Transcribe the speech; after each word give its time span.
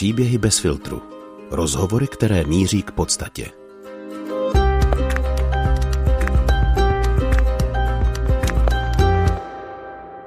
Příběhy 0.00 0.38
bez 0.38 0.58
filtru. 0.58 1.02
Rozhovory, 1.50 2.06
které 2.06 2.44
míří 2.44 2.82
k 2.82 2.90
podstatě. 2.90 3.46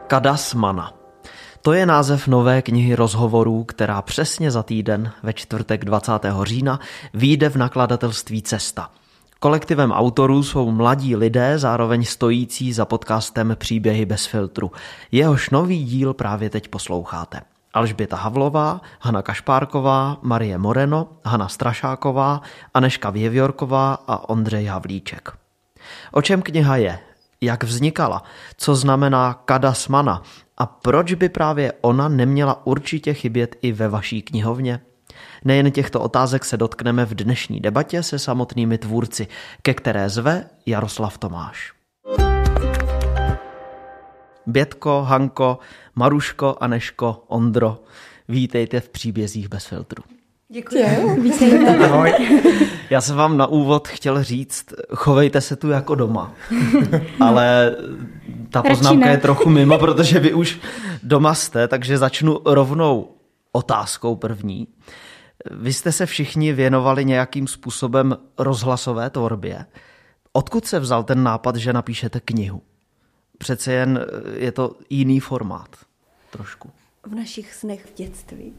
Kadasmana. 0.08 0.94
To 1.62 1.74
je 1.74 1.86
název 1.86 2.28
nové 2.28 2.62
knihy 2.62 2.96
rozhovorů, 2.96 3.64
která 3.64 4.02
přesně 4.02 4.52
za 4.52 4.64
týden 4.64 5.12
ve 5.24 5.34
čtvrtek 5.34 5.86
20. 5.86 6.12
října 6.44 6.80
vyjde 7.14 7.50
v 7.50 7.56
nakladatelství 7.56 8.42
Cesta. 8.42 8.90
Kolektivem 9.40 9.92
autorů 9.92 10.44
jsou 10.44 10.72
mladí 10.72 11.16
lidé, 11.16 11.60
zároveň 11.60 12.06
stojící 12.06 12.74
za 12.74 12.86
podcastem 12.86 13.56
Příběhy 13.60 14.06
bez 14.06 14.26
filtru. 14.26 14.72
Jehož 15.12 15.50
nový 15.50 15.84
díl 15.84 16.14
právě 16.14 16.50
teď 16.50 16.68
posloucháte. 16.68 17.53
Alžběta 17.74 18.16
Havlová, 18.16 18.82
Hana 19.00 19.22
Kašpárková, 19.22 20.18
Marie 20.22 20.58
Moreno, 20.58 21.08
Hana 21.26 21.48
Strašáková, 21.48 22.42
Aneška 22.74 23.10
Věvjorková 23.10 23.94
a 24.08 24.30
Ondřej 24.30 24.66
Havlíček. 24.66 25.32
O 26.12 26.22
čem 26.22 26.42
kniha 26.42 26.76
je? 26.76 27.00
Jak 27.42 27.64
vznikala? 27.64 28.24
Co 28.58 28.76
znamená 28.76 29.34
kadasmana? 29.46 30.24
A 30.58 30.66
proč 30.66 31.14
by 31.14 31.30
právě 31.30 31.74
ona 31.82 32.08
neměla 32.08 32.68
určitě 32.68 33.14
chybět 33.14 33.56
i 33.62 33.72
ve 33.72 33.90
vaší 33.90 34.22
knihovně? 34.22 34.80
Nejen 35.46 35.72
těchto 35.72 36.02
otázek 36.02 36.46
se 36.46 36.58
dotkneme 36.58 37.06
v 37.06 37.16
dnešní 37.16 37.60
debatě 37.60 38.04
se 38.04 38.20
samotnými 38.20 38.78
tvůrci, 38.78 39.28
ke 39.62 39.74
které 39.74 40.10
zve 40.10 40.46
Jaroslav 40.66 41.18
Tomáš. 41.18 41.74
Bětko, 44.46 45.04
Hanko, 45.08 45.60
Maruško, 45.96 46.56
Aneško, 46.60 47.24
Ondro, 47.28 47.84
vítejte 48.28 48.80
v 48.80 48.90
příbězích 48.90 49.48
bez 49.50 49.66
filtru. 49.66 50.04
Děkuji. 50.50 50.86
Vítejte. 51.22 51.78
Ahoj. 51.86 52.14
Já 52.90 53.02
jsem 53.02 53.16
vám 53.16 53.38
na 53.38 53.48
úvod 53.48 53.88
chtěl 53.88 54.24
říct, 54.24 54.66
chovejte 54.94 55.42
se 55.42 55.56
tu 55.56 55.70
jako 55.70 55.96
doma. 55.96 56.34
Ale 57.20 57.76
ta 58.50 58.64
poznámka 58.64 59.10
je 59.10 59.18
trochu 59.18 59.50
mimo, 59.50 59.80
protože 59.80 60.20
vy 60.20 60.34
už 60.34 60.60
doma 61.04 61.34
jste, 61.34 61.68
takže 61.68 61.98
začnu 61.98 62.40
rovnou 62.46 63.12
otázkou 63.52 64.16
první. 64.16 64.68
Vy 65.52 65.74
jste 65.74 65.92
se 65.92 66.06
všichni 66.06 66.54
věnovali 66.54 67.06
nějakým 67.06 67.48
způsobem 67.48 68.18
rozhlasové 68.38 69.10
tvorbě. 69.10 69.66
Odkud 70.34 70.66
se 70.66 70.80
vzal 70.80 71.04
ten 71.04 71.24
nápad, 71.24 71.56
že 71.56 71.74
napíšete 71.74 72.20
knihu? 72.20 72.62
Přece 73.44 73.74
jen 73.74 74.06
je 74.36 74.52
to 74.52 74.76
jiný 74.90 75.20
formát. 75.20 75.76
Trošku. 76.30 76.70
V 77.04 77.16
našich 77.16 77.54
snech 77.54 77.86
v 77.86 77.94
dětství. 77.94 78.54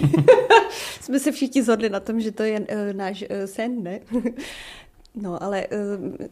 Jsme 1.00 1.18
se 1.18 1.32
všichni 1.32 1.62
zhodli 1.62 1.90
na 1.90 2.00
tom, 2.00 2.20
že 2.20 2.32
to 2.32 2.42
je 2.42 2.60
uh, 2.60 2.66
náš 2.92 3.22
uh, 3.22 3.28
sen, 3.44 3.82
ne? 3.82 4.00
No, 5.14 5.42
ale 5.42 5.66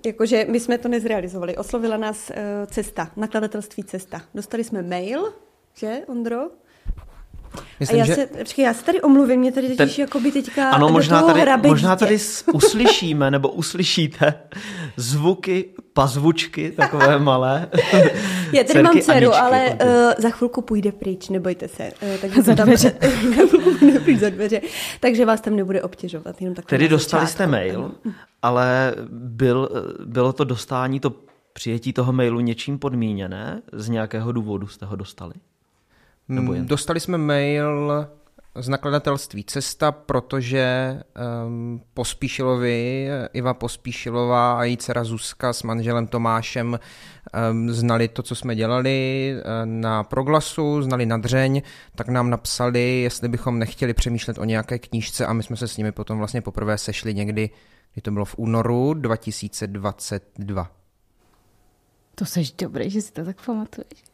jakože 0.07 0.47
my 0.49 0.61
jsme 0.61 0.79
to 0.79 0.89
nezrealizovali. 0.89 1.57
Oslovila 1.57 1.97
nás 1.97 2.33
cesta, 2.67 3.13
nakladatelství 3.17 3.85
cesta. 3.85 4.23
Dostali 4.35 4.65
jsme 4.65 4.83
mail, 4.83 5.33
že, 5.75 6.01
Ondro? 6.07 6.41
Myslím, 7.81 7.97
a 7.97 7.99
já, 7.99 8.07
že... 8.07 8.15
se, 8.15 8.27
počkej, 8.27 8.65
já 8.65 8.75
se 8.75 8.85
tady 8.85 9.03
omluvím, 9.03 9.41
mě 9.41 9.53
tady 9.53 9.77
totiž 9.77 9.97
Ten... 9.97 10.03
jakoby 10.03 10.33
teďka 10.33 10.71
Ano, 10.71 10.89
možná 10.89 11.23
tady, 11.23 11.69
možná 11.69 11.97
tady 11.97 12.19
uslyšíme, 12.53 13.31
nebo 13.31 13.49
uslyšíte 13.49 14.35
zvuky, 14.97 15.65
pazvučky, 15.93 16.71
takové 16.71 17.19
malé. 17.33 17.69
Já 18.53 18.65
tady 18.65 18.83
mám 18.83 19.01
dceru, 19.01 19.35
ale 19.35 19.79
uh, 19.85 20.13
za 20.19 20.31
chvilku 20.31 20.63
půjde 20.63 20.93
pryč, 20.93 21.29
nebojte 21.29 21.69
se. 21.69 21.91
Uh, 22.03 22.17
takže 22.21 22.43
za 22.43 22.55
dveře. 22.55 22.91
Pryč 24.05 24.19
za 24.19 24.31
dveře. 24.31 24.61
Takže 25.01 25.27
vás 25.27 25.41
tam 25.41 25.57
nebude 25.57 25.83
obtěžovat. 25.83 26.43
Jenom 26.43 26.55
Tedy 26.55 26.89
dostali 26.89 27.27
jste 27.27 27.47
mail, 27.47 27.93
ale 28.43 28.95
byl, 29.11 29.69
bylo 30.07 30.33
to 30.33 30.45
dostání, 30.45 31.01
to 31.01 31.13
přijetí 31.53 31.93
toho 31.93 32.13
mailu 32.13 32.41
něčím 32.41 32.79
podmíněné? 32.79 33.63
Z 33.73 33.89
nějakého 33.89 34.33
důvodu 34.33 34.67
jste 34.67 34.87
ho 34.87 34.97
dostali? 34.97 35.35
Nebo 36.29 36.53
jen? 36.53 36.67
Dostali 36.67 37.01
jsme 37.01 37.19
mail 37.19 38.07
z 38.59 38.69
nakladatelství 38.69 39.45
Cesta, 39.45 39.93
protože 39.93 40.97
um, 41.47 41.83
Pospíšilovi, 41.95 43.09
Iva 43.33 43.55
Pospíšilová 43.55 44.59
a 44.59 44.65
její 44.65 44.77
dcera 44.77 45.05
Zuzka 45.05 45.53
s 45.53 45.63
manželem 45.63 46.07
Tomášem 46.07 46.79
um, 47.51 47.71
znali 47.71 48.09
to, 48.09 48.23
co 48.23 48.35
jsme 48.35 48.57
dělali 48.57 49.33
uh, 49.37 49.43
na 49.65 50.05
Proglasu, 50.05 50.83
znali 50.83 51.07
na 51.07 51.17
Dřeň, 51.17 51.63
tak 51.95 52.09
nám 52.09 52.31
napsali, 52.31 53.01
jestli 53.01 53.29
bychom 53.29 53.59
nechtěli 53.59 53.95
přemýšlet 53.95 54.39
o 54.39 54.45
nějaké 54.45 54.79
knížce 54.79 55.27
a 55.27 55.33
my 55.33 55.43
jsme 55.43 55.57
se 55.57 55.69
s 55.69 55.77
nimi 55.77 55.93
potom 55.93 56.19
vlastně 56.19 56.41
poprvé 56.41 56.79
sešli 56.79 57.15
někdy, 57.15 57.51
kdy 57.95 58.03
to 58.03 58.11
bylo 58.11 58.25
v 58.25 58.39
únoru 58.39 58.95
2022. 58.95 60.71
To 62.15 62.25
seš 62.25 62.53
dobrý, 62.53 62.91
že 62.91 63.03
si 63.03 63.13
to 63.13 63.25
tak 63.25 63.47
pamatuješ. 63.47 64.05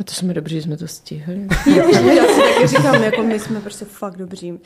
A 0.00 0.04
to 0.04 0.12
jsme 0.14 0.34
dobří, 0.34 0.54
že 0.54 0.62
jsme 0.62 0.76
to 0.76 0.88
stihli. 0.88 1.46
Já 2.16 2.24
si 2.26 2.40
taky 2.40 2.66
říkám, 2.66 3.02
jako 3.02 3.22
my 3.22 3.40
jsme 3.40 3.60
prostě 3.60 3.84
fakt 3.84 4.16
dobří. 4.16 4.60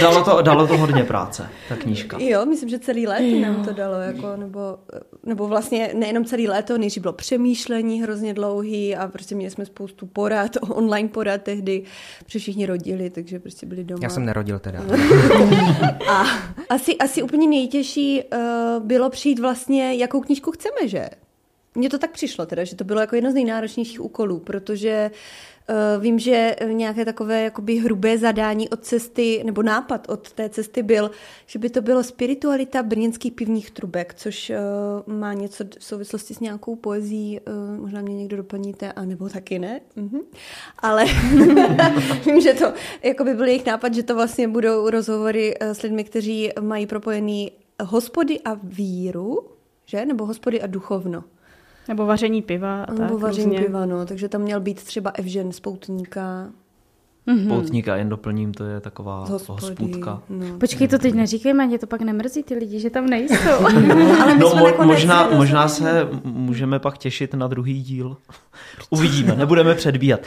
dalo, 0.00 0.24
to, 0.24 0.42
dalo 0.42 0.66
to 0.66 0.76
hodně 0.76 1.04
práce, 1.04 1.48
ta 1.68 1.76
knížka. 1.76 2.18
Jo, 2.20 2.46
myslím, 2.46 2.68
že 2.68 2.78
celý 2.78 3.06
léto 3.06 3.24
jo. 3.24 3.40
nám 3.40 3.64
to 3.64 3.72
dalo, 3.72 3.94
jako, 3.94 4.36
nebo, 4.36 4.78
nebo 5.22 5.48
vlastně 5.48 5.90
nejenom 5.94 6.24
celý 6.24 6.48
léto, 6.48 6.78
než 6.78 6.98
bylo 6.98 7.12
přemýšlení 7.12 8.02
hrozně 8.02 8.34
dlouhý 8.34 8.96
a 8.96 9.08
prostě 9.08 9.34
měli 9.34 9.50
jsme 9.50 9.66
spoustu 9.66 10.06
porad, 10.06 10.50
online 10.60 11.08
porad 11.08 11.42
tehdy, 11.42 11.82
protože 12.24 12.38
všichni 12.38 12.66
rodili, 12.66 13.10
takže 13.10 13.38
prostě 13.38 13.66
byli 13.66 13.84
doma. 13.84 14.00
Já 14.02 14.10
jsem 14.10 14.24
nerodil 14.24 14.58
teda. 14.58 14.80
a 16.08 16.24
asi, 16.68 16.98
asi 16.98 17.22
úplně 17.22 17.48
nejtěžší 17.48 18.22
uh, 18.22 18.86
bylo 18.86 19.10
přijít 19.10 19.38
vlastně, 19.38 19.94
jakou 19.94 20.20
knížku 20.20 20.50
chceme, 20.50 20.88
že? 20.88 21.08
Mně 21.76 21.90
to 21.90 21.98
tak 21.98 22.10
přišlo 22.10 22.46
teda, 22.46 22.64
že 22.64 22.76
to 22.76 22.84
bylo 22.84 23.00
jako 23.00 23.14
jedno 23.14 23.30
z 23.30 23.34
nejnáročnějších 23.34 24.00
úkolů, 24.00 24.38
protože 24.38 25.10
uh, 25.68 26.02
vím, 26.02 26.18
že 26.18 26.56
nějaké 26.72 27.04
takové 27.04 27.42
jakoby 27.42 27.76
hrubé 27.76 28.18
zadání 28.18 28.68
od 28.68 28.84
cesty, 28.84 29.42
nebo 29.44 29.62
nápad 29.62 30.08
od 30.08 30.32
té 30.32 30.48
cesty 30.48 30.82
byl, 30.82 31.10
že 31.46 31.58
by 31.58 31.70
to 31.70 31.80
bylo 31.82 32.02
spiritualita 32.02 32.82
brněnských 32.82 33.32
pivních 33.32 33.70
trubek, 33.70 34.14
což 34.14 34.50
uh, 35.06 35.14
má 35.14 35.32
něco 35.32 35.64
v 35.78 35.84
souvislosti 35.84 36.34
s 36.34 36.40
nějakou 36.40 36.76
poezí, 36.76 37.40
uh, 37.40 37.80
možná 37.80 38.00
mě 38.00 38.14
někdo 38.14 38.36
doplníte, 38.36 38.92
a 38.92 39.04
nebo 39.04 39.28
taky 39.28 39.58
ne. 39.58 39.80
Uh-huh. 39.96 40.22
Ale 40.78 41.04
vím, 42.24 42.40
že 42.40 42.54
to 42.54 42.72
jako 43.02 43.24
by 43.24 43.34
byl 43.34 43.46
jejich 43.46 43.66
nápad, 43.66 43.94
že 43.94 44.02
to 44.02 44.14
vlastně 44.14 44.48
budou 44.48 44.90
rozhovory 44.90 45.54
s 45.60 45.82
lidmi, 45.82 46.04
kteří 46.04 46.50
mají 46.60 46.86
propojený 46.86 47.52
hospody 47.82 48.40
a 48.40 48.54
víru, 48.62 49.50
že? 49.84 50.06
Nebo 50.06 50.26
hospody 50.26 50.62
a 50.62 50.66
duchovno. 50.66 51.24
Nebo 51.88 52.06
vaření 52.06 52.42
piva 52.42 52.82
a 52.82 52.86
tak 52.86 52.98
Nebo 52.98 53.18
vaření 53.18 53.46
různě. 53.46 53.66
piva, 53.66 53.86
no. 53.86 54.06
Takže 54.06 54.28
tam 54.28 54.40
měl 54.40 54.60
být 54.60 54.82
třeba 54.82 55.10
Evžen 55.10 55.52
z 55.52 55.60
Poutníka. 55.60 56.46
Mm-hmm. 57.28 57.48
Poutníka, 57.48 57.96
jen 57.96 58.08
doplním, 58.08 58.54
to 58.54 58.64
je 58.64 58.80
taková 58.80 59.24
Hospody, 59.24 59.62
hospůdka. 59.62 60.22
No. 60.28 60.58
Počkej, 60.58 60.88
to 60.88 60.98
teď 60.98 61.14
neříkejme, 61.14 61.66
mě 61.66 61.78
to 61.78 61.86
pak 61.86 62.00
nemrzí 62.00 62.42
ty 62.42 62.54
lidi, 62.54 62.80
že 62.80 62.90
tam 62.90 63.06
nejsou. 63.06 63.50
Ale 63.60 64.34
my 64.34 64.38
no, 64.38 64.50
mo- 64.50 64.86
možná, 64.86 65.30
možná 65.30 65.68
se 65.68 66.08
můžeme 66.24 66.78
pak 66.78 66.98
těšit 66.98 67.34
na 67.34 67.46
druhý 67.46 67.82
díl. 67.82 68.16
Uvidíme, 68.90 69.36
nebudeme 69.36 69.74
předbíhat. 69.74 70.20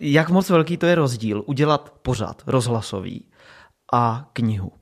Jak 0.00 0.30
moc 0.30 0.50
velký 0.50 0.76
to 0.76 0.86
je 0.86 0.94
rozdíl 0.94 1.42
udělat 1.46 1.92
pořád 2.02 2.42
rozhlasový 2.46 3.24
a 3.92 4.30
knihu? 4.32 4.72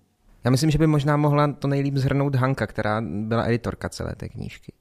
Já 0.44 0.50
myslím, 0.50 0.70
že 0.70 0.78
by 0.78 0.86
možná 0.86 1.16
mohla 1.16 1.52
to 1.52 1.68
nejlíp 1.68 1.96
zhrnout 1.96 2.34
Hanka, 2.34 2.66
která 2.66 3.00
byla 3.00 3.44
editorka 3.44 3.88
celé 3.88 4.14
té 4.16 4.28
knížky. 4.28 4.72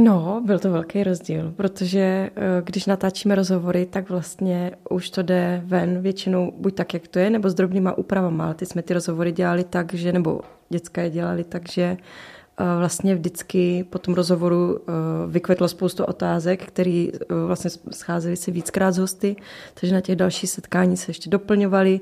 No, 0.00 0.42
byl 0.46 0.58
to 0.58 0.70
velký 0.70 1.04
rozdíl, 1.04 1.52
protože 1.56 2.00
eh, 2.00 2.30
když 2.64 2.86
natáčíme 2.86 3.34
rozhovory, 3.34 3.86
tak 3.86 4.10
vlastně 4.10 4.72
už 4.90 5.10
to 5.10 5.22
jde 5.22 5.62
ven 5.64 6.02
většinou 6.02 6.52
buď 6.56 6.74
tak, 6.74 6.94
jak 6.94 7.08
to 7.08 7.18
je, 7.18 7.30
nebo 7.30 7.50
s 7.50 7.54
drobnýma 7.54 7.98
úpravama, 7.98 8.44
ale 8.44 8.54
ty 8.54 8.66
jsme 8.66 8.82
ty 8.82 8.94
rozhovory 8.94 9.32
dělali 9.32 9.64
tak, 9.64 9.94
že, 9.94 10.12
nebo 10.12 10.40
děcka 10.68 11.02
je 11.02 11.10
dělali 11.10 11.44
tak, 11.44 11.68
že 11.68 11.82
eh, 11.82 12.64
vlastně 12.78 13.14
vždycky 13.14 13.84
po 13.90 13.98
tom 13.98 14.14
rozhovoru 14.14 14.78
eh, 14.78 14.92
vykvetlo 15.28 15.68
spoustu 15.68 16.04
otázek, 16.04 16.66
které 16.66 17.06
vlastně 17.46 17.70
scházely 17.90 18.36
se 18.36 18.50
víckrát 18.50 18.94
z 18.94 18.98
hosty, 18.98 19.36
takže 19.80 19.94
na 19.94 20.00
těch 20.00 20.16
dalších 20.16 20.50
setkání 20.50 20.96
se 20.96 21.10
ještě 21.10 21.30
doplňovali. 21.30 22.00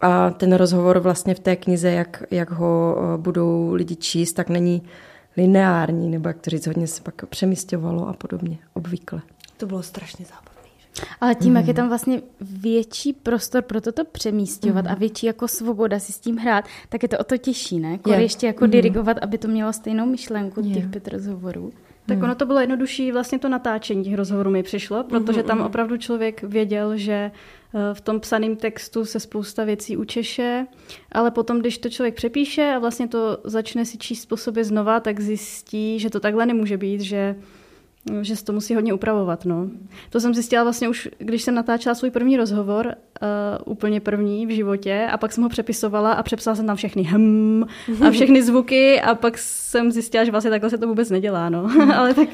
A 0.00 0.30
ten 0.30 0.52
rozhovor 0.52 0.98
vlastně 0.98 1.34
v 1.34 1.40
té 1.40 1.56
knize, 1.56 1.90
jak, 1.90 2.22
jak 2.30 2.50
ho 2.50 2.96
budou 3.16 3.74
lidi 3.74 3.96
číst, 3.96 4.32
tak 4.32 4.48
není 4.48 4.82
lineární, 5.36 6.10
nebo 6.10 6.28
jak 6.28 6.38
to 6.38 6.50
říct, 6.50 6.66
hodně 6.66 6.86
se 6.86 7.02
pak 7.02 7.26
přemysťovalo 7.26 8.08
a 8.08 8.12
podobně, 8.12 8.58
obvykle. 8.74 9.22
To 9.56 9.66
bylo 9.66 9.82
strašně 9.82 10.24
zábavné. 10.24 10.46
Ale 11.20 11.34
tím, 11.34 11.50
mm. 11.50 11.56
jak 11.56 11.66
je 11.66 11.74
tam 11.74 11.88
vlastně 11.88 12.22
větší 12.40 13.12
prostor 13.12 13.62
pro 13.62 13.80
toto 13.80 14.04
přemístěvat 14.04 14.84
mm. 14.84 14.90
a 14.90 14.94
větší 14.94 15.26
jako 15.26 15.48
svoboda 15.48 15.98
si 15.98 16.12
s 16.12 16.18
tím 16.18 16.36
hrát, 16.36 16.64
tak 16.88 17.02
je 17.02 17.08
to 17.08 17.18
o 17.18 17.24
to 17.24 17.36
těžší, 17.36 17.80
ne? 17.80 17.98
Kor 17.98 18.18
ještě 18.18 18.46
jako 18.46 18.64
mm. 18.64 18.70
dirigovat, 18.70 19.18
aby 19.18 19.38
to 19.38 19.48
mělo 19.48 19.72
stejnou 19.72 20.06
myšlenku, 20.06 20.60
je. 20.64 20.74
těch 20.74 20.86
pět 20.86 21.08
rozhovorů. 21.08 21.72
Tak 22.06 22.22
ono 22.22 22.34
to 22.34 22.46
bylo 22.46 22.60
jednodušší, 22.60 23.12
vlastně 23.12 23.38
to 23.38 23.48
natáčení 23.48 24.04
těch 24.04 24.14
rozhovorů 24.14 24.50
mi 24.50 24.62
přišlo, 24.62 25.04
protože 25.04 25.42
tam 25.42 25.58
mhm. 25.58 25.66
opravdu 25.66 25.96
člověk 25.96 26.42
věděl, 26.42 26.96
že 26.96 27.30
v 27.92 28.00
tom 28.00 28.20
psaném 28.20 28.56
textu 28.56 29.04
se 29.04 29.20
spousta 29.20 29.64
věcí 29.64 29.96
učeše, 29.96 30.66
ale 31.12 31.30
potom, 31.30 31.58
když 31.58 31.78
to 31.78 31.88
člověk 31.88 32.14
přepíše 32.14 32.72
a 32.76 32.78
vlastně 32.78 33.08
to 33.08 33.38
začne 33.44 33.84
si 33.84 33.98
číst 33.98 34.26
po 34.26 34.36
sobě 34.36 34.64
znova, 34.64 35.00
tak 35.00 35.20
zjistí, 35.20 35.98
že 35.98 36.10
to 36.10 36.20
takhle 36.20 36.46
nemůže 36.46 36.76
být, 36.76 37.00
že 37.00 37.36
že 38.20 38.36
se 38.36 38.44
to 38.44 38.52
musí 38.52 38.74
hodně 38.74 38.94
upravovat. 38.94 39.44
No. 39.44 39.68
To 40.10 40.20
jsem 40.20 40.34
zjistila 40.34 40.62
vlastně 40.62 40.88
už, 40.88 41.08
když 41.18 41.42
jsem 41.42 41.54
natáčela 41.54 41.94
svůj 41.94 42.10
první 42.10 42.36
rozhovor, 42.36 42.86
uh, 42.86 43.72
úplně 43.72 44.00
první 44.00 44.46
v 44.46 44.50
životě, 44.50 45.08
a 45.12 45.16
pak 45.16 45.32
jsem 45.32 45.42
ho 45.42 45.48
přepisovala 45.48 46.12
a 46.12 46.22
přepsala 46.22 46.54
jsem 46.54 46.66
tam 46.66 46.76
všechny 46.76 47.02
hm 47.02 47.64
a 48.06 48.10
všechny 48.10 48.42
zvuky 48.42 49.00
a 49.00 49.14
pak 49.14 49.38
jsem 49.38 49.92
zjistila, 49.92 50.24
že 50.24 50.30
vlastně 50.30 50.50
takhle 50.50 50.70
se 50.70 50.78
to 50.78 50.88
vůbec 50.88 51.10
nedělá. 51.10 51.48
No. 51.48 51.68
Ale 51.96 52.14
tak 52.14 52.28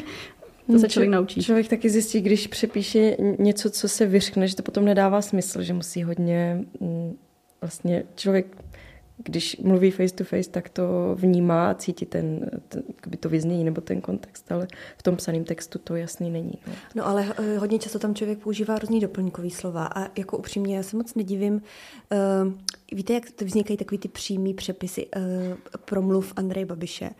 to 0.67 0.79
se 0.79 0.89
člověk 0.89 1.11
naučí. 1.11 1.43
Člověk 1.43 1.69
taky 1.69 1.91
zjistí, 1.91 2.21
když 2.21 2.47
přepíše 2.47 3.17
něco, 3.39 3.71
co 3.71 3.89
se 3.89 4.07
vyřkne, 4.07 4.49
že 4.49 4.57
to 4.57 4.63
potom 4.63 4.85
nedává 4.85 5.23
smysl, 5.23 5.63
že 5.63 5.73
musí 5.73 6.03
hodně 6.03 6.65
mm, 6.81 7.17
vlastně 7.61 8.05
člověk 8.15 8.47
když 9.25 9.57
mluví 9.57 9.91
face 9.91 10.15
to 10.15 10.25
face, 10.25 10.51
tak 10.51 10.69
to 10.69 10.83
vnímá 11.19 11.71
a 11.71 11.75
cítí 11.75 12.07
ten, 12.07 12.51
ten 12.69 12.83
to 13.21 13.29
vyznění 13.29 13.65
nebo 13.65 13.81
ten 13.81 14.01
kontext, 14.01 14.53
ale 14.53 14.67
v 14.99 15.03
tom 15.03 15.17
psaném 15.17 15.45
textu 15.45 15.79
to 15.79 15.97
jasný 15.97 16.31
není. 16.31 16.53
No. 16.67 16.73
no 16.95 17.07
ale 17.07 17.35
eh, 17.39 17.59
hodně 17.59 17.79
často 17.79 17.99
tam 17.99 18.15
člověk 18.15 18.39
používá 18.39 18.79
různý 18.79 19.01
doplňkový 19.01 19.51
slova 19.51 19.87
a 19.87 20.19
jako 20.19 20.39
upřímně 20.39 20.77
já 20.77 20.83
se 20.83 20.97
moc 20.97 21.15
nedivím. 21.15 21.63
Uh, 22.45 22.53
víte, 22.93 23.15
jak 23.15 23.43
vznikají 23.43 23.77
takový 23.77 23.99
ty 23.99 24.09
přímý 24.09 24.55
přepisy 24.55 25.07
uh, 25.17 25.23
promluv 25.85 26.33
Andreje 26.37 26.67
Babiše? 26.67 27.11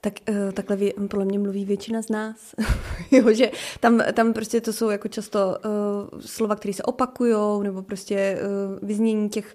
Tak 0.00 0.14
uh, 0.28 0.52
takhle 0.52 0.76
vě, 0.76 0.92
podle 1.10 1.24
mě 1.24 1.38
mluví 1.38 1.64
většina 1.64 2.02
z 2.02 2.08
nás. 2.08 2.54
jo, 3.10 3.32
že 3.32 3.50
tam, 3.80 4.00
tam 4.12 4.32
prostě 4.32 4.60
to 4.60 4.72
jsou 4.72 4.90
jako 4.90 5.08
často 5.08 5.56
uh, 6.12 6.20
slova, 6.20 6.56
které 6.56 6.74
se 6.74 6.82
opakují, 6.82 7.62
nebo 7.62 7.82
prostě 7.82 8.38
uh, 8.42 8.88
vyznění 8.88 9.28
těch 9.28 9.54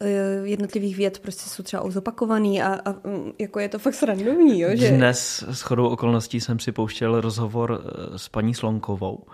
uh, 0.00 0.46
jednotlivých 0.46 0.96
věd 0.96 1.18
prostě 1.18 1.50
jsou 1.50 1.62
třeba 1.62 1.90
zopakovaný 1.90 2.62
a, 2.62 2.80
a 2.84 2.90
um, 3.04 3.32
jako 3.38 3.60
je 3.60 3.68
to 3.68 3.78
fakt 3.78 3.94
srandovní. 3.94 4.60
Jo, 4.60 4.70
že... 4.72 4.90
Dnes 4.90 5.44
s 5.50 5.60
chodou 5.60 5.88
okolností 5.88 6.40
jsem 6.40 6.58
si 6.58 6.72
pouštěl 6.72 7.20
rozhovor 7.20 7.82
s 8.16 8.28
paní 8.28 8.54
Slonkovou, 8.54 9.24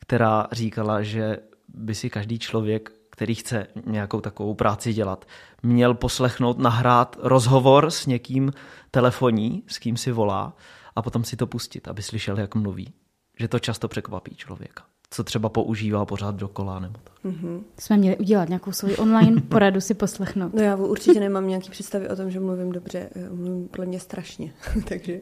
která 0.00 0.46
říkala, 0.52 1.02
že 1.02 1.38
by 1.68 1.94
si 1.94 2.10
každý 2.10 2.38
člověk 2.38 2.92
který 3.16 3.34
chce 3.34 3.66
nějakou 3.86 4.20
takovou 4.20 4.54
práci 4.54 4.92
dělat, 4.92 5.24
měl 5.62 5.94
poslechnout, 5.94 6.58
nahrát 6.58 7.16
rozhovor 7.22 7.90
s 7.90 8.06
někým 8.06 8.52
telefoní, 8.90 9.62
s 9.66 9.78
kým 9.78 9.96
si 9.96 10.12
volá 10.12 10.56
a 10.96 11.02
potom 11.02 11.24
si 11.24 11.36
to 11.36 11.46
pustit, 11.46 11.88
aby 11.88 12.02
slyšel, 12.02 12.38
jak 12.38 12.54
mluví. 12.54 12.92
Že 13.38 13.48
to 13.48 13.58
často 13.58 13.88
překvapí 13.88 14.36
člověka 14.36 14.82
co 15.10 15.24
třeba 15.24 15.48
používá 15.48 16.04
pořád 16.04 16.34
dokola. 16.34 16.78
Nebo 16.80 16.98
tak. 17.04 17.24
Mm-hmm. 17.24 17.62
Jsme 17.78 17.96
měli 17.96 18.16
udělat 18.16 18.48
nějakou 18.48 18.72
svoji 18.72 18.96
online 18.96 19.40
poradu 19.40 19.80
si 19.80 19.94
poslechnout. 19.94 20.54
No 20.54 20.62
já 20.62 20.76
určitě 20.76 21.20
nemám 21.20 21.48
nějaký 21.48 21.70
představy 21.70 22.08
o 22.08 22.16
tom, 22.16 22.30
že 22.30 22.40
mluvím 22.40 22.72
dobře. 22.72 23.10
Mluvím 23.30 23.68
podle 23.68 23.86
mě 23.86 24.00
strašně. 24.00 24.52
Takže 24.88 25.20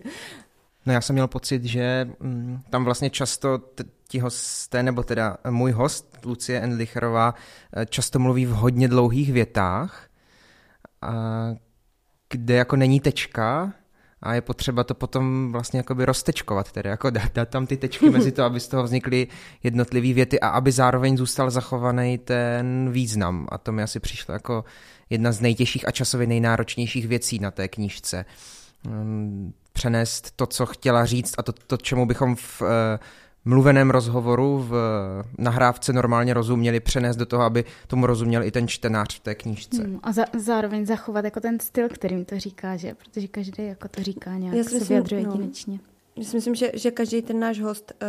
No 0.86 0.92
já 0.92 1.00
jsem 1.00 1.14
měl 1.14 1.28
pocit, 1.28 1.64
že 1.64 2.10
mm, 2.20 2.60
tam 2.70 2.84
vlastně 2.84 3.10
často 3.10 3.58
ti 4.14 4.18
hosté, 4.18 4.82
nebo 4.82 5.02
teda 5.02 5.36
můj 5.50 5.72
host, 5.72 6.18
Lucie 6.24 6.60
Endlicherová, 6.60 7.34
eh, 7.76 7.86
často 7.86 8.18
mluví 8.18 8.46
v 8.46 8.50
hodně 8.50 8.88
dlouhých 8.88 9.32
větách, 9.32 10.08
kde 12.28 12.54
jako 12.54 12.76
není 12.76 13.00
tečka 13.00 13.72
a 14.22 14.34
je 14.34 14.40
potřeba 14.40 14.84
to 14.84 14.94
potom 14.94 15.52
vlastně 15.52 15.78
jakoby 15.78 16.04
roztečkovat, 16.04 16.72
tedy 16.72 16.88
jako 16.88 17.10
dát, 17.18 17.34
dát 17.34 17.48
tam 17.48 17.66
ty 17.66 17.76
tečky 17.76 18.10
mezi 18.10 18.32
to, 18.32 18.44
aby 18.44 18.60
z 18.60 18.68
toho 18.68 18.82
vznikly 18.82 19.26
jednotlivé 19.62 20.12
věty 20.12 20.40
a 20.40 20.48
aby 20.48 20.72
zároveň 20.72 21.16
zůstal 21.16 21.50
zachovaný 21.50 22.18
ten 22.18 22.90
význam. 22.92 23.46
A 23.50 23.58
to 23.58 23.72
mi 23.72 23.82
asi 23.82 24.00
přišlo 24.00 24.32
jako 24.32 24.64
jedna 25.10 25.32
z 25.32 25.40
nejtěžších 25.40 25.88
a 25.88 25.90
časově 25.90 26.26
nejnáročnějších 26.26 27.08
věcí 27.08 27.38
na 27.38 27.50
té 27.50 27.68
knížce. 27.68 28.24
Mm, 28.86 29.52
přenést 29.72 30.30
to, 30.36 30.46
co 30.46 30.66
chtěla 30.66 31.04
říct 31.04 31.34
a 31.38 31.42
to, 31.42 31.52
to 31.52 31.76
čemu 31.76 32.06
bychom 32.06 32.36
v 32.36 32.62
uh, 32.62 32.68
mluveném 33.44 33.90
rozhovoru 33.90 34.66
v 34.68 34.74
nahrávce 35.38 35.92
normálně 35.92 36.34
rozuměli, 36.34 36.80
přenést 36.80 37.16
do 37.16 37.26
toho, 37.26 37.42
aby 37.42 37.64
tomu 37.86 38.06
rozuměl 38.06 38.42
i 38.42 38.50
ten 38.50 38.68
čtenář 38.68 39.16
v 39.16 39.20
té 39.20 39.34
knížce. 39.34 39.82
Hmm, 39.82 40.00
a 40.02 40.12
za, 40.12 40.24
zároveň 40.38 40.86
zachovat 40.86 41.24
jako 41.24 41.40
ten 41.40 41.60
styl, 41.60 41.88
kterým 41.88 42.24
to 42.24 42.38
říká, 42.38 42.76
že? 42.76 42.94
Protože 42.94 43.28
každý 43.28 43.66
jako 43.66 43.88
to 43.88 44.02
říká 44.02 44.36
nějak, 44.38 44.56
Já 44.56 44.64
se 44.64 44.70
myslím, 44.70 44.88
vyjadřuje 44.88 45.22
no. 45.22 45.32
jedinečně. 45.32 45.80
Já 46.16 46.24
si 46.24 46.36
myslím, 46.36 46.54
že, 46.54 46.70
že 46.74 46.90
každý 46.90 47.22
ten 47.22 47.40
náš 47.40 47.60
host 47.60 47.92
uh, 48.02 48.08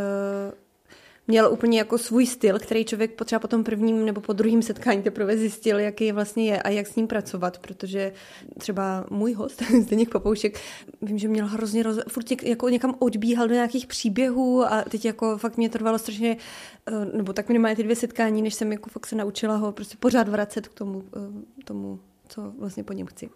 měl 1.28 1.52
úplně 1.52 1.78
jako 1.78 1.98
svůj 1.98 2.26
styl, 2.26 2.60
který 2.60 2.86
člověk 2.86 3.12
potřeba 3.12 3.40
po 3.40 3.48
tom 3.48 3.64
prvním 3.64 4.06
nebo 4.06 4.22
po 4.22 4.34
druhém 4.34 4.62
setkání 4.62 5.04
teprve 5.04 5.38
zjistil, 5.38 5.80
jaký 5.80 6.12
vlastně 6.12 6.46
je 6.46 6.62
a 6.62 6.70
jak 6.70 6.88
s 6.88 6.96
ním 6.96 7.08
pracovat, 7.08 7.58
protože 7.58 8.14
třeba 8.58 9.06
můj 9.10 9.34
host, 9.34 9.62
Zdeněk 9.82 10.10
Papoušek, 10.10 10.60
vím, 11.02 11.18
že 11.18 11.28
měl 11.28 11.48
hrozně 11.48 11.84
roz... 11.84 12.00
furt 12.08 12.44
jako 12.44 12.70
někam 12.70 12.96
odbíhal 13.00 13.48
do 13.48 13.54
nějakých 13.54 13.88
příběhů 13.88 14.64
a 14.64 14.84
teď 14.90 15.06
jako 15.06 15.38
fakt 15.38 15.58
mě 15.58 15.70
trvalo 15.70 15.98
strašně, 15.98 16.38
eh, 16.88 17.06
nebo 17.18 17.34
tak 17.34 17.48
minimálně 17.48 17.76
ty 17.76 17.84
dvě 17.84 17.96
setkání, 17.96 18.42
než 18.42 18.54
jsem 18.54 18.72
jako 18.72 18.90
fakt 18.90 19.06
se 19.06 19.16
naučila 19.16 19.56
ho 19.56 19.72
prostě 19.72 19.98
pořád 20.00 20.28
vracet 20.28 20.68
k 20.68 20.74
tomu, 20.74 21.04
eh, 21.18 21.64
tomu 21.64 22.00
co 22.28 22.54
vlastně 22.60 22.84
po 22.84 22.94
něm 22.94 23.08
chci. 23.08 23.30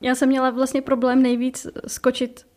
Já 0.00 0.14
jsem 0.14 0.28
měla 0.28 0.50
vlastně 0.50 0.82
problém 0.82 1.22
nejvíc 1.22 1.66
skočit 1.86 2.49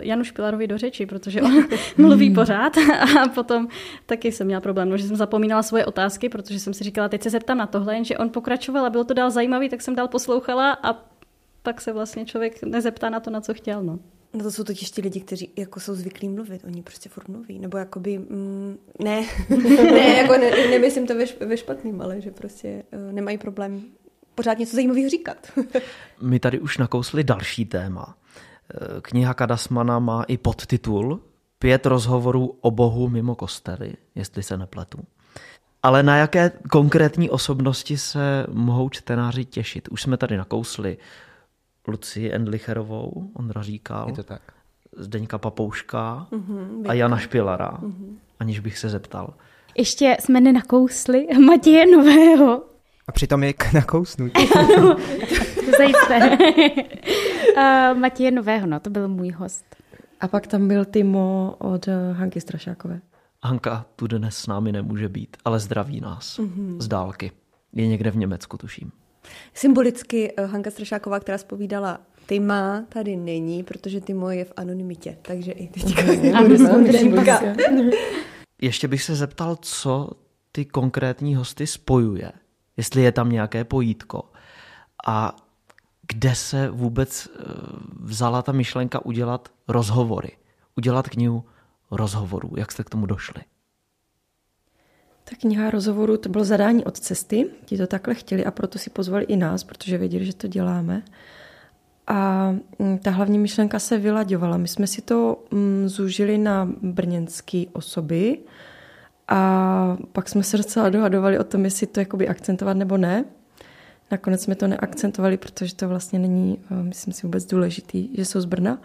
Janu 0.00 0.24
Špilarovi 0.24 0.66
do 0.66 0.78
řeči, 0.78 1.06
protože 1.06 1.42
on 1.42 1.64
mluví 1.96 2.26
hmm. 2.26 2.34
pořád 2.34 2.72
a 3.24 3.28
potom 3.28 3.68
taky 4.06 4.32
jsem 4.32 4.46
měla 4.46 4.60
problém, 4.60 4.90
no, 4.90 4.96
že 4.96 5.04
jsem 5.04 5.16
zapomínala 5.16 5.62
svoje 5.62 5.86
otázky, 5.86 6.28
protože 6.28 6.60
jsem 6.60 6.74
si 6.74 6.84
říkala, 6.84 7.08
teď 7.08 7.22
se 7.22 7.30
zeptám 7.30 7.58
na 7.58 7.66
tohle, 7.66 7.94
jenže 7.94 8.18
on 8.18 8.30
pokračoval 8.30 8.86
a 8.86 8.90
bylo 8.90 9.04
to 9.04 9.14
dál 9.14 9.30
zajímavý, 9.30 9.68
tak 9.68 9.82
jsem 9.82 9.94
dál 9.94 10.08
poslouchala 10.08 10.72
a 10.82 11.10
pak 11.62 11.80
se 11.80 11.92
vlastně 11.92 12.24
člověk 12.24 12.62
nezeptá 12.62 13.10
na 13.10 13.20
to, 13.20 13.30
na 13.30 13.40
co 13.40 13.54
chtěl. 13.54 13.82
No. 13.82 13.98
No 14.34 14.42
to 14.42 14.50
jsou 14.50 14.64
totiž 14.64 14.90
ti 14.90 15.02
lidi, 15.02 15.20
kteří 15.20 15.50
jako 15.56 15.80
jsou 15.80 15.94
zvyklí 15.94 16.28
mluvit, 16.28 16.64
oni 16.64 16.82
prostě 16.82 17.08
furt 17.08 17.28
mluví, 17.28 17.58
nebo 17.58 17.78
jakoby, 17.78 18.18
mm, 18.18 18.78
ne, 18.98 19.22
ne, 19.84 20.08
jako 20.08 20.32
ne, 20.32 20.50
nemyslím 20.70 21.06
to 21.06 21.14
ve, 21.14 21.24
ve 21.46 21.56
špatným, 21.56 22.00
ale 22.00 22.20
že 22.20 22.30
prostě 22.30 22.82
uh, 22.92 23.12
nemají 23.12 23.38
problém 23.38 23.82
pořád 24.34 24.58
něco 24.58 24.76
zajímavého 24.76 25.08
říkat. 25.08 25.52
My 26.22 26.40
tady 26.40 26.60
už 26.60 26.78
nakousli 26.78 27.24
další 27.24 27.64
téma. 27.64 28.16
Kniha 29.02 29.34
Kadasmana 29.34 29.98
má 29.98 30.22
i 30.22 30.38
podtitul 30.38 31.20
Pět 31.58 31.86
rozhovorů 31.86 32.58
o 32.60 32.70
Bohu 32.70 33.08
mimo 33.08 33.34
kostely, 33.34 33.94
jestli 34.14 34.42
se 34.42 34.56
nepletu. 34.56 34.98
Ale 35.82 36.02
na 36.02 36.16
jaké 36.16 36.50
konkrétní 36.70 37.30
osobnosti 37.30 37.98
se 37.98 38.46
mohou 38.52 38.88
čtenáři 38.88 39.44
těšit? 39.44 39.88
Už 39.88 40.02
jsme 40.02 40.16
tady 40.16 40.36
nakousli 40.36 40.98
Lucii 41.88 42.32
Endlicherovou, 42.32 43.30
Ondra 43.34 43.62
říkal. 43.62 44.08
Je 44.08 44.14
to 44.14 44.22
tak. 44.22 44.42
Zdeňka 44.96 45.38
Papouška 45.38 46.26
mm-hmm, 46.32 46.84
a 46.88 46.94
Jana 46.94 47.18
Špilara, 47.18 47.70
mm-hmm. 47.70 48.14
aniž 48.40 48.60
bych 48.60 48.78
se 48.78 48.88
zeptal. 48.88 49.34
Ještě 49.78 50.16
jsme 50.20 50.40
nenakousli 50.40 51.26
Matěje 51.46 51.96
Nového. 51.96 52.62
A 53.10 53.12
přitom 53.12 53.44
je 53.44 53.52
k 53.52 53.72
nakousnutí. 53.72 54.46
Zajisté. 55.78 56.38
uh, 57.56 57.98
Matěje 57.98 58.30
Nového, 58.30 58.66
no, 58.66 58.80
to 58.80 58.90
byl 58.90 59.08
můj 59.08 59.30
host. 59.30 59.64
A 60.20 60.28
pak 60.28 60.46
tam 60.46 60.68
byl 60.68 60.84
Timo 60.84 61.54
od 61.58 61.88
eh, 61.88 62.12
Hanky 62.12 62.40
Strašákové. 62.40 63.00
Hanka 63.42 63.86
tu 63.96 64.06
dnes 64.06 64.36
s 64.36 64.46
námi 64.46 64.72
nemůže 64.72 65.08
být, 65.08 65.36
ale 65.44 65.60
zdraví 65.60 66.00
nás 66.00 66.38
mm-hmm. 66.38 66.80
z 66.80 66.88
dálky. 66.88 67.32
Je 67.72 67.86
někde 67.86 68.10
v 68.10 68.16
Německu, 68.16 68.56
tuším. 68.56 68.92
Symbolicky 69.54 70.32
uh, 70.32 70.50
Hanka 70.50 70.70
Strašáková, 70.70 71.20
která 71.20 71.38
spovídala 71.38 71.98
Tyma 72.26 72.84
tady 72.88 73.16
není, 73.16 73.62
protože 73.62 74.00
Tymo 74.00 74.30
je 74.30 74.44
v 74.44 74.52
anonymitě, 74.56 75.16
takže 75.22 75.52
i 75.52 75.68
teďka 75.68 76.02
Ještě 78.62 78.88
bych 78.88 79.02
se 79.02 79.14
zeptal, 79.14 79.56
co 79.60 80.10
ty 80.52 80.64
konkrétní 80.64 81.34
hosty 81.34 81.66
spojuje. 81.66 82.32
Jestli 82.80 83.02
je 83.02 83.12
tam 83.12 83.28
nějaké 83.30 83.64
pojítko. 83.64 84.32
A 85.06 85.36
kde 86.08 86.34
se 86.34 86.68
vůbec 86.68 87.28
eh, 87.28 87.42
vzala 88.00 88.42
ta 88.42 88.52
myšlenka 88.52 89.04
udělat 89.04 89.48
rozhovory, 89.68 90.30
udělat 90.76 91.08
knihu 91.08 91.44
rozhovorů. 91.90 92.50
Jak 92.56 92.72
jste 92.72 92.84
k 92.84 92.90
tomu 92.90 93.06
došli? 93.06 93.42
Ta 95.24 95.36
kniha 95.40 95.70
rozhovorů, 95.70 96.16
to 96.16 96.28
bylo 96.28 96.44
zadání 96.44 96.84
od 96.84 96.98
cesty, 96.98 97.50
ti 97.64 97.78
to 97.78 97.86
takhle 97.86 98.14
chtěli 98.14 98.44
a 98.44 98.50
proto 98.50 98.78
si 98.78 98.90
pozvali 98.90 99.24
i 99.24 99.36
nás, 99.36 99.64
protože 99.64 99.98
věděli, 99.98 100.26
že 100.26 100.34
to 100.34 100.48
děláme. 100.48 101.02
A 102.06 102.50
mm, 102.78 102.98
ta 102.98 103.10
hlavní 103.10 103.38
myšlenka 103.38 103.78
se 103.78 103.98
vylaďovala. 103.98 104.56
My 104.56 104.68
jsme 104.68 104.86
si 104.86 105.02
to 105.02 105.44
mm, 105.50 105.88
zúžili 105.88 106.38
na 106.38 106.68
brněnské 106.82 107.64
osoby 107.72 108.38
a 109.30 109.96
pak 110.12 110.28
jsme 110.28 110.42
se 110.42 110.56
docela 110.56 110.88
dohadovali 110.88 111.38
o 111.38 111.44
tom, 111.44 111.64
jestli 111.64 111.86
to 111.86 112.00
jakoby 112.00 112.28
akcentovat 112.28 112.76
nebo 112.76 112.96
ne. 112.96 113.24
Nakonec 114.10 114.42
jsme 114.42 114.54
to 114.54 114.66
neakcentovali, 114.66 115.36
protože 115.36 115.74
to 115.74 115.88
vlastně 115.88 116.18
není, 116.18 116.58
eh, 116.70 116.82
myslím 116.82 117.14
si, 117.14 117.26
vůbec 117.26 117.44
důležitý, 117.44 118.16
že 118.16 118.24
jsou 118.24 118.40
z 118.40 118.44
Brna. 118.44 118.78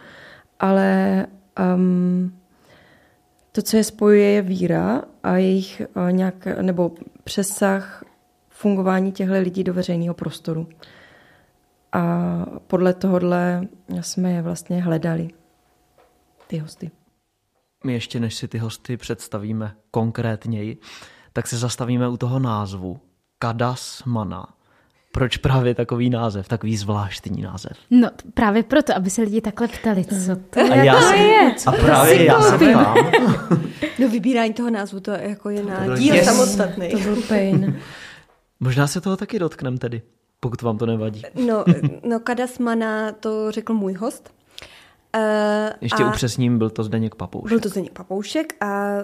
Ale 0.60 1.28
um, 1.76 2.34
to, 3.52 3.62
co 3.62 3.78
je 3.78 3.84
spojuje, 3.84 4.30
je 4.30 4.42
víra 4.42 5.04
a 5.24 5.38
jejich 5.38 5.82
uh, 5.96 6.12
nějak, 6.12 6.46
nebo 6.62 6.92
přesah 7.24 8.04
fungování 8.50 9.12
těchto 9.12 9.34
lidí 9.34 9.64
do 9.64 9.74
veřejného 9.74 10.14
prostoru. 10.14 10.68
A 11.92 12.46
podle 12.68 12.94
tohohle 12.94 13.68
jsme 14.02 14.32
je 14.32 14.42
vlastně 14.42 14.84
hledali, 14.84 15.30
ty 16.48 16.58
hosty. 16.58 16.92
My 17.86 17.94
ještě 17.94 18.20
než 18.20 18.36
si 18.36 18.48
ty 18.48 18.58
hosty 18.58 18.98
představíme 18.98 19.76
konkrétněji, 19.92 20.78
tak 21.34 21.48
se 21.48 21.58
zastavíme 21.58 22.10
u 22.10 22.18
toho 22.18 22.40
názvu. 22.40 23.00
Kadas 23.40 24.04
Mana. 24.06 24.48
Proč 25.12 25.38
právě 25.38 25.76
takový 25.76 26.10
název, 26.10 26.48
takový 26.48 26.78
zvláštní 26.78 27.42
název? 27.42 27.72
No 27.92 28.10
právě 28.34 28.64
proto, 28.64 28.96
aby 28.96 29.10
se 29.10 29.22
lidi 29.22 29.42
takhle 29.42 29.68
ptali, 29.68 30.06
co 30.06 30.36
to 30.50 30.60
a 30.60 30.76
já 30.76 31.00
to 31.00 31.14
je. 31.14 31.56
A 31.66 31.72
právě 31.72 32.26
já 32.26 32.42
se 32.42 32.58
ptám. 32.58 32.98
No 34.00 34.10
vybírání 34.10 34.54
toho 34.54 34.70
názvu, 34.70 35.00
to 35.00 35.12
jako 35.12 35.50
je 35.50 35.64
na 35.64 35.98
díl 35.98 36.16
yes. 36.16 36.26
samostatný. 36.26 36.90
To 36.90 36.98
byl 36.98 37.22
pain. 37.28 37.80
Možná 38.60 38.88
se 38.88 39.02
toho 39.02 39.18
taky 39.18 39.40
dotknem 39.40 39.78
tedy, 39.78 40.02
pokud 40.40 40.62
vám 40.62 40.78
to 40.78 40.86
nevadí. 40.86 41.22
No, 41.48 41.66
no 42.04 42.20
Kadasmana 42.20 43.12
to 43.12 43.52
řekl 43.52 43.74
můj 43.74 43.94
host. 43.94 44.35
Uh, 45.16 45.22
Ještě 45.82 46.04
a 46.04 46.08
upřesním, 46.08 46.58
byl 46.58 46.70
to 46.70 46.84
Zdeněk 46.84 47.16
Papoušek. 47.16 47.50
Byl 47.50 47.60
to 47.60 47.70
Zdeněk 47.70 47.94
Papoušek 47.94 48.64
a 48.64 48.98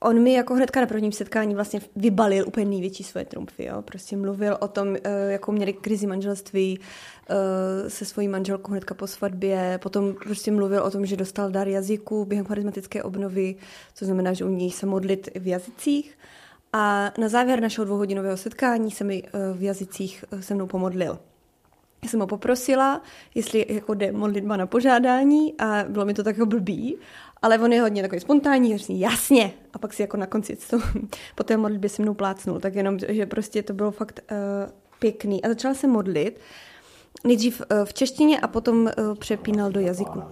on 0.00 0.22
mi 0.22 0.32
jako 0.32 0.54
hnedka 0.54 0.80
na 0.80 0.86
prvním 0.86 1.12
setkání 1.12 1.54
vlastně 1.54 1.80
vybalil 1.96 2.44
úplně 2.48 2.66
největší 2.66 3.04
svoje 3.04 3.24
trumfy. 3.24 3.64
Jo? 3.64 3.82
Prostě 3.82 4.16
mluvil 4.16 4.56
o 4.60 4.68
tom, 4.68 4.96
eh, 5.04 5.32
jakou 5.32 5.52
měli 5.52 5.72
krizi 5.72 6.06
manželství 6.06 6.80
eh, 7.30 7.90
se 7.90 8.04
svojí 8.04 8.28
manželkou 8.28 8.70
hnedka 8.70 8.94
po 8.94 9.06
svatbě. 9.06 9.78
Potom 9.82 10.14
prostě 10.14 10.52
mluvil 10.52 10.82
o 10.82 10.90
tom, 10.90 11.06
že 11.06 11.16
dostal 11.16 11.50
dar 11.50 11.68
jazyku 11.68 12.24
během 12.24 12.46
charismatické 12.46 13.02
obnovy, 13.02 13.54
co 13.94 14.04
znamená, 14.04 14.32
že 14.32 14.44
umí 14.44 14.70
se 14.70 14.86
modlit 14.86 15.28
v 15.34 15.46
jazycích. 15.46 16.18
A 16.72 17.12
na 17.18 17.28
závěr 17.28 17.60
našeho 17.60 17.84
dvouhodinového 17.84 18.36
setkání 18.36 18.90
se 18.90 19.04
mi 19.04 19.22
v 19.54 19.62
jazycích 19.62 20.24
se 20.40 20.54
mnou 20.54 20.66
pomodlil. 20.66 21.18
Já 22.02 22.08
jsem 22.08 22.20
ho 22.20 22.26
poprosila, 22.26 23.02
jestli 23.34 23.66
jako 23.68 23.94
jde 23.94 24.12
modlitba 24.12 24.56
na 24.56 24.66
požádání 24.66 25.54
a 25.58 25.84
bylo 25.88 26.04
mi 26.04 26.14
to 26.14 26.22
tak 26.22 26.38
blbý, 26.38 26.98
ale 27.42 27.58
on 27.58 27.72
je 27.72 27.80
hodně 27.80 28.02
takový 28.02 28.20
spontánní, 28.20 28.78
říká, 28.78 28.92
jasně. 28.96 29.52
A 29.72 29.78
pak 29.78 29.92
si 29.92 30.02
jako 30.02 30.16
na 30.16 30.26
konci 30.26 30.56
to, 30.70 30.78
po 31.34 31.44
té 31.44 31.56
modlitbě 31.56 31.90
se 31.90 32.02
mnou 32.02 32.14
plácnul, 32.14 32.60
tak 32.60 32.74
jenom, 32.74 32.98
že 33.08 33.26
prostě 33.26 33.62
to 33.62 33.72
bylo 33.72 33.90
fakt 33.90 34.20
uh, 34.30 34.36
pěkný. 34.98 35.44
A 35.44 35.48
začala 35.48 35.74
se 35.74 35.86
modlit, 35.86 36.40
nejdřív 37.24 37.60
uh, 37.60 37.84
v 37.84 37.94
češtině 37.94 38.40
a 38.40 38.48
potom 38.48 38.76
uh, 38.76 39.14
přepínal 39.14 39.70
do 39.70 39.80
jazyku. 39.80 40.22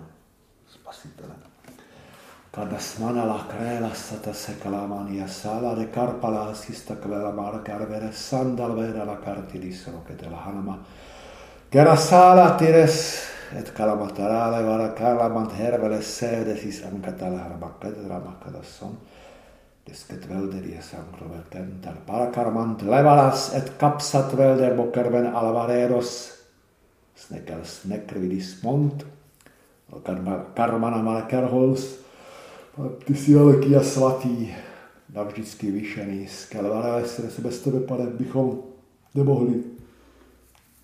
Spasitele. 0.66 1.34
Kerasala 11.74 12.54
tires 12.54 13.26
et 13.58 13.70
kalamatalaale 13.74 14.60
vara 14.62 14.92
kalamant 14.94 15.50
hervele 15.58 15.98
säädesis 16.02 16.84
on 16.86 17.00
katalaara 17.02 17.56
makkadra 17.58 18.20
makkadasson. 18.22 18.92
Desket 19.88 20.28
velder 20.28 20.62
ja 20.70 20.82
sankrovel 20.82 21.42
kental 21.50 21.96
parakarmant 22.06 22.86
levalas 22.86 23.48
et 23.58 23.72
kapsat 23.80 24.36
velder 24.38 24.76
bokerven 24.78 25.26
alvareros. 25.34 26.14
Snekel 27.16 27.66
snekrividis 27.66 28.54
mont. 28.62 29.02
Karmana 30.54 31.02
malkerhols. 31.02 31.98
Ty 33.04 33.14
jsi 33.14 33.34
velký 33.34 33.76
a 33.76 33.82
svatý, 33.82 34.54
navždycky 35.14 35.70
vyšený 35.70 36.26
z 36.28 36.48
se 37.06 37.42
bez 37.42 37.58
tebe, 37.58 37.80
pane, 37.80 38.06
bychom 38.06 38.62
nemohli 39.14 39.73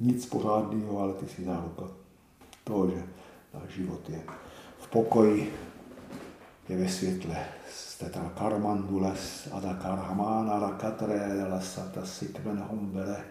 nic 0.01 0.27
pořádného, 0.27 1.01
ale 1.01 1.15
ty 1.15 1.29
jsi 1.29 1.45
záruka 1.45 1.85
toho, 2.65 2.91
že 2.91 3.03
náš 3.55 3.71
život 3.71 4.09
je 4.09 4.23
v 4.79 4.89
pokoji, 4.89 5.55
je 6.69 6.77
ve 6.77 6.89
světle. 6.89 7.45
Stetra 7.71 8.33
karmandules, 8.39 9.49
ada 9.53 9.75
karhamana 9.75 10.59
rakatre, 10.59 11.49
lasata 11.49 12.07
sikmen 12.07 12.59
hombele, 12.59 13.25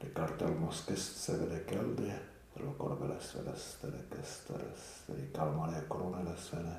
de 0.00 0.08
kartel 0.08 0.54
moskes 0.58 1.28
vede 1.28 1.60
kelde, 1.60 2.18
lokorbele 2.60 3.16
svedes, 3.20 3.76
tede 3.80 4.02
kesteres, 4.10 5.06
tedy 5.06 5.28
kalmane 5.32 5.82
koronele 5.88 6.36
svene, 6.36 6.76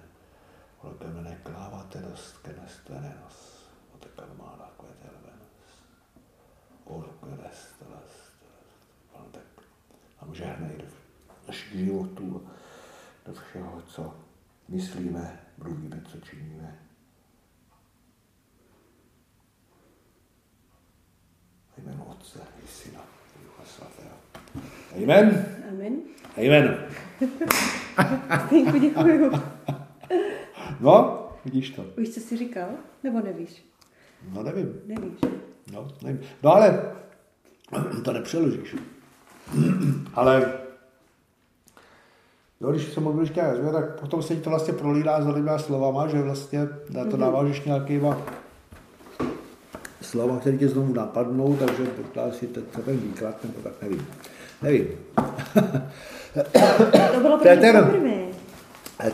olkemene 0.84 1.40
klaavatedos, 1.44 2.34
kenes 2.44 2.78
tenenos, 2.88 3.40
ote 3.96 4.10
kalmana 4.16 4.68
kvetelvenos, 4.78 5.80
olkvedes, 6.86 7.66
telas, 7.80 8.23
a 10.30 10.34
žehnej 10.34 10.78
do 10.78 10.86
našich 11.48 11.80
životů, 11.80 12.48
do 13.26 13.34
všeho, 13.34 13.82
co 13.88 14.16
myslíme, 14.68 15.40
mluvíme, 15.58 16.02
co 16.12 16.20
činíme. 16.20 16.80
Jméno 21.78 22.06
Otce 22.06 22.40
i 22.64 22.68
Syna 22.68 23.00
i 23.00 23.44
Ducha 23.44 23.66
Svatého. 23.66 24.16
Amen. 25.04 25.46
Amen. 25.70 26.02
Amen. 26.38 26.88
Stejnku 28.46 28.78
děkuju. 28.78 29.32
No, 30.80 31.28
vidíš 31.46 31.70
to. 31.70 31.86
Víš, 31.98 32.14
co 32.14 32.20
jsi 32.20 32.38
říkal? 32.38 32.70
Nebo 33.04 33.22
nevíš? 33.22 33.66
No 34.34 34.44
nevím. 34.44 34.82
Nevíš. 34.86 35.20
No, 35.72 35.88
nevím. 36.04 36.22
No 36.44 36.54
ale 36.54 36.96
to 38.04 38.14
nepřeložíš. 38.14 38.76
ale 40.14 40.54
Jo, 42.64 42.72
když 42.72 42.94
se 42.94 43.00
mluvíš 43.00 43.32
nějak 43.32 43.50
jazyka, 43.50 43.72
tak 43.72 44.00
potom 44.00 44.24
se 44.24 44.36
ti 44.36 44.42
to 44.42 44.50
vlastně 44.50 44.74
prolídá 44.74 45.22
s 45.22 45.26
dalýma 45.26 45.58
slovama, 45.58 46.08
že 46.08 46.22
vlastně 46.22 46.60
na 46.90 47.04
to 47.04 47.10
mhm. 47.10 47.20
dáváš 47.20 47.64
nějakýma 47.64 48.18
slova, 50.02 50.40
které 50.40 50.58
tě 50.58 50.68
znovu 50.68 50.94
napadnou, 50.94 51.56
takže 51.56 51.84
možná 51.98 52.32
si 52.32 52.48
ten 52.48 52.64
ten 52.86 52.98
výklad, 52.98 53.44
nebo 53.44 53.60
tak 53.64 53.74
nevím. 53.82 54.08
Nevím. 54.62 54.88
To 57.14 57.20
bylo 57.22 57.38
to, 57.38 57.48
je 57.48 57.58
ten, 57.58 57.98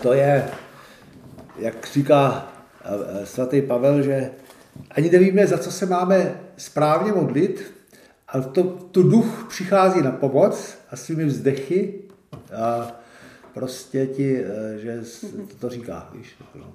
to 0.01 0.13
je, 0.13 0.50
jak 1.57 1.88
říká 1.93 2.48
eh, 2.86 3.25
svatý 3.25 3.62
Pavel, 3.62 4.01
že 4.01 4.31
ani 4.91 5.09
nevíme, 5.09 5.48
za 5.48 5.57
co 5.57 5.71
se 5.71 5.86
máme 5.86 6.39
správně 6.57 7.12
modlit, 7.12 7.74
ale 8.31 8.43
to, 8.43 8.63
to 8.63 9.03
duch 9.03 9.45
přichází 9.50 10.01
na 10.01 10.12
pomoc 10.12 10.77
a 10.89 10.95
svými 10.95 11.25
vzdechy 11.25 12.01
a 12.33 12.91
prostě 13.53 14.07
ti, 14.07 14.43
eh, 14.45 14.79
že 14.79 15.01
to 15.59 15.69
říká, 15.69 16.09
víš. 16.13 16.36
No. 16.55 16.74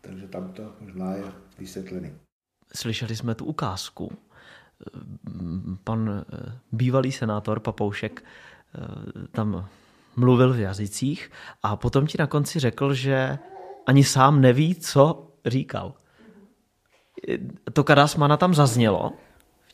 Takže 0.00 0.28
tam 0.28 0.52
to 0.52 0.72
možná 0.80 1.14
je 1.14 1.24
vysvětlený. 1.58 2.12
Slyšeli 2.74 3.16
jsme 3.16 3.34
tu 3.34 3.44
ukázku. 3.44 4.12
Pan 5.84 6.24
eh, 6.32 6.52
bývalý 6.72 7.12
senátor 7.12 7.60
Papoušek 7.60 8.24
eh, 8.24 9.28
tam 9.30 9.68
mluvil 10.16 10.52
v 10.52 10.60
jazycích 10.60 11.30
a 11.62 11.76
potom 11.76 12.06
ti 12.06 12.16
na 12.18 12.26
konci 12.26 12.58
řekl, 12.58 12.94
že 12.94 13.38
ani 13.86 14.04
sám 14.04 14.40
neví, 14.40 14.74
co 14.74 15.30
říkal. 15.46 15.94
To 17.72 17.84
Kadasmana 17.84 18.36
tam 18.36 18.54
zaznělo 18.54 19.12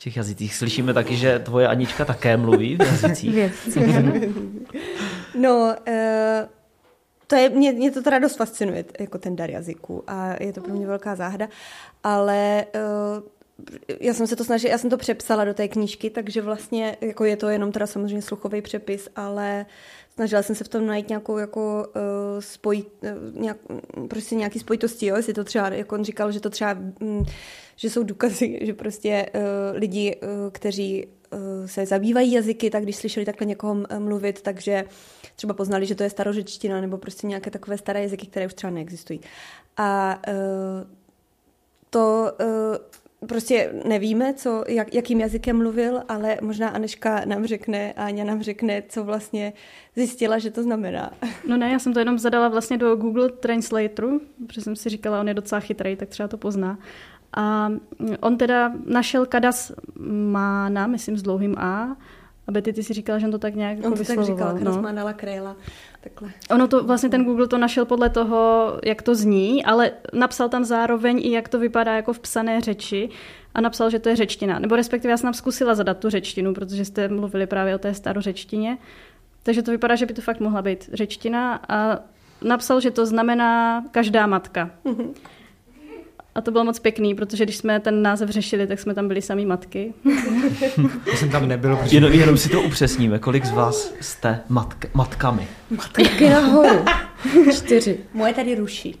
těch 0.05 0.17
jazycích. 0.17 0.55
Slyšíme 0.55 0.93
taky, 0.93 1.15
že 1.15 1.39
tvoje 1.39 1.67
Anička 1.67 2.05
také 2.05 2.37
mluví 2.37 2.75
v 2.75 2.81
jazycích. 2.81 3.35
No, 5.35 5.75
uh, 5.87 5.95
to 7.27 7.35
je, 7.35 7.49
mě, 7.49 7.71
mě 7.71 7.91
to 7.91 8.01
teda 8.01 8.19
dost 8.19 8.35
fascinuje, 8.35 8.85
jako 8.99 9.17
ten 9.17 9.35
dar 9.35 9.49
jazyku 9.49 10.03
a 10.07 10.43
je 10.43 10.53
to 10.53 10.61
pro 10.61 10.73
mě 10.73 10.87
velká 10.87 11.15
záhada, 11.15 11.47
ale 12.03 12.65
uh, 12.75 13.23
já 13.99 14.13
jsem 14.13 14.27
se 14.27 14.35
to 14.35 14.43
snažila, 14.43 14.71
já 14.71 14.77
jsem 14.77 14.89
to 14.89 14.97
přepsala 14.97 15.45
do 15.45 15.53
té 15.53 15.67
knížky, 15.67 16.09
takže 16.09 16.41
vlastně 16.41 16.97
jako 17.01 17.25
je 17.25 17.37
to 17.37 17.49
jenom 17.49 17.71
teda 17.71 17.87
samozřejmě 17.87 18.21
sluchový 18.21 18.61
přepis, 18.61 19.09
ale 19.15 19.65
snažila 20.15 20.43
jsem 20.43 20.55
se 20.55 20.63
v 20.63 20.67
tom 20.67 20.85
najít 20.85 21.09
nějakou 21.09 21.37
jako 21.37 21.85
uh, 21.87 22.01
spoj, 22.39 22.83
uh, 23.01 23.41
nějak, 23.41 23.57
prostě 24.09 24.35
nějaký 24.35 24.59
spojitosti, 24.59 25.05
jo, 25.05 25.15
jestli 25.15 25.33
to 25.33 25.43
třeba, 25.43 25.69
jako 25.69 25.95
on 25.95 26.03
říkal, 26.03 26.31
že 26.31 26.39
to 26.39 26.49
třeba, 26.49 26.77
um, 27.01 27.25
že 27.75 27.89
jsou 27.89 28.03
důkazy, 28.03 28.59
že 28.65 28.73
prostě 28.73 29.25
uh, 29.35 29.41
lidi, 29.79 30.15
uh, 30.15 30.29
kteří 30.51 31.05
uh, 31.05 31.39
se 31.65 31.85
zabývají 31.85 32.31
jazyky, 32.31 32.69
tak 32.69 32.83
když 32.83 32.95
slyšeli 32.95 33.25
takhle 33.25 33.47
někoho 33.47 33.77
mluvit, 33.99 34.41
takže 34.41 34.85
třeba 35.35 35.53
poznali, 35.53 35.85
že 35.85 35.95
to 35.95 36.03
je 36.03 36.09
starořečtina 36.09 36.81
nebo 36.81 36.97
prostě 36.97 37.27
nějaké 37.27 37.51
takové 37.51 37.77
staré 37.77 38.01
jazyky, 38.01 38.27
které 38.27 38.45
už 38.45 38.53
třeba 38.53 38.71
neexistují. 38.71 39.21
A 39.77 40.19
uh, 40.27 40.33
to 41.89 42.31
uh, 42.41 42.77
prostě 43.27 43.73
nevíme, 43.87 44.33
co, 44.33 44.63
jak, 44.67 44.93
jakým 44.93 45.19
jazykem 45.19 45.57
mluvil, 45.57 46.01
ale 46.07 46.37
možná 46.41 46.69
Aneška 46.69 47.21
nám 47.25 47.45
řekne, 47.45 47.93
Áňa 47.93 48.23
nám 48.23 48.41
řekne, 48.41 48.83
co 48.89 49.03
vlastně 49.03 49.53
zjistila, 49.95 50.39
že 50.39 50.51
to 50.51 50.63
znamená. 50.63 51.11
No 51.47 51.57
ne, 51.57 51.71
já 51.71 51.79
jsem 51.79 51.93
to 51.93 51.99
jenom 51.99 52.19
zadala 52.19 52.47
vlastně 52.47 52.77
do 52.77 52.95
Google 52.95 53.29
Translatoru, 53.29 54.21
protože 54.47 54.61
jsem 54.61 54.75
si 54.75 54.89
říkala, 54.89 55.19
on 55.19 55.27
je 55.27 55.33
docela 55.33 55.59
chytrý, 55.59 55.95
tak 55.95 56.09
třeba 56.09 56.27
to 56.27 56.37
pozná. 56.37 56.79
A 57.37 57.71
on 58.19 58.37
teda 58.37 58.73
našel 58.85 59.25
Kadas 59.25 59.71
Mána, 60.31 60.87
myslím 60.87 61.17
s 61.17 61.21
dlouhým 61.21 61.55
A, 61.57 61.97
a 62.47 62.51
Betty, 62.51 62.73
ty 62.73 62.83
si 62.83 62.93
říkala, 62.93 63.19
že 63.19 63.25
on 63.25 63.31
to 63.31 63.39
tak 63.39 63.55
nějak 63.55 63.77
on 63.77 63.83
jako 63.83 63.97
to 63.97 64.03
tak 64.03 64.23
říkal, 64.23 64.53
no. 64.53 64.59
Krasmánala 64.59 65.13
Krejla. 65.13 65.55
Takhle. 66.05 66.29
Ono 66.51 66.67
to, 66.67 66.83
vlastně 66.83 67.09
ten 67.09 67.25
Google 67.25 67.47
to 67.47 67.57
našel 67.57 67.85
podle 67.85 68.09
toho, 68.09 68.73
jak 68.85 69.01
to 69.01 69.15
zní, 69.15 69.65
ale 69.65 69.91
napsal 70.13 70.49
tam 70.49 70.63
zároveň 70.63 71.19
i 71.23 71.31
jak 71.31 71.49
to 71.49 71.59
vypadá 71.59 71.95
jako 71.95 72.13
v 72.13 72.19
psané 72.19 72.61
řeči 72.61 73.09
a 73.53 73.61
napsal, 73.61 73.89
že 73.89 73.99
to 73.99 74.09
je 74.09 74.15
řečtina. 74.15 74.59
Nebo 74.59 74.75
respektive 74.75 75.11
já 75.11 75.17
jsem 75.17 75.33
zkusila 75.33 75.75
zadat 75.75 75.97
tu 75.97 76.09
řečtinu, 76.09 76.53
protože 76.53 76.85
jste 76.85 77.07
mluvili 77.07 77.47
právě 77.47 77.75
o 77.75 77.77
té 77.77 77.93
starořečtině. 77.93 78.77
Takže 79.43 79.61
to 79.61 79.71
vypadá, 79.71 79.95
že 79.95 80.05
by 80.05 80.13
to 80.13 80.21
fakt 80.21 80.39
mohla 80.39 80.61
být 80.61 80.89
řečtina 80.93 81.59
a 81.69 81.99
napsal, 82.41 82.79
že 82.79 82.91
to 82.91 83.05
znamená 83.05 83.83
každá 83.91 84.27
matka. 84.27 84.71
Mm-hmm. 84.85 85.13
A 86.35 86.41
to 86.41 86.51
bylo 86.51 86.63
moc 86.63 86.79
pěkný, 86.79 87.15
protože 87.15 87.43
když 87.43 87.57
jsme 87.57 87.79
ten 87.79 88.01
název 88.01 88.29
řešili, 88.29 88.67
tak 88.67 88.79
jsme 88.79 88.93
tam 88.93 89.07
byli 89.07 89.21
sami 89.21 89.45
matky. 89.45 89.93
Já 91.11 91.17
jsem 91.17 91.29
tam 91.29 91.47
nebyl. 91.47 91.75
Protože... 91.75 91.97
Jenom, 91.97 92.11
jenom 92.11 92.37
si 92.37 92.49
to 92.49 92.61
upřesníme. 92.61 93.19
Kolik 93.19 93.45
z 93.45 93.51
vás 93.51 93.93
jste 94.01 94.41
matk, 94.49 94.85
matkami? 94.93 95.47
Matky 95.69 96.29
nahoru. 96.29 96.85
Čtyři. 97.55 97.99
Moje 98.13 98.33
tady 98.33 98.55
ruší. 98.55 98.95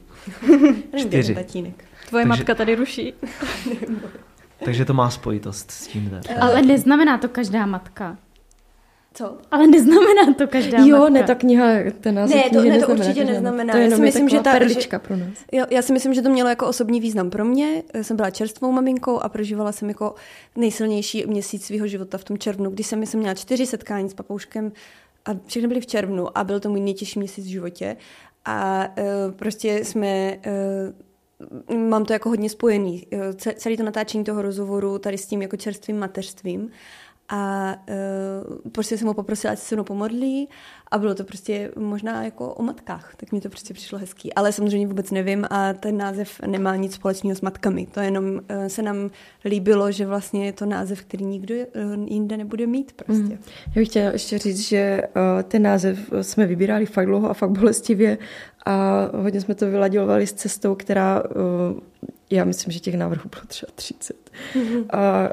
Čtyři. 0.97 1.33
Tvoje 1.33 2.25
Takže... 2.25 2.27
matka 2.27 2.55
tady 2.55 2.75
ruší. 2.75 3.13
Takže 4.65 4.85
to 4.85 4.93
má 4.93 5.09
spojitost 5.09 5.71
s 5.71 5.87
tím. 5.87 6.19
Ale 6.41 6.61
neznamená 6.61 7.17
to 7.17 7.29
každá 7.29 7.65
matka. 7.65 8.17
Co? 9.15 9.37
Ale 9.51 9.67
neznamená 9.67 10.33
to 10.37 10.47
každá 10.47 10.77
Jo, 10.77 10.97
matka. 10.97 11.09
ne, 11.09 11.23
ta 11.23 11.35
kniha, 11.35 11.67
ten 11.99 12.15
název 12.15 12.35
ne, 12.35 12.43
to, 12.43 12.49
knihy 12.49 12.69
ne, 12.69 12.75
to 12.75 12.79
neznamená, 12.79 13.05
určitě 13.05 13.25
neznamená. 13.25 13.71
To 13.71 13.77
je 13.77 13.81
já 13.81 13.85
jenom 13.85 13.97
si 13.97 14.01
myslím, 14.01 14.29
že 14.29 14.39
ta 14.39 14.51
perlička 14.51 14.99
pro 14.99 15.17
nás. 15.17 15.29
Jo, 15.51 15.65
já 15.69 15.81
si 15.81 15.93
myslím, 15.93 16.13
že 16.13 16.21
to 16.21 16.29
mělo 16.29 16.49
jako 16.49 16.67
osobní 16.67 16.99
význam 16.99 17.29
pro 17.29 17.45
mě. 17.45 17.83
Já 17.93 18.03
jsem 18.03 18.17
byla 18.17 18.29
čerstvou 18.29 18.71
maminkou 18.71 19.19
a 19.19 19.29
prožívala 19.29 19.71
jsem 19.71 19.89
jako 19.89 20.15
nejsilnější 20.55 21.25
měsíc 21.27 21.65
svého 21.65 21.87
života 21.87 22.17
v 22.17 22.23
tom 22.23 22.37
červnu, 22.37 22.69
kdy 22.69 22.83
jsem, 22.83 23.05
jsem 23.05 23.19
měla 23.19 23.35
čtyři 23.35 23.65
setkání 23.65 24.09
s 24.09 24.13
papouškem 24.13 24.71
a 25.25 25.31
všechny 25.45 25.67
byly 25.67 25.81
v 25.81 25.87
červnu 25.87 26.37
a 26.37 26.43
byl 26.43 26.59
to 26.59 26.69
můj 26.69 26.79
nejtěžší 26.79 27.19
měsíc 27.19 27.45
v 27.45 27.49
životě. 27.49 27.97
A 28.45 28.87
uh, 28.97 29.31
prostě 29.35 29.85
jsme 29.85 30.37
uh, 31.69 31.77
mám 31.77 32.05
to 32.05 32.13
jako 32.13 32.29
hodně 32.29 32.49
spojený. 32.49 33.07
Celý 33.55 33.77
to 33.77 33.83
natáčení 33.83 34.23
toho 34.23 34.41
rozhovoru 34.41 34.99
tady 34.99 35.17
s 35.17 35.25
tím 35.25 35.41
jako 35.41 35.57
čerstvým 35.57 35.99
mateřstvím 35.99 36.69
a 37.29 37.75
uh, 37.89 38.71
prostě 38.71 38.97
jsem 38.97 39.07
ho 39.07 39.13
poprosila, 39.13 39.53
ať 39.53 39.59
se 39.59 39.75
mnou 39.75 39.83
pomodlí 39.83 40.49
a 40.91 40.97
bylo 40.97 41.15
to 41.15 41.23
prostě 41.23 41.71
možná 41.75 42.23
jako 42.23 42.53
o 42.53 42.63
matkách, 42.63 43.13
tak 43.17 43.31
mi 43.31 43.41
to 43.41 43.49
prostě 43.49 43.73
přišlo 43.73 43.99
hezký. 43.99 44.33
Ale 44.33 44.51
samozřejmě 44.51 44.87
vůbec 44.87 45.11
nevím 45.11 45.45
a 45.49 45.73
ten 45.73 45.97
název 45.97 46.41
nemá 46.47 46.75
nic 46.75 46.93
společného 46.93 47.35
s 47.35 47.41
matkami. 47.41 47.87
To 47.91 47.99
jenom 47.99 48.25
uh, 48.25 48.39
se 48.67 48.81
nám 48.81 49.11
líbilo, 49.45 49.91
že 49.91 50.05
vlastně 50.05 50.45
je 50.45 50.53
to 50.53 50.65
název, 50.65 51.01
který 51.01 51.25
nikdo 51.25 51.55
uh, 51.55 52.05
jinde 52.07 52.37
nebude 52.37 52.67
mít 52.67 52.91
prostě. 52.91 53.23
Mm. 53.23 53.39
Já 53.67 53.73
bych 53.75 53.87
chtěla 53.87 54.11
ještě 54.11 54.37
říct, 54.37 54.59
že 54.59 55.01
uh, 55.15 55.43
ten 55.43 55.61
název 55.61 55.99
jsme 56.21 56.45
vybírali 56.45 56.85
fakt 56.85 57.05
dlouho 57.05 57.29
a 57.29 57.33
fakt 57.33 57.51
bolestivě 57.51 58.17
a 58.65 59.09
hodně 59.13 59.41
jsme 59.41 59.55
to 59.55 59.71
vyladili 59.71 60.27
s 60.27 60.33
cestou, 60.33 60.75
která 60.75 61.23
uh, 61.23 61.79
já 62.29 62.45
myslím, 62.45 62.71
že 62.71 62.79
těch 62.79 62.97
návrhů 62.97 63.29
bylo 63.29 63.43
třeba 63.47 63.71
30. 63.75 64.15
Mm-hmm. 64.55 64.85
A, 64.89 64.99
a 64.99 65.29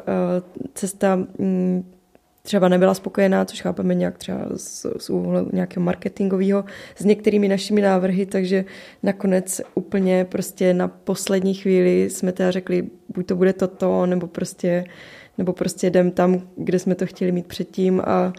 cesta 0.75 1.17
mm, 1.17 1.93
třeba 2.43 2.69
nebyla 2.69 2.95
spokojená, 2.95 3.45
což 3.45 3.63
chápeme 3.63 3.95
nějak 3.95 4.19
třeba 4.19 4.39
z, 4.57 4.87
z 4.99 5.11
úhlu 5.11 5.49
nějakého 5.53 5.85
marketingového 5.85 6.65
s 6.97 7.05
některými 7.05 7.49
našimi 7.49 7.81
návrhy, 7.81 8.27
takže 8.27 8.65
nakonec 9.03 9.61
úplně 9.75 10.25
prostě 10.25 10.75
na 10.75 10.89
poslední 10.89 11.55
chvíli 11.55 12.11
jsme 12.11 12.33
teda 12.33 12.51
řekli, 12.51 12.87
buď 13.09 13.27
to 13.27 13.37
bude 13.37 13.53
toto, 13.53 14.07
nebo 14.07 14.27
prostě, 14.27 14.85
nebo 15.39 15.53
prostě 15.53 15.87
jdem 15.87 16.11
tam, 16.11 16.43
kde 16.57 16.79
jsme 16.79 16.95
to 16.95 17.07
chtěli 17.07 17.33
mít 17.33 17.47
předtím 17.47 18.03
a 18.05 18.33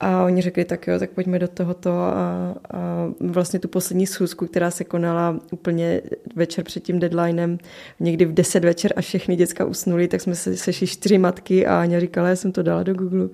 a 0.00 0.24
oni 0.24 0.42
řekli, 0.42 0.64
tak 0.64 0.86
jo, 0.86 0.98
tak 0.98 1.10
pojďme 1.10 1.38
do 1.38 1.48
tohoto 1.48 1.90
a, 1.90 2.12
a 2.70 3.12
vlastně 3.20 3.58
tu 3.58 3.68
poslední 3.68 4.06
schůzku, 4.06 4.46
která 4.46 4.70
se 4.70 4.84
konala 4.84 5.40
úplně 5.52 6.00
večer 6.36 6.64
před 6.64 6.82
tím 6.82 6.98
deadlinem, 6.98 7.58
někdy 8.00 8.24
v 8.24 8.34
10 8.34 8.64
večer 8.64 8.92
a 8.96 9.00
všechny 9.00 9.36
děcka 9.36 9.64
usnuli, 9.64 10.08
tak 10.08 10.20
jsme 10.20 10.34
se 10.34 10.56
sešli 10.56 10.86
čtyři 10.86 11.18
matky 11.18 11.66
a 11.66 11.80
Aňa 11.80 12.00
říkala, 12.00 12.28
já 12.28 12.36
jsem 12.36 12.52
to 12.52 12.62
dala 12.62 12.82
do 12.82 12.94
Google 12.94 13.28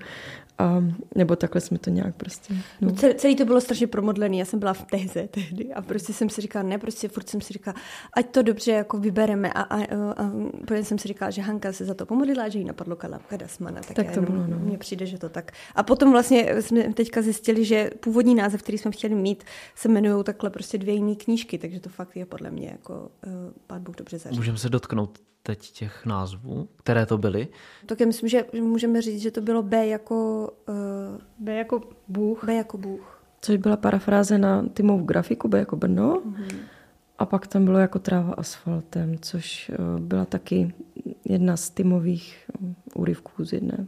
a, 0.58 0.84
nebo 1.14 1.36
takhle 1.36 1.60
jsme 1.60 1.78
to 1.78 1.90
nějak 1.90 2.14
prostě. 2.16 2.54
No. 2.80 2.92
Celý, 2.92 3.14
celý 3.14 3.36
to 3.36 3.44
bylo 3.44 3.60
strašně 3.60 3.86
promodlený, 3.86 4.38
já 4.38 4.44
jsem 4.44 4.58
byla 4.58 4.72
v 4.72 4.84
tehze 4.84 5.28
tehdy 5.30 5.74
a 5.74 5.82
prostě 5.82 6.12
jsem 6.12 6.30
si 6.30 6.40
říkala, 6.40 6.68
ne, 6.68 6.78
prostě 6.78 7.08
furt 7.08 7.28
jsem 7.28 7.40
si 7.40 7.52
říkala, 7.52 7.74
ať 8.12 8.30
to 8.30 8.42
dobře 8.42 8.72
jako 8.72 8.98
vybereme 8.98 9.52
a, 9.52 9.60
a, 9.60 9.76
a, 9.76 10.12
a 10.16 10.30
protože 10.66 10.84
jsem 10.84 10.98
si 10.98 11.08
říkala, 11.08 11.30
že 11.30 11.42
Hanka 11.42 11.72
se 11.72 11.84
za 11.84 11.94
to 11.94 12.06
pomodlila, 12.06 12.48
že 12.48 12.58
jí 12.58 12.64
napadlo 12.64 12.96
Kalapka 12.96 13.36
Dasmana, 13.36 13.80
tak, 13.80 13.96
tak 13.96 14.06
to 14.06 14.20
jenom, 14.20 14.24
bylo, 14.24 14.46
no. 14.46 14.58
mně 14.58 14.78
přijde, 14.78 15.06
že 15.06 15.18
to 15.18 15.28
tak. 15.28 15.52
A 15.74 15.82
potom 15.82 16.12
vlastně 16.12 16.62
jsme 16.62 16.92
teďka 16.92 17.22
zjistili, 17.22 17.64
že 17.64 17.90
původní 18.00 18.34
název, 18.34 18.62
který 18.62 18.78
jsme 18.78 18.90
chtěli 18.90 19.14
mít, 19.14 19.44
se 19.74 19.88
jmenují 19.88 20.24
takhle 20.24 20.50
prostě 20.50 20.78
dvě 20.78 20.94
jiné 20.94 21.14
knížky, 21.14 21.58
takže 21.58 21.80
to 21.80 21.88
fakt 21.88 22.16
je 22.16 22.26
podle 22.26 22.50
mě 22.50 22.68
jako 22.68 23.10
uh, 23.26 23.32
pán 23.66 23.82
Bůh 23.82 23.96
dobře 23.96 24.18
zařídil. 24.18 24.40
Můžeme 24.40 24.58
se 24.58 24.68
dotknout 24.68 25.18
teď 25.46 25.70
těch 25.70 26.06
názvů, 26.06 26.68
které 26.76 27.06
to 27.06 27.18
byly? 27.18 27.48
Tak 27.86 28.00
já 28.00 28.06
myslím, 28.06 28.28
že 28.28 28.44
můžeme 28.60 29.02
říct, 29.02 29.20
že 29.20 29.30
to 29.30 29.40
bylo 29.40 29.62
B 29.62 29.86
jako... 29.86 30.48
Uh, 30.68 30.74
B 31.38 31.54
jako 31.54 31.80
Bůh. 32.08 32.44
B 32.44 32.54
jako 32.54 32.78
Bůh. 32.78 33.22
Což 33.40 33.56
byla 33.56 33.76
parafráze 33.76 34.38
na 34.38 34.64
Timov 34.74 35.02
grafiku 35.02 35.48
B 35.48 35.58
jako 35.58 35.76
Brno. 35.76 36.22
Mm-hmm. 36.26 36.58
A 37.18 37.26
pak 37.26 37.46
tam 37.46 37.64
bylo 37.64 37.78
jako 37.78 37.98
tráva 37.98 38.34
asfaltem, 38.34 39.18
což 39.18 39.70
uh, 39.78 40.00
byla 40.00 40.24
taky 40.24 40.74
jedna 41.24 41.56
z 41.56 41.70
Timových 41.70 42.50
úryvků 42.94 43.44
z 43.44 43.52
jedné 43.52 43.86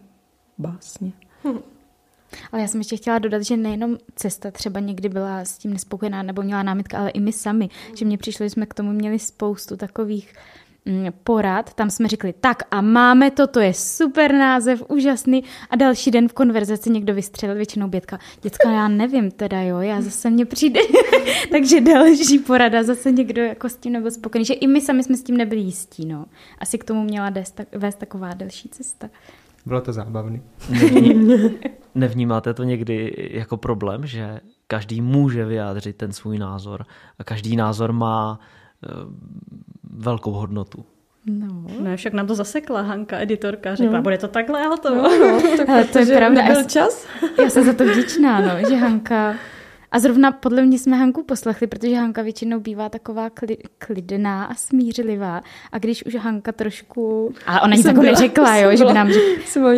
básně. 0.59 1.12
Hm. 1.45 1.59
Ale 2.53 2.62
já 2.62 2.69
jsem 2.69 2.81
ještě 2.81 2.97
chtěla 2.97 3.19
dodat, 3.19 3.42
že 3.42 3.57
nejenom 3.57 3.97
cesta 4.14 4.51
třeba 4.51 4.81
někdy 4.81 5.09
byla 5.09 5.40
s 5.40 5.59
tím 5.59 5.73
nespokojená 5.73 6.23
nebo 6.23 6.42
měla 6.42 6.62
námitka, 6.62 6.99
ale 6.99 7.11
i 7.11 7.21
my 7.21 7.33
sami. 7.33 7.69
Že 7.97 8.05
mně 8.05 8.19
přišlo, 8.19 8.47
že 8.47 8.51
jsme 8.51 8.66
k 8.66 8.75
tomu 8.75 8.92
měli 8.92 9.19
spoustu 9.19 9.77
takových 9.77 10.35
porad, 11.25 11.75
tam 11.75 11.90
jsme 11.90 12.09
řekli, 12.09 12.35
tak 12.40 12.62
a 12.70 12.81
máme 12.81 13.31
to, 13.31 13.46
to 13.46 13.61
je 13.61 13.75
super 13.75 14.35
název, 14.35 14.83
úžasný 14.88 15.44
a 15.70 15.77
další 15.77 16.11
den 16.11 16.29
v 16.29 16.33
konverzaci 16.33 16.90
někdo 16.90 17.14
vystřelil, 17.14 17.57
většinou 17.57 17.88
Bětka, 17.88 18.18
děcka, 18.42 18.70
já 18.70 18.88
nevím 18.88 19.31
teda, 19.31 19.62
jo, 19.62 19.79
já 19.79 20.01
zase 20.01 20.31
mě 20.31 20.44
přijde, 20.44 20.81
takže 21.51 21.81
další 21.81 22.38
porada, 22.38 22.83
zase 22.83 23.12
někdo 23.12 23.42
jako 23.42 23.68
s 23.68 23.77
tím 23.77 23.92
nebyl 23.92 24.11
spokojený, 24.11 24.44
že 24.44 24.55
i 24.55 24.66
my 24.66 24.81
sami 24.81 25.05
jsme 25.05 25.16
s 25.16 25.22
tím 25.22 25.37
nebyli 25.37 25.61
jistí, 25.61 26.07
no. 26.07 26.27
Asi 26.59 26.79
k 26.79 26.85
tomu 26.85 27.03
měla 27.03 27.33
vést 27.72 27.99
taková 27.99 28.35
delší 28.35 28.68
cesta. 28.68 29.09
Bylo 29.66 29.81
to 29.81 29.92
zábavný. 29.92 30.42
Nevnímáte 31.94 32.55
to 32.55 32.62
někdy 32.62 33.29
jako 33.31 33.57
problém, 33.57 34.07
že 34.07 34.40
každý 34.66 35.01
může 35.01 35.44
vyjádřit 35.44 35.96
ten 35.96 36.12
svůj 36.12 36.38
názor 36.38 36.87
a 37.18 37.25
každý 37.25 37.57
názor 37.57 37.92
má 37.92 38.40
velkou 39.90 40.31
hodnotu. 40.31 40.85
No. 41.27 41.66
Ne, 41.81 41.96
však 41.96 42.12
nám 42.12 42.27
to 42.27 42.35
zasekla 42.35 42.81
Hanka, 42.81 43.18
editorka, 43.18 43.75
řekla, 43.75 43.96
no. 43.96 44.03
bude 44.03 44.18
to 44.18 44.29
takhle 44.29 44.66
a 44.66 44.68
hotovo. 44.68 45.03
No, 45.03 45.18
no, 45.18 45.40
tak 45.57 45.68
Ale 45.68 45.85
to 45.85 45.99
je 45.99 46.16
pravda. 46.16 46.42
Byl 46.42 46.64
čas. 46.64 47.07
Já 47.42 47.51
jsem 47.51 47.64
za 47.64 47.72
to 47.72 47.85
vděčná, 47.85 48.40
no, 48.40 48.68
že 48.68 48.77
Hanka... 48.77 49.35
A 49.90 49.99
zrovna 49.99 50.33
podle 50.33 50.62
mě 50.62 50.79
jsme 50.79 50.96
Hanku 50.96 51.22
poslechli, 51.22 51.66
protože 51.66 51.96
Hanka 51.96 52.22
většinou 52.22 52.61
bývá 52.61 52.88
taková 52.88 53.31
kli, 53.31 53.57
klidná 53.79 54.44
a 54.44 54.55
smířlivá. 54.55 55.40
A 55.72 55.79
když 55.79 56.07
už 56.07 56.14
Hanka 56.14 56.53
trošku... 56.53 57.35
A 57.46 57.61
ona 57.61 57.77
nic 57.77 57.87
jako 57.87 58.03
neřekla, 58.03 58.57
jo, 58.57 58.77
že 58.77 58.85
by 58.85 58.92
nám 58.92 59.11
řekla 59.12 59.72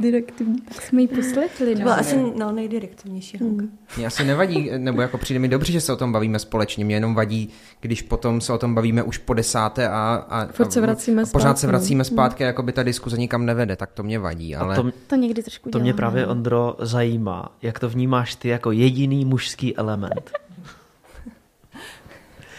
direktivní. 0.00 0.60
Tak 0.60 0.82
jsme 0.82 1.00
ji 1.00 1.08
poslechli. 1.08 1.66
No. 1.66 1.74
To 1.74 1.82
byla 1.82 1.94
asi 1.94 2.16
no, 2.36 2.52
nejdirektivnější 2.52 3.38
Hmm. 3.38 3.78
Mně 3.96 4.06
asi 4.06 4.24
nevadí, 4.24 4.70
nebo 4.76 5.02
jako 5.02 5.18
přijde 5.18 5.40
mi 5.40 5.48
dobře, 5.48 5.72
že 5.72 5.80
se 5.80 5.92
o 5.92 5.96
tom 5.96 6.12
bavíme 6.12 6.38
společně. 6.38 6.84
Mě 6.84 6.96
jenom 6.96 7.14
vadí, 7.14 7.48
když 7.80 8.02
potom 8.02 8.40
se 8.40 8.52
o 8.52 8.58
tom 8.58 8.74
bavíme 8.74 9.02
už 9.02 9.18
po 9.18 9.34
desáté 9.34 9.88
a, 9.88 10.26
a, 10.28 10.46
Furt 10.46 10.72
se 10.72 10.80
vracíme 10.80 11.22
a 11.22 11.26
pořád 11.26 11.58
se 11.58 11.66
vracíme 11.66 12.04
zpátky, 12.04 12.42
jako 12.42 12.62
by 12.62 12.72
ta 12.72 12.82
diskuze 12.82 13.16
nikam 13.16 13.46
nevede, 13.46 13.76
tak 13.76 13.92
to 13.92 14.02
mě 14.02 14.18
vadí. 14.18 14.56
Ale... 14.56 14.76
to, 14.76 14.90
to 15.06 15.16
někdy 15.16 15.42
trošku 15.42 15.70
To 15.70 15.78
mě 15.78 15.94
právě, 15.94 16.26
no. 16.26 16.32
Ondro, 16.32 16.76
zajímá, 16.78 17.56
jak 17.62 17.78
to 17.78 17.88
vnímáš 17.88 18.34
ty 18.34 18.48
jako 18.48 18.72
jediný 18.72 19.24
mužský 19.24 19.76
element. 19.76 20.30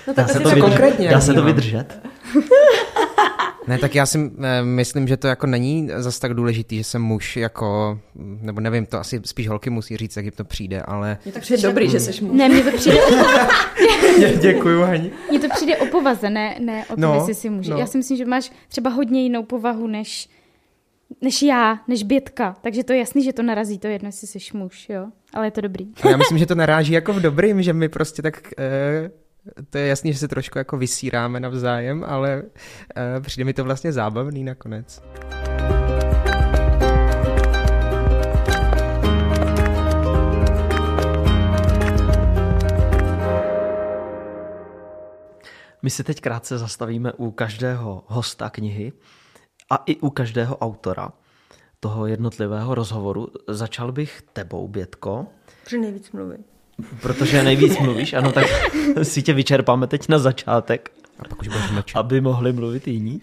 No 0.08 0.14
tak 0.14 0.28
dá 0.28 0.34
se 0.34 0.40
to, 0.40 0.50
vydržet, 0.50 1.10
dá 1.12 1.22
se 1.22 1.34
to 1.34 1.44
vydržet? 1.44 2.00
Ne, 3.70 3.78
tak 3.78 3.96
já 3.96 4.06
si 4.06 4.32
eh, 4.42 4.64
myslím, 4.64 5.08
že 5.08 5.18
to 5.18 5.28
jako 5.28 5.48
není 5.48 5.90
zas 5.98 6.20
tak 6.20 6.34
důležitý, 6.34 6.78
že 6.78 6.84
jsem 6.84 7.02
muž 7.02 7.38
jako, 7.38 8.00
nebo 8.16 8.62
nevím, 8.62 8.86
to 8.86 9.00
asi 9.00 9.22
spíš 9.26 9.48
holky 9.48 9.70
musí 9.70 9.98
říct, 9.98 10.16
jak 10.16 10.26
jim 10.26 10.32
to 10.32 10.44
přijde, 10.44 10.82
ale... 10.82 11.18
Je 11.26 11.32
tak 11.32 11.42
přijde 11.42 11.62
dobrý, 11.62 11.90
že 11.90 12.00
jsi 12.00 12.24
muž. 12.24 12.38
Ne, 12.38 12.50
mně 12.50 12.64
to 12.64 12.78
přijde 12.78 12.98
Děkuju, 14.42 14.82
Hani. 14.82 15.12
Mně 15.30 15.40
to 15.40 15.48
přijde 15.50 15.78
o 15.78 15.86
povaze, 15.86 16.30
ne, 16.30 16.56
ne 16.60 16.86
o 16.86 16.88
tom, 16.88 17.02
No, 17.02 17.14
jestli 17.14 17.34
si 17.34 17.50
muž. 17.50 17.68
no. 17.68 17.78
Já 17.78 17.86
si 17.86 17.98
myslím, 17.98 18.18
že 18.18 18.26
máš 18.26 18.52
třeba 18.68 18.90
hodně 18.90 19.24
jinou 19.24 19.44
povahu 19.44 19.88
než, 19.88 20.30
než 21.22 21.42
já, 21.42 21.80
než 21.88 22.04
Bětka. 22.04 22.56
Takže 22.62 22.84
to 22.84 22.94
je 22.94 23.00
jasný, 23.00 23.24
že 23.24 23.34
to 23.34 23.44
narazí 23.44 23.80
to 23.80 23.88
jedno, 23.88 24.08
jestli 24.08 24.28
jsi 24.28 24.40
muž, 24.58 24.90
jo. 24.90 25.08
Ale 25.34 25.48
je 25.48 25.52
to 25.52 25.62
dobrý. 25.62 25.88
Já 26.10 26.18
myslím, 26.18 26.38
že 26.38 26.46
to 26.46 26.56
naráží 26.56 26.94
jako 26.94 27.14
v 27.14 27.22
dobrým, 27.22 27.62
že 27.62 27.74
my 27.74 27.90
prostě 27.90 28.22
tak... 28.22 28.52
Eh, 28.58 29.12
to 29.70 29.78
je 29.78 29.88
jasný, 29.88 30.14
že 30.14 30.20
se 30.20 30.28
trošku 30.28 30.58
jako 30.58 30.78
vysíráme 30.78 31.40
navzájem, 31.40 32.04
ale 32.08 32.44
eh, 32.96 33.22
přijde 33.22 33.46
mi 33.46 33.54
to 33.54 33.64
vlastně 33.64 33.92
zábavný 33.92 34.44
nakonec. 34.44 35.02
My 45.82 45.90
se 45.90 46.04
teď 46.04 46.22
krátce 46.22 46.58
zastavíme 46.58 47.14
u 47.14 47.32
každého 47.32 48.04
hosta 48.08 48.50
knihy 48.50 48.94
a 49.72 49.84
i 49.86 49.96
u 49.96 50.10
každého 50.10 50.58
autora 50.58 51.14
toho 51.80 52.08
jednotlivého 52.08 52.76
rozhovoru. 52.76 53.28
Začal 53.48 53.92
bych 53.92 54.22
tebou, 54.34 54.68
Bětko, 54.68 55.28
Protože 55.70 55.78
nejvíc 55.78 56.12
mluvím. 56.12 56.44
Protože 57.02 57.44
nejvíc 57.44 57.80
mluvíš, 57.80 58.14
ano, 58.14 58.32
tak 58.32 58.46
si 59.04 59.22
tě 59.22 59.34
vyčerpáme 59.34 59.88
teď 59.88 60.10
na 60.10 60.20
začátek, 60.20 60.92
A 61.20 61.24
pak 61.30 61.40
už 61.42 61.48
budeš 61.48 61.72
mlčet. 61.72 61.98
aby 61.98 62.22
mohli 62.22 62.54
mluvit 62.54 62.88
jiní. 62.88 63.22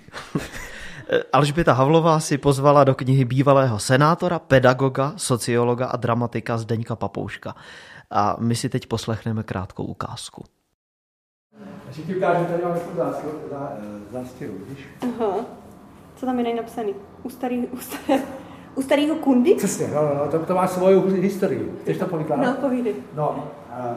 Alžběta 1.33 1.73
Havlová 1.73 2.21
si 2.21 2.39
pozvala 2.39 2.85
do 2.85 2.95
knihy 2.95 3.25
bývalého 3.25 3.79
senátora, 3.79 4.39
pedagoga, 4.39 5.13
sociologa 5.17 5.87
a 5.87 5.97
dramatika 5.97 6.59
Zdeňka 6.59 6.97
Papouška. 6.97 7.55
A 8.11 8.37
my 8.39 8.55
si 8.57 8.69
teď 8.69 8.87
poslechneme 8.87 9.43
krátkou 9.43 9.85
ukázku. 9.85 10.45
Ještě 11.87 12.03
ti 12.03 12.17
ukážu, 12.17 12.45
tady 12.45 12.63
mám 12.63 12.73
jako 12.73 12.91
zástěru, 12.97 13.41
zá, 13.51 13.73
zástěru, 14.13 14.53
vidíš? 14.69 14.87
Aha. 15.03 15.37
Co 16.17 16.27
tam 16.27 16.41
je 16.41 16.55
napsaný? 16.55 16.95
U, 17.23 17.31
starý, 17.31 17.59
u, 17.67 17.79
staré, 17.79 18.23
u 18.77 18.83
starého 18.83 19.15
kundy? 19.15 19.55
Přesně, 19.55 19.89
no, 19.95 20.03
no, 20.03 20.15
no, 20.15 20.31
to, 20.31 20.39
to 20.39 20.55
má 20.55 20.67
svou 20.67 21.07
historii. 21.09 21.73
Chceš 21.83 21.99
to 21.99 22.07
povídat? 22.07 22.39
No, 22.39 22.55
povídej. 22.61 22.95
No, 23.15 23.49
um, 23.91 23.97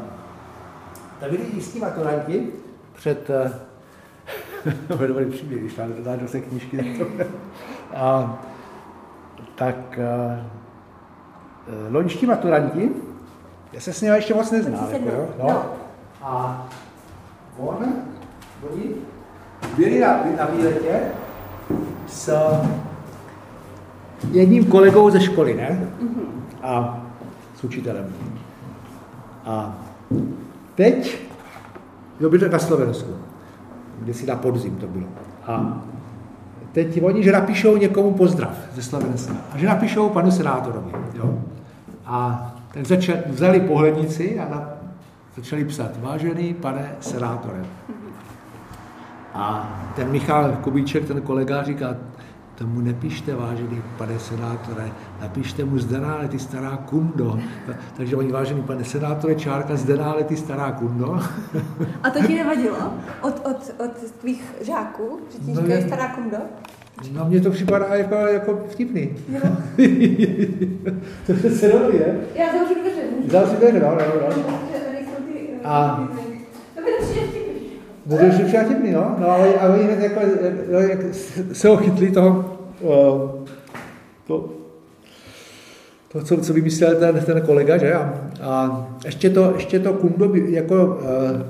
tady 1.20 1.38
byli 1.38 1.50
jistí 1.54 1.80
maturanti 1.80 2.48
před, 2.96 3.30
uh, 3.30 4.72
to 4.98 5.08
dobrý 5.08 5.26
příběh, 5.26 5.62
když 5.62 5.74
tam 5.74 5.94
dáš 6.04 6.20
do 6.20 6.28
té 6.28 6.40
knížky, 6.40 6.98
to 7.00 7.26
a, 7.96 8.40
tak 9.56 10.00
uh, 10.00 11.94
loňští 11.94 12.26
maturanti, 12.26 12.92
já 13.74 13.82
se 13.82 13.94
s 13.94 14.02
nimi 14.02 14.16
ještě 14.16 14.34
moc 14.34 14.52
neznám, 14.52 14.92
jako, 14.92 15.10
jo? 15.10 15.30
No. 15.44 15.66
A 16.22 16.68
on, 17.58 17.96
oni 18.72 18.96
byli 19.78 20.00
na, 20.00 20.24
na 20.38 20.46
výletě 20.46 21.02
s 22.08 22.52
jedním 24.32 24.66
kolegou 24.66 25.10
ze 25.10 25.22
školy, 25.22 25.54
ne? 25.54 25.90
A 26.64 27.04
s 27.56 27.64
učitelem. 27.64 28.06
A 29.46 29.78
teď, 30.76 31.18
jo, 32.20 32.30
bylo 32.30 32.40
to 32.42 32.50
na 32.50 32.60
Slovensku, 32.60 33.12
kde 34.00 34.14
si 34.14 34.26
na 34.26 34.36
podzim 34.36 34.76
to 34.76 34.88
bylo. 34.88 35.08
A 35.48 35.82
teď 36.72 37.04
oni, 37.04 37.24
že 37.24 37.32
napíšou 37.32 37.78
někomu 37.78 38.14
pozdrav 38.14 38.58
ze 38.74 38.84
Slovenska. 38.84 39.34
A 39.54 39.58
že 39.58 39.68
napíšou 39.68 40.10
panu 40.10 40.32
senátorovi. 40.32 40.92
Jo? 41.14 41.40
A 42.06 42.52
tak 42.74 42.86
začal, 42.86 43.16
vzali 43.26 43.60
pohlednici 43.60 44.40
a 44.40 44.50
na, 44.50 44.70
začali 45.36 45.66
psat, 45.66 45.92
vážený 46.02 46.54
pane 46.54 46.96
senátore. 47.00 47.60
A 49.34 49.70
ten 49.96 50.12
Michal 50.12 50.58
Kubíček, 50.62 51.08
ten 51.08 51.22
kolega, 51.22 51.64
říká, 51.64 51.96
tomu 52.60 52.82
nepište, 52.84 53.32
vážený 53.36 53.82
pane 53.98 54.20
senátore, 54.20 54.92
napište 55.22 55.64
mu 55.64 55.80
zdenále 55.80 56.28
ty 56.28 56.40
stará 56.40 56.78
kundo. 56.78 57.40
Takže 57.98 58.16
oni, 58.16 58.32
vážený 58.32 58.62
pane 58.68 58.84
senátore, 58.84 59.36
čárka 59.36 59.76
zdenále 59.76 60.24
ty 60.24 60.36
stará 60.38 60.72
kundo. 60.76 61.20
A 62.04 62.10
to 62.10 62.20
ti 62.28 62.36
nevadilo? 62.36 62.94
Od, 63.22 63.42
od, 63.48 63.60
od 63.80 63.92
tvých 64.20 64.44
žáků? 64.62 65.20
Že 65.32 65.38
ti 65.40 65.52
No 65.56 65.62
říkají 65.62 65.82
je- 65.82 65.88
stará 65.88 66.08
kundo? 66.08 66.38
No 67.12 67.26
mně 67.26 67.42
to 67.42 67.52
připadá 67.52 67.96
jako, 67.96 68.16
jako 68.16 68.60
vtipný. 68.70 69.10
to 71.26 71.32
je 71.32 71.52
se 71.52 71.68
dobrý, 71.68 71.98
je? 71.98 72.20
Já 72.36 72.46
zavřu 72.60 72.74
dveře. 72.82 73.02
Zavři 73.28 73.56
dveře, 73.56 73.80
no, 73.80 73.88
no, 73.96 74.30
no. 74.48 74.60
A 75.64 76.08
Je 78.18 78.46
všechno 78.46 78.66
vtipný, 78.66 78.92
no. 78.92 79.16
No 79.20 79.30
ale 79.30 79.54
a 79.54 79.74
oni 79.74 79.84
hned 79.84 80.00
jako, 80.00 80.20
no, 80.72 80.80
jak 80.80 81.00
se 81.54 81.68
ho 81.68 81.78
chytli 81.78 82.12
toho, 82.12 82.58
uh, 82.82 83.46
to, 84.28 84.50
to, 86.12 86.24
co, 86.24 86.38
co 86.38 86.54
vymyslel 86.54 86.96
ten, 86.96 87.20
ten 87.26 87.42
kolega, 87.42 87.78
že? 87.78 87.94
A, 87.94 88.14
a 88.42 88.88
ještě, 89.06 89.30
to, 89.30 89.54
ještě 89.56 89.80
to 89.80 89.94
kundo 89.94 90.34
jako 90.36 90.86
uh, 90.86 91.02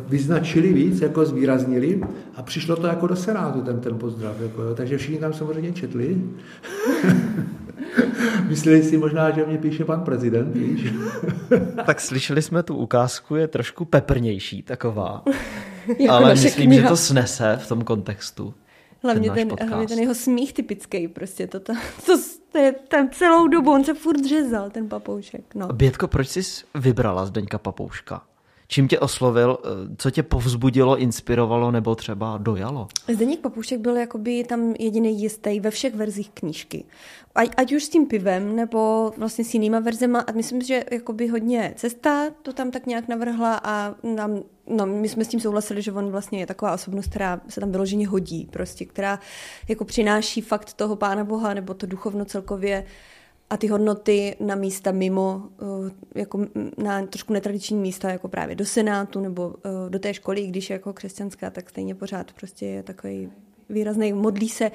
vyznačili 0.10 0.74
víc, 0.74 1.02
jako 1.02 1.26
zvýraznili 1.26 2.02
a 2.36 2.42
přišlo 2.42 2.76
to 2.76 2.88
jako 2.88 3.08
do 3.08 3.16
Senátu, 3.16 3.62
ten, 3.62 3.80
ten 3.80 3.98
pozdrav. 3.98 4.42
Jako, 4.42 4.62
jo. 4.62 4.76
Takže 4.76 4.98
všichni 4.98 5.18
tam 5.18 5.34
samozřejmě 5.34 5.72
četli. 5.72 6.22
Mysleli 8.48 8.84
si 8.84 8.98
možná, 8.98 9.32
že 9.32 9.46
mě 9.46 9.58
píše 9.58 9.86
pan 9.86 10.02
prezident, 10.04 10.54
víš? 10.54 10.94
Tak 11.86 12.02
slyšeli 12.02 12.42
jsme 12.42 12.64
tu 12.64 12.76
ukázku, 12.76 13.36
je 13.36 13.48
trošku 13.48 13.86
peprnější 13.86 14.64
taková, 14.64 15.24
Jako 16.00 16.14
ale 16.14 16.30
myslím, 16.34 16.52
že 16.74 16.78
kniha. 16.80 16.90
to 16.90 16.98
snese 16.98 17.60
v 17.64 17.68
tom 17.68 17.82
kontextu. 17.84 18.54
Hlavně 19.04 19.32
ten, 19.32 19.48
podcast. 19.48 19.70
hlavně 19.70 19.88
ten 19.88 20.00
jeho 20.00 20.16
smích 20.16 20.54
typický, 20.54 21.08
prostě 21.08 21.48
to, 21.48 21.60
to, 21.60 21.74
to, 22.06 22.18
to 22.52 22.58
je 22.58 22.72
tam 22.88 23.10
celou 23.10 23.48
dobu, 23.48 23.72
on 23.72 23.84
se 23.84 23.94
furt 23.94 24.26
řezal, 24.26 24.70
ten 24.70 24.90
papoušek, 24.90 25.56
no. 25.56 25.68
Bětko, 25.68 26.08
proč 26.08 26.28
jsi 26.28 26.66
vybrala 26.76 27.26
Zdeňka 27.26 27.58
Papouška? 27.58 28.22
Čím 28.72 28.88
tě 28.88 29.00
oslovil, 29.00 29.58
eh, 29.64 29.96
co 29.98 30.12
tě 30.12 30.24
povzbudilo, 30.24 30.98
inspirovalo 30.98 31.72
nebo 31.72 31.96
třeba 31.96 32.38
dojalo? 32.38 32.88
Zdeněk 33.14 33.40
Papoušek 33.40 33.80
byl 33.80 33.98
jakoby 33.98 34.44
tam 34.44 34.74
jediný 34.80 35.22
jistý 35.22 35.60
ve 35.60 35.72
všech 35.72 35.96
verzích 35.96 36.30
knížky. 36.34 36.84
Ať, 37.36 37.50
ať 37.58 37.74
už 37.74 37.84
s 37.84 37.90
tím 37.90 38.06
pivem, 38.06 38.56
nebo 38.56 39.12
vlastně 39.18 39.46
s 39.46 39.54
jinýma 39.54 39.80
verzema. 39.80 40.20
A 40.20 40.32
myslím, 40.32 40.62
že 40.62 40.84
jakoby 40.92 41.28
hodně 41.28 41.74
cesta 41.76 42.30
to 42.42 42.54
tam 42.54 42.72
tak 42.72 42.86
nějak 42.86 43.08
navrhla 43.08 43.62
a 43.64 43.96
nám, 44.04 44.44
no, 44.68 44.86
my 44.86 45.10
jsme 45.10 45.26
s 45.26 45.28
tím 45.28 45.40
souhlasili, 45.40 45.82
že 45.82 45.92
on 45.92 46.12
vlastně 46.12 46.40
je 46.40 46.48
taková 46.48 46.74
osobnost, 46.74 47.10
která 47.10 47.42
se 47.50 47.60
tam 47.60 47.72
vyloženě 47.72 48.08
hodí, 48.08 48.50
prostě, 48.52 48.86
která 48.86 49.20
jako 49.68 49.86
přináší 49.86 50.42
fakt 50.42 50.74
toho 50.74 50.96
Pána 50.96 51.24
Boha 51.24 51.54
nebo 51.54 51.74
to 51.74 51.86
duchovno 51.86 52.26
celkově 52.26 52.86
a 53.50 53.58
ty 53.58 53.68
hodnoty 53.68 54.36
na 54.40 54.56
místa 54.56 54.92
mimo, 54.92 55.50
eh, 55.62 56.20
jako 56.20 56.46
na 56.78 57.06
trošku 57.06 57.34
netradiční 57.34 57.78
místa, 57.78 58.12
jako 58.12 58.28
právě 58.28 58.56
do 58.56 58.66
Senátu 58.66 59.20
nebo 59.20 59.56
eh, 59.66 59.90
do 59.90 60.00
té 60.00 60.14
školy, 60.14 60.42
i 60.42 60.48
když 60.48 60.70
je 60.70 60.74
jako 60.74 60.94
křesťanská, 60.94 61.50
tak 61.50 61.70
stejně 61.70 61.96
pořád 61.96 62.34
prostě 62.34 62.66
je 62.66 62.84
takový 62.84 63.32
výrazný, 63.70 64.14
modlí 64.14 64.50
se, 64.50 64.72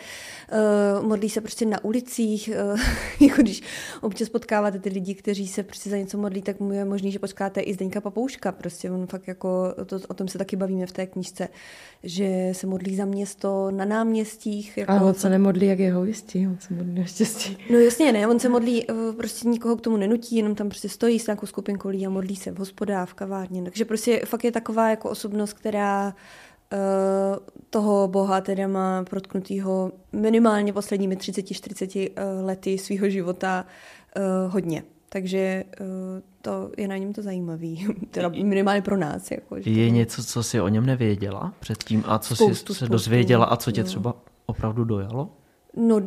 uh, 0.97 1.07
modlí 1.07 1.31
se 1.31 1.41
prostě 1.41 1.67
na 1.67 1.85
ulicích, 1.85 2.51
uh, 2.73 2.81
jako 3.29 3.43
když 3.43 3.63
občas 4.01 4.29
potkáváte 4.29 4.79
ty 4.79 4.89
lidi, 4.89 5.15
kteří 5.15 5.49
se 5.49 5.63
prostě 5.63 5.91
za 5.91 5.97
něco 5.97 6.19
modlí, 6.19 6.43
tak 6.43 6.61
mu 6.61 6.73
je 6.73 6.85
možný, 6.85 7.13
že 7.13 7.19
potkáte 7.19 7.61
i 7.61 7.75
Zdeňka 7.75 8.01
Papouška, 8.01 8.53
prostě 8.53 8.91
on 8.91 9.07
fakt 9.07 9.29
jako, 9.29 9.75
to, 9.87 10.01
o 10.09 10.15
tom 10.15 10.29
se 10.29 10.39
taky 10.39 10.57
bavíme 10.57 10.87
v 10.87 10.93
té 10.93 11.07
knížce, 11.07 11.49
že 12.03 12.49
se 12.53 12.67
modlí 12.67 12.97
za 12.97 13.05
město 13.05 13.71
na 13.71 13.85
náměstích. 13.85 14.77
Jako 14.77 14.93
Ale 14.93 15.05
on 15.05 15.15
se 15.15 15.31
nemodlí, 15.31 15.67
jak 15.67 15.79
jeho 15.79 16.05
jistí, 16.05 16.47
on 16.47 16.57
se 16.61 16.75
modlí 16.75 16.95
na 16.95 17.05
štěstí. 17.05 17.59
No 17.71 17.79
jasně, 17.79 18.13
ne, 18.13 18.29
on 18.29 18.41
se 18.41 18.49
modlí, 18.49 18.91
eh, 18.91 18.95
prostě 19.17 19.49
nikoho 19.49 19.77
k 19.77 19.81
tomu 19.81 19.97
nenutí, 19.97 20.37
jenom 20.37 20.55
tam 20.55 20.69
prostě 20.69 20.89
stojí 20.89 21.19
s 21.19 21.27
nějakou 21.27 21.47
skupinkou 21.47 21.89
lidí 21.89 22.07
a 22.07 22.11
modlí 22.11 22.37
se 22.37 22.51
v 22.51 22.59
hospodách, 22.59 23.09
v 23.09 23.15
kavárně. 23.15 23.63
Takže 23.63 23.85
prostě 23.85 24.23
fakt 24.25 24.45
je 24.45 24.53
taková 24.53 24.91
jako 24.91 25.11
osobnost, 25.11 25.53
která 25.53 26.15
toho 27.71 28.09
boha 28.09 28.41
teda 28.41 28.69
má 28.69 29.05
protknutýho 29.11 29.93
minimálně 30.13 30.73
posledními 30.73 31.17
30-40 31.17 32.11
eh, 32.17 32.25
lety 32.43 32.79
svého 32.79 33.09
života 33.09 33.67
eh, 34.17 34.21
hodně. 34.49 34.83
Takže 35.09 35.39
eh, 35.39 35.85
to 36.43 36.71
je 36.79 36.89
na 36.89 36.97
něm 36.97 37.13
to 37.13 37.23
zajímavý, 37.23 37.87
teda 38.11 38.29
minimálně 38.29 38.83
pro 38.83 38.97
nás. 38.97 39.31
Jako, 39.31 39.61
že 39.61 39.71
Je 39.71 39.89
to- 39.89 39.95
něco, 39.95 40.25
co 40.25 40.43
jsi 40.43 40.61
o 40.61 40.69
něm 40.69 40.87
nevěděla 40.87 41.53
předtím 41.61 42.05
a 42.07 42.19
co 42.19 42.37
Spoustu, 42.37 42.55
jsi 42.55 42.55
se 42.55 42.65
spoustu, 42.65 42.93
dozvěděla 42.93 43.45
a 43.45 43.57
co 43.57 43.73
tě 43.73 43.81
jo. 43.81 43.87
třeba 43.87 44.15
opravdu 44.47 44.85
dojalo? 44.85 45.29
No, 45.77 45.97
uh, 45.97 46.03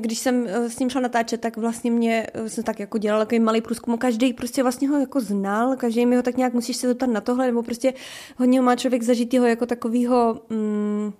když 0.00 0.18
jsem 0.18 0.46
eh, 0.48 0.70
s 0.70 0.78
ním 0.78 0.90
šla 0.90 1.00
natáčet, 1.00 1.40
tak 1.40 1.56
vlastně 1.56 1.90
mě 1.90 2.26
eh, 2.34 2.48
jsem 2.48 2.64
tak 2.64 2.80
jako 2.80 2.98
dělala 2.98 3.24
takový 3.24 3.40
malý 3.40 3.60
průzkum. 3.60 3.98
Každý 3.98 4.32
prostě 4.32 4.62
vlastně 4.62 4.88
ho 4.88 4.98
jako 4.98 5.20
znal, 5.20 5.76
každý 5.76 6.06
mi 6.06 6.16
ho 6.16 6.22
tak 6.22 6.36
nějak 6.36 6.54
musíš 6.54 6.76
se 6.76 6.88
zeptat 6.88 7.06
na 7.10 7.20
tohle, 7.20 7.46
nebo 7.46 7.62
prostě 7.62 7.94
hodně 8.36 8.60
ho 8.60 8.64
má 8.66 8.76
člověk 8.76 9.02
zažitýho 9.02 9.46
jako 9.46 9.66
takovýho, 9.66 10.40
mm, 10.50 11.12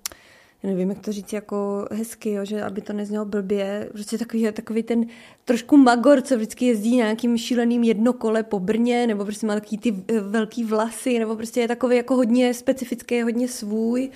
nevím, 0.62 0.88
jak 0.88 0.98
to 0.98 1.12
říct 1.12 1.32
jako 1.32 1.88
hezky, 1.90 2.32
jo, 2.32 2.44
že 2.44 2.62
aby 2.62 2.80
to 2.80 2.92
neznělo 2.92 3.24
blbě, 3.24 3.88
prostě 3.92 4.18
takový, 4.18 4.52
takový 4.52 4.82
ten 4.82 5.06
trošku 5.44 5.76
magor, 5.76 6.20
co 6.20 6.36
vždycky 6.36 6.66
jezdí 6.66 6.96
nějakým 6.96 7.38
šíleným 7.38 7.82
jednokole 7.82 8.42
po 8.42 8.60
Brně, 8.60 9.06
nebo 9.06 9.24
prostě 9.24 9.46
má 9.46 9.54
takový 9.54 9.78
ty 9.78 9.94
velký 10.20 10.64
vlasy, 10.64 11.18
nebo 11.18 11.36
prostě 11.36 11.60
je 11.60 11.68
takový 11.68 11.96
jako 11.96 12.16
hodně 12.16 12.54
specifický, 12.54 13.22
hodně 13.22 13.48
svůj. 13.48 14.10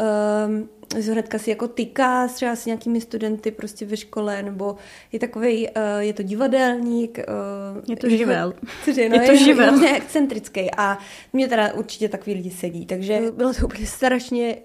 Um, 0.00 0.68
hnedka 0.96 1.38
si 1.38 1.50
jako 1.50 1.68
tyká 1.68 2.28
třeba 2.28 2.56
s 2.56 2.66
nějakými 2.66 3.00
studenty 3.00 3.50
prostě 3.50 3.86
ve 3.86 3.96
škole, 3.96 4.42
nebo 4.42 4.76
je 5.12 5.18
takový, 5.18 5.68
uh, 5.68 5.74
je 5.98 6.12
to 6.12 6.22
divadelník. 6.22 7.18
Uh, 7.18 7.82
je 7.88 7.96
to 7.96 8.08
živel. 8.08 8.54
Cože, 8.84 9.08
no, 9.08 9.14
je 9.14 9.20
to 9.20 9.32
je 9.32 9.38
živel. 9.38 9.82
Je 9.82 9.96
excentrický 9.96 10.70
a 10.76 10.98
mě 11.32 11.48
teda 11.48 11.74
určitě 11.74 12.08
takový 12.08 12.34
lidi 12.34 12.50
sedí, 12.50 12.86
takže 12.86 13.20
bylo 13.36 13.54
to 13.54 13.64
úplně 13.66 13.86
strašně 13.86 14.56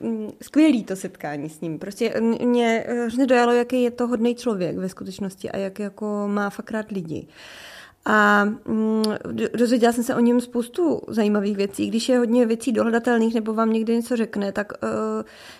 uh, 0.00 0.30
skvělý 0.42 0.84
to 0.84 0.96
setkání 0.96 1.50
s 1.50 1.60
ním. 1.60 1.78
Prostě 1.78 2.20
mě 2.20 2.84
hrozně 2.88 3.26
dojalo, 3.26 3.52
jaký 3.52 3.82
je 3.82 3.90
to 3.90 4.06
hodný 4.06 4.34
člověk 4.34 4.76
ve 4.76 4.88
skutečnosti 4.88 5.50
a 5.50 5.56
jak 5.56 5.78
jako 5.78 6.24
má 6.26 6.50
fakt 6.50 6.70
rád 6.70 6.90
lidi. 6.90 7.26
Uh, 7.28 7.71
a 8.04 8.44
mm, 8.44 9.02
dozvěděla 9.54 9.92
jsem 9.92 10.04
se 10.04 10.14
o 10.14 10.20
něm 10.20 10.40
spoustu 10.40 11.00
zajímavých 11.08 11.56
věcí. 11.56 11.88
Když 11.88 12.08
je 12.08 12.18
hodně 12.18 12.46
věcí 12.46 12.72
dohledatelných 12.72 13.34
nebo 13.34 13.54
vám 13.54 13.72
někdy 13.72 13.96
něco 13.96 14.16
řekne, 14.16 14.52
tak 14.52 14.72
uh, 14.82 14.88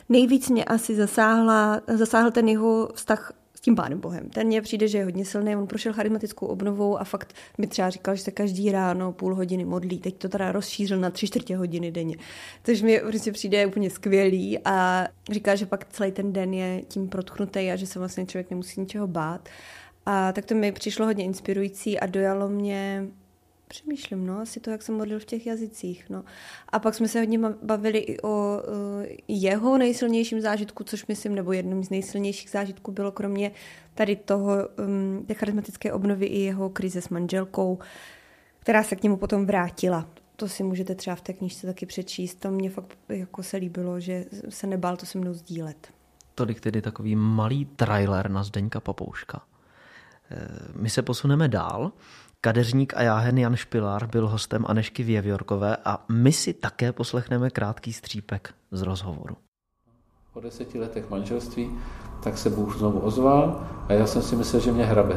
nejvíc 0.09 0.49
mě 0.51 0.65
asi 0.65 0.95
zasáhla, 0.95 1.81
zasáhl 1.95 2.31
ten 2.31 2.49
jeho 2.49 2.89
vztah 2.95 3.33
s 3.55 3.61
tím 3.61 3.77
pánem 3.77 4.01
Bohem. 4.01 4.29
Ten 4.29 4.47
mně 4.47 4.63
přijde, 4.63 4.89
že 4.89 4.99
je 4.99 5.05
hodně 5.05 5.25
silný, 5.25 5.57
on 5.57 5.67
prošel 5.67 5.93
charismatickou 5.93 6.47
obnovou 6.47 6.99
a 6.99 7.05
fakt 7.05 7.33
mi 7.59 7.67
třeba 7.67 7.91
říkal, 7.91 8.15
že 8.15 8.23
se 8.23 8.31
každý 8.31 8.73
ráno 8.73 9.13
půl 9.13 9.35
hodiny 9.35 9.65
modlí. 9.65 9.99
Teď 9.99 10.17
to 10.19 10.29
teda 10.29 10.53
rozšířil 10.53 10.99
na 10.99 11.11
tři 11.11 11.27
čtvrtě 11.27 11.57
hodiny 11.57 11.91
denně. 11.91 12.17
Což 12.65 12.83
mi 12.83 12.99
prostě 12.99 13.33
přijde 13.33 13.67
úplně 13.67 13.91
skvělý 13.91 14.59
a 14.65 15.07
říká, 15.31 15.55
že 15.55 15.67
pak 15.67 15.85
celý 15.93 16.13
ten 16.13 16.33
den 16.33 16.55
je 16.55 16.83
tím 16.89 17.09
protchnutý 17.09 17.71
a 17.71 17.77
že 17.77 17.87
se 17.87 17.99
vlastně 17.99 18.27
člověk 18.27 18.51
nemusí 18.51 18.81
ničeho 18.81 19.07
bát. 19.07 19.49
A 20.07 20.33
tak 20.33 20.45
to 20.45 20.55
mi 20.55 20.73
přišlo 20.73 21.07
hodně 21.07 21.25
inspirující 21.25 22.01
a 22.01 22.07
dojalo 22.07 22.49
mě, 22.49 23.07
přemýšlím, 23.69 24.27
no, 24.27 24.41
asi 24.41 24.61
to, 24.61 24.71
jak 24.71 24.83
jsem 24.83 24.95
modlil 24.95 25.21
v 25.21 25.25
těch 25.25 25.47
jazycích, 25.47 26.11
no. 26.11 26.25
A 26.69 26.79
pak 26.79 26.95
jsme 26.95 27.09
se 27.09 27.19
hodně 27.21 27.39
bavili 27.63 27.99
i 27.99 28.21
o 28.21 28.29
uh, 28.29 29.05
jeho 29.29 29.79
nejsilnějším 29.79 30.41
zážitku, 30.41 30.85
což 30.85 31.07
myslím, 31.07 31.35
nebo 31.35 31.53
jedním 31.53 31.85
z 31.85 31.91
nejsilnějších 31.91 32.51
zážitků 32.51 32.93
bylo 32.93 33.13
kromě 33.13 33.53
tady 33.95 34.17
toho, 34.17 34.53
um, 34.79 35.25
té 35.27 35.35
charismatické 35.35 35.93
obnovy 35.93 36.27
i 36.27 36.41
jeho 36.41 36.71
krize 36.71 37.01
s 37.01 37.09
manželkou, 37.09 37.79
která 38.59 38.83
se 38.83 38.97
k 38.97 39.03
němu 39.03 39.17
potom 39.17 39.47
vrátila. 39.47 40.09
To 40.37 40.49
si 40.49 40.63
můžete 40.63 40.95
třeba 40.95 41.17
v 41.17 41.21
té 41.21 41.33
knižce 41.33 41.67
taky 41.67 41.87
přečíst. 41.87 42.35
To 42.35 42.51
mě 42.51 42.71
fakt 42.71 42.99
jako 43.09 43.43
se 43.43 43.57
líbilo, 43.57 44.01
že 44.01 44.25
se 44.49 44.67
nebál 44.67 44.97
to 44.97 45.07
se 45.07 45.19
mnou 45.19 45.33
sdílet. 45.33 45.89
Tolik 46.35 46.61
tedy 46.61 46.83
takový 46.83 47.17
malý 47.17 47.65
trailer 47.65 48.31
na 48.31 48.43
Zdeňka 48.43 48.81
Papouška. 48.81 49.43
My 50.75 50.91
se 50.91 51.03
posuneme 51.03 51.49
dál. 51.49 51.93
Kadeřník 52.41 52.93
a 52.97 53.03
jáhen 53.03 53.39
Jan 53.39 53.57
Špilár 53.57 54.07
byl 54.07 54.29
hostem 54.29 54.65
Anešky 54.69 55.03
Věvjorkové 55.03 55.77
a 55.85 56.05
my 56.09 56.33
si 56.33 56.55
také 56.55 56.93
poslechneme 56.93 57.51
krátký 57.51 57.93
střípek 57.93 58.55
z 58.71 58.83
rozhovoru. 58.83 59.37
Po 60.33 60.41
deseti 60.41 60.79
letech 60.79 61.11
manželství 61.11 61.71
tak 62.23 62.39
se 62.39 62.51
Bůh 62.51 62.79
znovu 62.79 62.99
ozval 62.99 63.67
a 63.89 63.93
já 63.93 64.07
jsem 64.07 64.23
si 64.23 64.37
myslel, 64.37 64.63
že 64.63 64.73
mě 64.73 64.85
hrabe, 64.85 65.17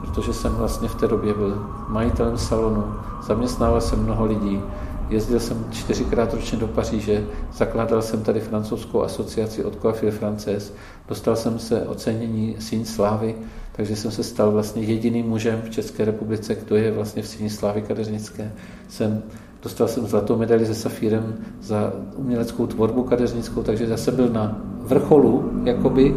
protože 0.00 0.32
jsem 0.32 0.54
vlastně 0.54 0.88
v 0.88 0.94
té 0.94 1.08
době 1.08 1.34
byl 1.34 1.54
majitelem 1.88 2.38
salonu, 2.38 2.94
zaměstnával 3.22 3.80
jsem 3.80 4.02
mnoho 4.02 4.24
lidí, 4.24 4.62
jezdil 5.08 5.40
jsem 5.40 5.72
čtyřikrát 5.72 6.34
ročně 6.34 6.58
do 6.58 6.68
Paříže, 6.68 7.26
zakládal 7.52 8.02
jsem 8.02 8.22
tady 8.22 8.40
francouzskou 8.40 9.02
asociaci 9.02 9.64
od 9.64 9.80
Coiffure 9.82 10.12
Frances, 10.12 10.74
dostal 11.08 11.36
jsem 11.36 11.58
se 11.58 11.82
ocenění 11.82 12.56
Síň 12.58 12.84
slávy, 12.84 13.34
takže 13.76 13.96
jsem 13.96 14.10
se 14.10 14.22
stal 14.22 14.50
vlastně 14.50 14.82
jediným 14.82 15.26
mužem 15.26 15.62
v 15.64 15.70
České 15.70 16.04
republice, 16.04 16.54
kdo 16.54 16.76
je 16.76 16.92
vlastně 16.92 17.22
v 17.22 17.26
síni 17.28 17.50
slávy 17.50 17.82
kadeřnické. 17.82 18.52
Jsem, 18.88 19.22
dostal 19.62 19.88
jsem 19.88 20.06
zlatou 20.06 20.36
medaili 20.36 20.66
se 20.66 20.74
safírem 20.74 21.34
za 21.62 21.92
uměleckou 22.16 22.66
tvorbu 22.66 23.02
kadeřnickou, 23.02 23.62
takže 23.62 23.96
jsem 23.96 24.16
byl 24.16 24.28
na 24.28 24.60
vrcholu, 24.78 25.50
jakoby, 25.64 26.16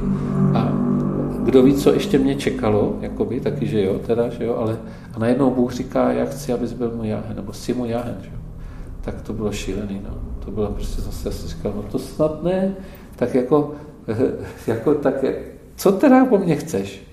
a 0.54 0.74
kdo 1.44 1.64
ví, 1.64 1.76
co 1.76 1.94
ještě 1.94 2.20
mě 2.20 2.36
čekalo, 2.36 2.98
jakoby, 3.02 3.40
taky, 3.40 3.68
že 3.68 3.84
jo, 3.84 4.00
teda, 4.00 4.30
že 4.30 4.46
jo, 4.46 4.56
ale 4.56 4.78
a 5.14 5.20
najednou 5.20 5.52
Bůh 5.52 5.74
říká, 5.74 6.12
já 6.12 6.26
chci, 6.26 6.54
abys 6.54 6.74
byl 6.74 6.92
můj 6.96 7.08
jáhen, 7.08 7.36
nebo 7.36 7.54
jsi 7.54 7.74
můj 7.74 7.90
jáhen, 7.90 8.18
že 8.22 8.30
jo. 8.30 8.40
Tak 9.02 9.22
to 9.22 9.34
bylo 9.34 9.52
šílený, 9.52 10.02
no. 10.04 10.18
To 10.46 10.52
bylo 10.52 10.68
prostě 10.68 11.02
zase, 11.02 11.30
já 11.30 11.48
říkal, 11.48 11.74
no 11.76 11.84
to 11.84 12.00
snad 12.00 12.44
ne, 12.44 12.76
tak 13.16 13.36
jako, 13.36 13.72
jako 14.68 14.94
tak, 14.96 15.26
co 15.76 15.92
teda 15.92 16.26
po 16.26 16.38
mně 16.38 16.56
chceš? 16.56 17.09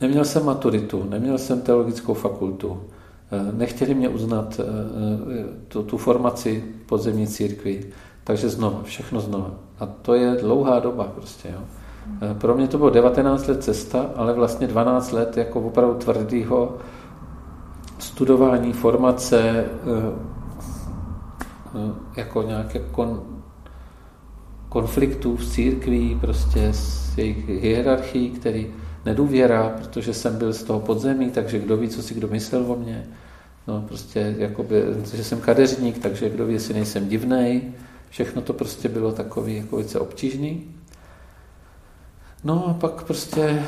Neměl 0.00 0.24
jsem 0.24 0.44
maturitu, 0.44 1.06
neměl 1.08 1.38
jsem 1.38 1.60
teologickou 1.60 2.14
fakultu, 2.14 2.80
eh, 3.32 3.52
nechtěli 3.52 3.94
mě 3.94 4.08
uznat 4.08 4.60
eh, 4.60 4.64
eh, 4.64 5.44
tu, 5.68 5.82
tu 5.82 5.96
formaci 5.96 6.64
podzemní 6.86 7.26
církvi, 7.26 7.86
takže 8.24 8.48
znova, 8.48 8.80
všechno 8.82 9.20
znova. 9.20 9.50
A 9.80 9.86
to 9.86 10.14
je 10.14 10.36
dlouhá 10.40 10.80
doba 10.80 11.04
prostě. 11.04 11.48
Jo. 11.48 11.60
Pro 12.34 12.54
mě 12.54 12.68
to 12.68 12.78
bylo 12.78 12.90
19 12.90 13.46
let 13.46 13.64
cesta, 13.64 14.06
ale 14.16 14.32
vlastně 14.32 14.66
12 14.66 15.12
let 15.12 15.36
jako 15.36 15.60
opravdu 15.60 15.94
tvrdého 15.94 16.76
studování, 17.98 18.72
formace, 18.72 19.64
jako 22.16 22.42
nějaké 22.42 22.78
kon, 22.78 23.22
konfliktů 24.68 25.36
v 25.36 25.44
církví, 25.44 26.18
prostě 26.20 26.68
s 26.72 27.18
jejich 27.18 27.48
hierarchií, 27.48 28.30
který 28.30 28.66
nedůvěra, 29.04 29.76
protože 29.78 30.14
jsem 30.14 30.38
byl 30.38 30.52
z 30.52 30.62
toho 30.62 30.80
podzemí, 30.80 31.30
takže 31.30 31.58
kdo 31.58 31.76
ví, 31.76 31.88
co 31.88 32.02
si 32.02 32.14
kdo 32.14 32.28
myslel 32.28 32.72
o 32.72 32.76
mně. 32.76 33.06
No 33.68 33.84
prostě, 33.88 34.34
jakoby, 34.38 34.82
že 35.14 35.24
jsem 35.24 35.40
kadeřník, 35.40 35.98
takže 35.98 36.30
kdo 36.30 36.46
ví, 36.46 36.54
jestli 36.54 36.74
nejsem 36.74 37.08
divnej. 37.08 37.62
Všechno 38.10 38.42
to 38.42 38.52
prostě 38.52 38.88
bylo 38.88 39.12
takový 39.12 39.56
jako 39.56 39.76
velice 39.76 40.00
obtížný. 40.00 40.64
No 42.44 42.66
a 42.66 42.74
pak 42.74 43.04
prostě, 43.04 43.62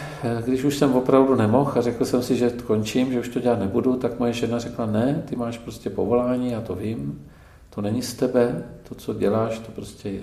když 0.45 0.65
už 0.65 0.77
jsem 0.77 0.93
opravdu 0.93 1.35
nemohl 1.35 1.73
a 1.75 1.81
řekl 1.81 2.05
jsem 2.05 2.23
si, 2.23 2.37
že 2.37 2.51
končím, 2.51 3.13
že 3.13 3.21
už 3.21 3.29
to 3.29 3.41
dělat 3.41 3.59
nebudu, 3.59 3.97
tak 3.97 4.19
moje 4.19 4.33
žena 4.33 4.59
řekla, 4.59 4.87
ne, 4.87 5.23
ty 5.29 5.37
máš 5.37 5.59
prostě 5.59 5.91
povolání, 5.91 6.51
já 6.51 6.61
to 6.61 6.75
vím, 6.75 7.27
to 7.71 7.81
není 7.81 8.03
z 8.03 8.15
tebe, 8.15 8.65
to, 8.89 8.95
co 8.95 9.15
děláš, 9.15 9.59
to 9.59 9.73
prostě 9.73 10.09
je 10.09 10.23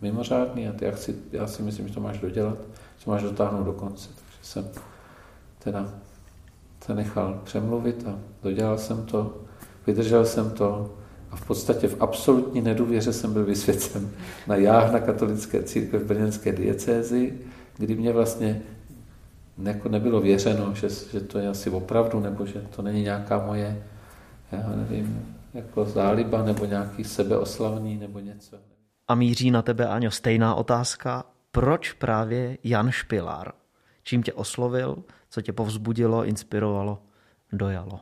mimořádný 0.00 0.68
a 0.68 0.72
ty, 0.72 0.84
já, 0.84 0.90
chci, 0.90 1.14
já 1.32 1.46
si 1.46 1.62
myslím, 1.62 1.88
že 1.88 1.94
to 1.94 2.00
máš 2.00 2.18
dodělat, 2.18 2.58
že 2.98 3.10
máš 3.10 3.22
dotáhnout 3.22 3.64
do 3.64 3.72
konce 3.72 4.23
jsem 4.44 4.68
teda 5.58 5.94
se 6.84 6.94
nechal 6.94 7.40
přemluvit 7.44 8.04
a 8.06 8.18
dodělal 8.42 8.78
jsem 8.78 9.06
to, 9.06 9.40
vydržel 9.86 10.24
jsem 10.24 10.50
to 10.50 10.94
a 11.30 11.36
v 11.36 11.46
podstatě 11.46 11.88
v 11.88 12.02
absolutní 12.02 12.60
nedůvěře 12.60 13.12
jsem 13.12 13.32
byl 13.32 13.44
vysvěcen 13.44 14.10
na 14.46 14.56
jáhna 14.56 15.00
katolické 15.00 15.62
církve 15.62 15.98
v 15.98 16.06
brněnské 16.06 16.52
diecézi, 16.52 17.38
kdy 17.76 17.94
mě 17.94 18.12
vlastně 18.12 18.62
jako 19.62 19.88
nebylo 19.88 20.20
věřeno, 20.20 20.74
že, 20.74 20.88
že 21.12 21.20
to 21.20 21.38
je 21.38 21.48
asi 21.48 21.70
opravdu, 21.70 22.20
nebo 22.20 22.46
že 22.46 22.60
to 22.76 22.82
není 22.82 23.02
nějaká 23.02 23.46
moje, 23.46 23.84
já 24.52 24.68
nevím, 24.76 25.36
jako 25.54 25.84
záliba, 25.84 26.42
nebo 26.42 26.64
nějaký 26.64 27.04
sebeoslavný, 27.04 27.96
nebo 27.96 28.18
něco. 28.18 28.56
A 29.08 29.14
míří 29.14 29.50
na 29.50 29.62
tebe, 29.62 29.86
Aňo, 29.86 30.10
stejná 30.10 30.54
otázka. 30.54 31.24
Proč 31.50 31.92
právě 31.92 32.58
Jan 32.64 32.90
Špilár? 32.90 33.52
Čím 34.04 34.22
tě 34.22 34.32
oslovil, 34.32 35.04
co 35.30 35.42
tě 35.42 35.52
povzbudilo, 35.52 36.24
inspirovalo, 36.24 36.98
dojalo? 37.52 38.00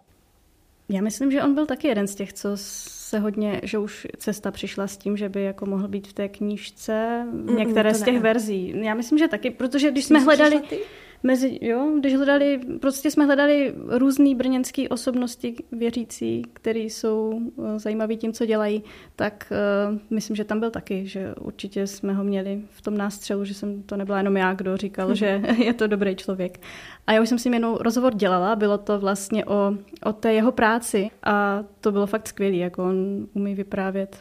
Já 0.88 1.02
myslím, 1.02 1.30
že 1.30 1.42
on 1.42 1.54
byl 1.54 1.66
taky 1.66 1.88
jeden 1.88 2.06
z 2.06 2.14
těch, 2.14 2.32
co 2.32 2.48
se 2.54 3.18
hodně, 3.18 3.60
že 3.62 3.78
už 3.78 4.06
cesta 4.16 4.50
přišla 4.50 4.86
s 4.86 4.96
tím, 4.96 5.16
že 5.16 5.28
by 5.28 5.42
jako 5.42 5.66
mohl 5.66 5.88
být 5.88 6.08
v 6.08 6.12
té 6.12 6.28
knížce 6.28 7.26
některé 7.56 7.90
mm, 7.90 7.94
z 7.94 8.02
těch 8.02 8.14
ne. 8.14 8.20
verzí. 8.20 8.84
Já 8.84 8.94
myslím, 8.94 9.18
že 9.18 9.28
taky, 9.28 9.50
protože 9.50 9.90
když 9.90 10.04
jsme 10.04 10.18
hledali... 10.18 10.60
Ty? 10.60 10.78
Mezi, 11.22 11.58
jo, 11.60 11.92
když 11.98 12.16
hledali, 12.16 12.60
prostě 12.80 13.10
jsme 13.10 13.24
hledali 13.24 13.74
různé 13.88 14.34
brněnské 14.34 14.88
osobnosti 14.88 15.54
věřící, 15.72 16.42
které 16.52 16.80
jsou 16.80 17.40
eh, 17.58 17.78
zajímaví 17.78 18.16
tím, 18.16 18.32
co 18.32 18.46
dělají, 18.46 18.82
tak 19.16 19.52
uh, 19.90 19.98
myslím, 20.10 20.36
že 20.36 20.44
tam 20.44 20.60
byl 20.60 20.70
taky, 20.70 21.06
že 21.06 21.34
určitě 21.34 21.86
jsme 21.86 22.14
ho 22.14 22.24
měli 22.24 22.62
v 22.70 22.82
tom 22.82 22.96
nástřelu, 22.96 23.44
že 23.44 23.54
jsem 23.54 23.82
to 23.82 23.96
nebyla 23.96 24.18
jenom 24.18 24.36
já, 24.36 24.54
kdo 24.54 24.76
říkal, 24.76 25.14
že 25.14 25.42
je 25.58 25.74
to 25.74 25.86
dobrý 25.86 26.16
člověk. 26.16 26.60
A 27.06 27.12
já 27.12 27.22
už 27.22 27.28
jsem 27.28 27.38
si 27.38 27.48
jenom 27.48 27.74
rozhovor 27.74 28.14
dělala, 28.14 28.56
bylo 28.56 28.78
to 28.78 28.98
vlastně 28.98 29.44
o, 29.44 29.74
o 30.04 30.12
té 30.12 30.32
jeho 30.32 30.52
práci 30.52 31.10
a 31.22 31.64
to 31.80 31.92
bylo 31.92 32.06
fakt 32.06 32.28
skvělé, 32.28 32.56
jako 32.56 32.84
on 32.84 33.26
umí 33.34 33.54
vyprávět 33.54 34.16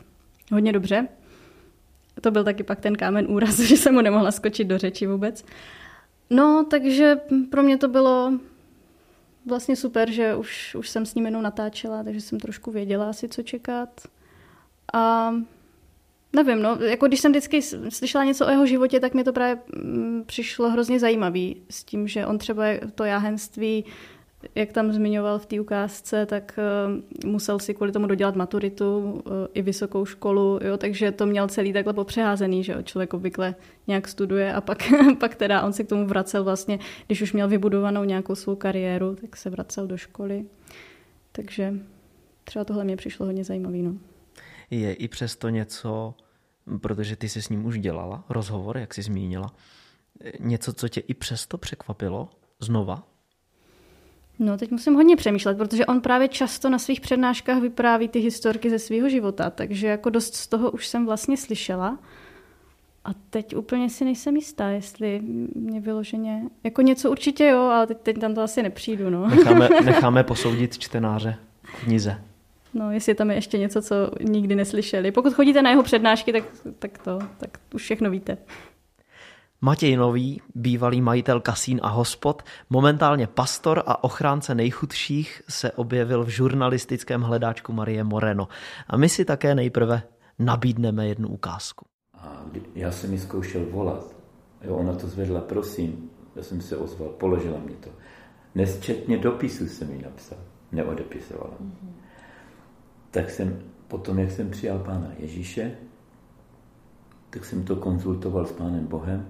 hodně 0.51 0.73
dobře. 0.73 1.07
To 2.21 2.31
byl 2.31 2.43
taky 2.43 2.63
pak 2.63 2.79
ten 2.79 2.95
kámen 2.95 3.25
úraz, 3.29 3.59
že 3.59 3.77
jsem 3.77 3.93
mu 3.93 4.01
nemohla 4.01 4.31
skočit 4.31 4.67
do 4.67 4.77
řeči 4.77 5.07
vůbec. 5.07 5.45
No, 6.31 6.65
takže 6.69 7.19
pro 7.49 7.63
mě 7.63 7.77
to 7.77 7.87
bylo 7.87 8.33
vlastně 9.45 9.75
super, 9.75 10.11
že 10.11 10.35
už, 10.35 10.75
už 10.75 10.89
jsem 10.89 11.05
s 11.05 11.15
ním 11.15 11.25
jenom 11.25 11.43
natáčela, 11.43 12.03
takže 12.03 12.21
jsem 12.21 12.39
trošku 12.39 12.71
věděla 12.71 13.09
asi, 13.09 13.29
co 13.29 13.43
čekat. 13.43 13.89
A 14.93 15.33
Nevím, 16.33 16.61
no, 16.61 16.77
jako 16.81 17.07
když 17.07 17.19
jsem 17.19 17.31
vždycky 17.31 17.61
slyšela 17.89 18.23
něco 18.23 18.47
o 18.47 18.49
jeho 18.49 18.65
životě, 18.65 18.99
tak 18.99 19.13
mi 19.13 19.23
to 19.23 19.33
právě 19.33 19.61
mm, 19.75 20.23
přišlo 20.25 20.69
hrozně 20.69 20.99
zajímavý 20.99 21.61
s 21.69 21.83
tím, 21.83 22.07
že 22.07 22.25
on 22.25 22.37
třeba 22.37 22.63
to 22.95 23.03
jáhenství, 23.03 23.85
jak 24.55 24.71
tam 24.71 24.91
zmiňoval 24.91 25.39
v 25.39 25.45
té 25.45 25.59
ukázce, 25.59 26.25
tak 26.25 26.59
uh, 27.23 27.31
musel 27.31 27.59
si 27.59 27.73
kvůli 27.73 27.91
tomu 27.91 28.07
dodělat 28.07 28.35
maturitu 28.35 28.99
uh, 28.99 29.31
i 29.53 29.61
vysokou 29.61 30.05
školu, 30.05 30.59
jo, 30.63 30.77
takže 30.77 31.11
to 31.11 31.25
měl 31.25 31.47
celý 31.47 31.73
takhle 31.73 31.93
popřeházený, 31.93 32.63
že 32.63 32.71
jo, 32.71 32.81
člověk 32.81 33.13
obvykle 33.13 33.55
nějak 33.87 34.07
studuje 34.07 34.53
a 34.53 34.61
pak, 34.61 34.77
pak 35.19 35.35
teda 35.35 35.61
on 35.61 35.73
se 35.73 35.83
k 35.83 35.89
tomu 35.89 36.07
vracel 36.07 36.43
vlastně, 36.43 36.79
když 37.07 37.21
už 37.21 37.33
měl 37.33 37.47
vybudovanou 37.47 38.03
nějakou 38.03 38.35
svou 38.35 38.55
kariéru, 38.55 39.15
tak 39.15 39.37
se 39.37 39.49
vracel 39.49 39.87
do 39.87 39.97
školy. 39.97 40.45
Takže 41.31 41.73
třeba 42.43 42.65
tohle 42.65 42.83
mě 42.83 42.97
přišlo 42.97 43.25
hodně 43.25 43.43
zajímavý, 43.43 43.81
no 43.81 43.95
je 44.71 44.93
i 44.93 45.07
přesto 45.07 45.49
něco, 45.49 46.15
protože 46.81 47.15
ty 47.15 47.29
jsi 47.29 47.41
s 47.41 47.49
ním 47.49 47.65
už 47.65 47.79
dělala 47.79 48.25
rozhovor, 48.29 48.77
jak 48.77 48.93
jsi 48.93 49.01
zmínila, 49.01 49.55
něco, 50.39 50.73
co 50.73 50.87
tě 50.89 50.99
i 50.99 51.13
přesto 51.13 51.57
překvapilo 51.57 52.29
znova? 52.59 53.07
No, 54.43 54.57
teď 54.57 54.71
musím 54.71 54.93
hodně 54.93 55.15
přemýšlet, 55.15 55.57
protože 55.57 55.85
on 55.85 56.01
právě 56.01 56.27
často 56.27 56.69
na 56.69 56.79
svých 56.79 57.01
přednáškách 57.01 57.61
vypráví 57.61 58.07
ty 58.07 58.19
historky 58.19 58.69
ze 58.69 58.79
svého 58.79 59.09
života, 59.09 59.49
takže 59.49 59.87
jako 59.87 60.09
dost 60.09 60.35
z 60.35 60.47
toho 60.47 60.71
už 60.71 60.87
jsem 60.87 61.05
vlastně 61.05 61.37
slyšela. 61.37 61.99
A 63.05 63.09
teď 63.29 63.55
úplně 63.55 63.89
si 63.89 64.05
nejsem 64.05 64.35
jistá, 64.35 64.69
jestli 64.69 65.21
mě 65.55 65.79
vyloženě... 65.79 66.41
Jako 66.63 66.81
něco 66.81 67.11
určitě 67.11 67.45
jo, 67.45 67.59
ale 67.59 67.87
teď, 67.87 67.97
teď 68.03 68.19
tam 68.19 68.35
to 68.35 68.41
asi 68.41 68.63
nepřijdu, 68.63 69.09
no. 69.09 69.27
Necháme, 69.27 69.69
necháme 69.85 70.23
posoudit 70.23 70.77
čtenáře 70.77 71.35
v 71.63 71.83
knize. 71.83 72.21
No, 72.73 72.91
jestli 72.91 73.15
tam 73.15 73.29
je 73.29 73.37
ještě 73.37 73.57
něco, 73.57 73.81
co 73.81 73.95
nikdy 74.21 74.55
neslyšeli. 74.55 75.11
Pokud 75.11 75.33
chodíte 75.33 75.61
na 75.61 75.69
jeho 75.69 75.83
přednášky, 75.83 76.33
tak, 76.33 76.43
tak 76.79 76.97
to, 76.97 77.19
tak 77.37 77.49
už 77.73 77.81
všechno 77.83 78.09
víte. 78.09 78.37
Matěj 79.61 79.95
Nový, 79.95 80.41
bývalý 80.55 81.01
majitel 81.01 81.39
kasín 81.39 81.79
a 81.83 81.89
hospod, 81.89 82.43
momentálně 82.69 83.27
pastor 83.27 83.83
a 83.85 84.03
ochránce 84.03 84.55
nejchudších, 84.55 85.41
se 85.49 85.71
objevil 85.71 86.23
v 86.23 86.27
žurnalistickém 86.27 87.21
hledáčku 87.21 87.73
Marie 87.73 88.03
Moreno. 88.03 88.47
A 88.87 88.97
my 88.97 89.09
si 89.09 89.25
také 89.25 89.55
nejprve 89.55 90.03
nabídneme 90.39 91.07
jednu 91.07 91.29
ukázku. 91.29 91.85
A 92.13 92.45
já 92.75 92.91
jsem 92.91 93.11
mi 93.11 93.17
zkoušel 93.17 93.65
volat. 93.71 94.15
Jo, 94.61 94.75
ona 94.75 94.93
to 94.93 95.07
zvedla, 95.07 95.41
prosím. 95.41 96.09
Já 96.35 96.43
jsem 96.43 96.61
se 96.61 96.77
ozval, 96.77 97.09
položila 97.09 97.59
mi 97.59 97.71
to. 97.71 97.89
Nesčetně 98.55 99.17
dopisu 99.17 99.67
jsem 99.67 99.87
mi 99.89 100.01
napsal. 100.03 100.37
Neodepisovala. 100.71 101.53
Mm-hmm 101.61 102.01
tak 103.11 103.29
jsem 103.29 103.59
potom, 103.87 104.19
jak 104.19 104.31
jsem 104.31 104.49
přijal 104.49 104.79
Pána 104.79 105.11
Ježíše, 105.17 105.71
tak 107.29 107.45
jsem 107.45 107.63
to 107.63 107.75
konzultoval 107.75 108.45
s 108.45 108.51
Pánem 108.51 108.87
Bohem 108.87 109.27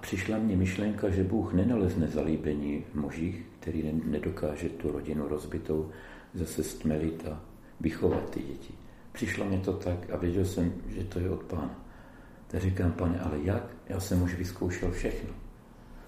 přišla 0.00 0.38
mně 0.38 0.56
myšlenka, 0.56 1.10
že 1.10 1.24
Bůh 1.24 1.52
nenalezne 1.52 2.08
zalíbení 2.08 2.84
v 2.92 2.94
mužích, 2.94 3.42
který 3.60 4.00
nedokáže 4.04 4.68
tu 4.68 4.92
rodinu 4.92 5.28
rozbitou 5.28 5.90
zase 6.34 6.62
stmelit 6.62 7.26
a 7.32 7.40
vychovat 7.80 8.30
ty 8.30 8.40
děti. 8.40 8.74
Přišlo 9.12 9.44
mě 9.44 9.58
to 9.58 9.72
tak 9.72 10.10
a 10.10 10.16
věděl 10.16 10.44
jsem, 10.44 10.72
že 10.88 11.04
to 11.04 11.18
je 11.18 11.30
od 11.30 11.42
Pána. 11.42 11.84
Tak 12.46 12.60
říkám, 12.60 12.92
pane, 12.92 13.20
ale 13.20 13.38
jak? 13.42 13.66
Já 13.88 14.00
jsem 14.00 14.22
už 14.22 14.34
vyzkoušel 14.34 14.90
všechno. 14.90 15.30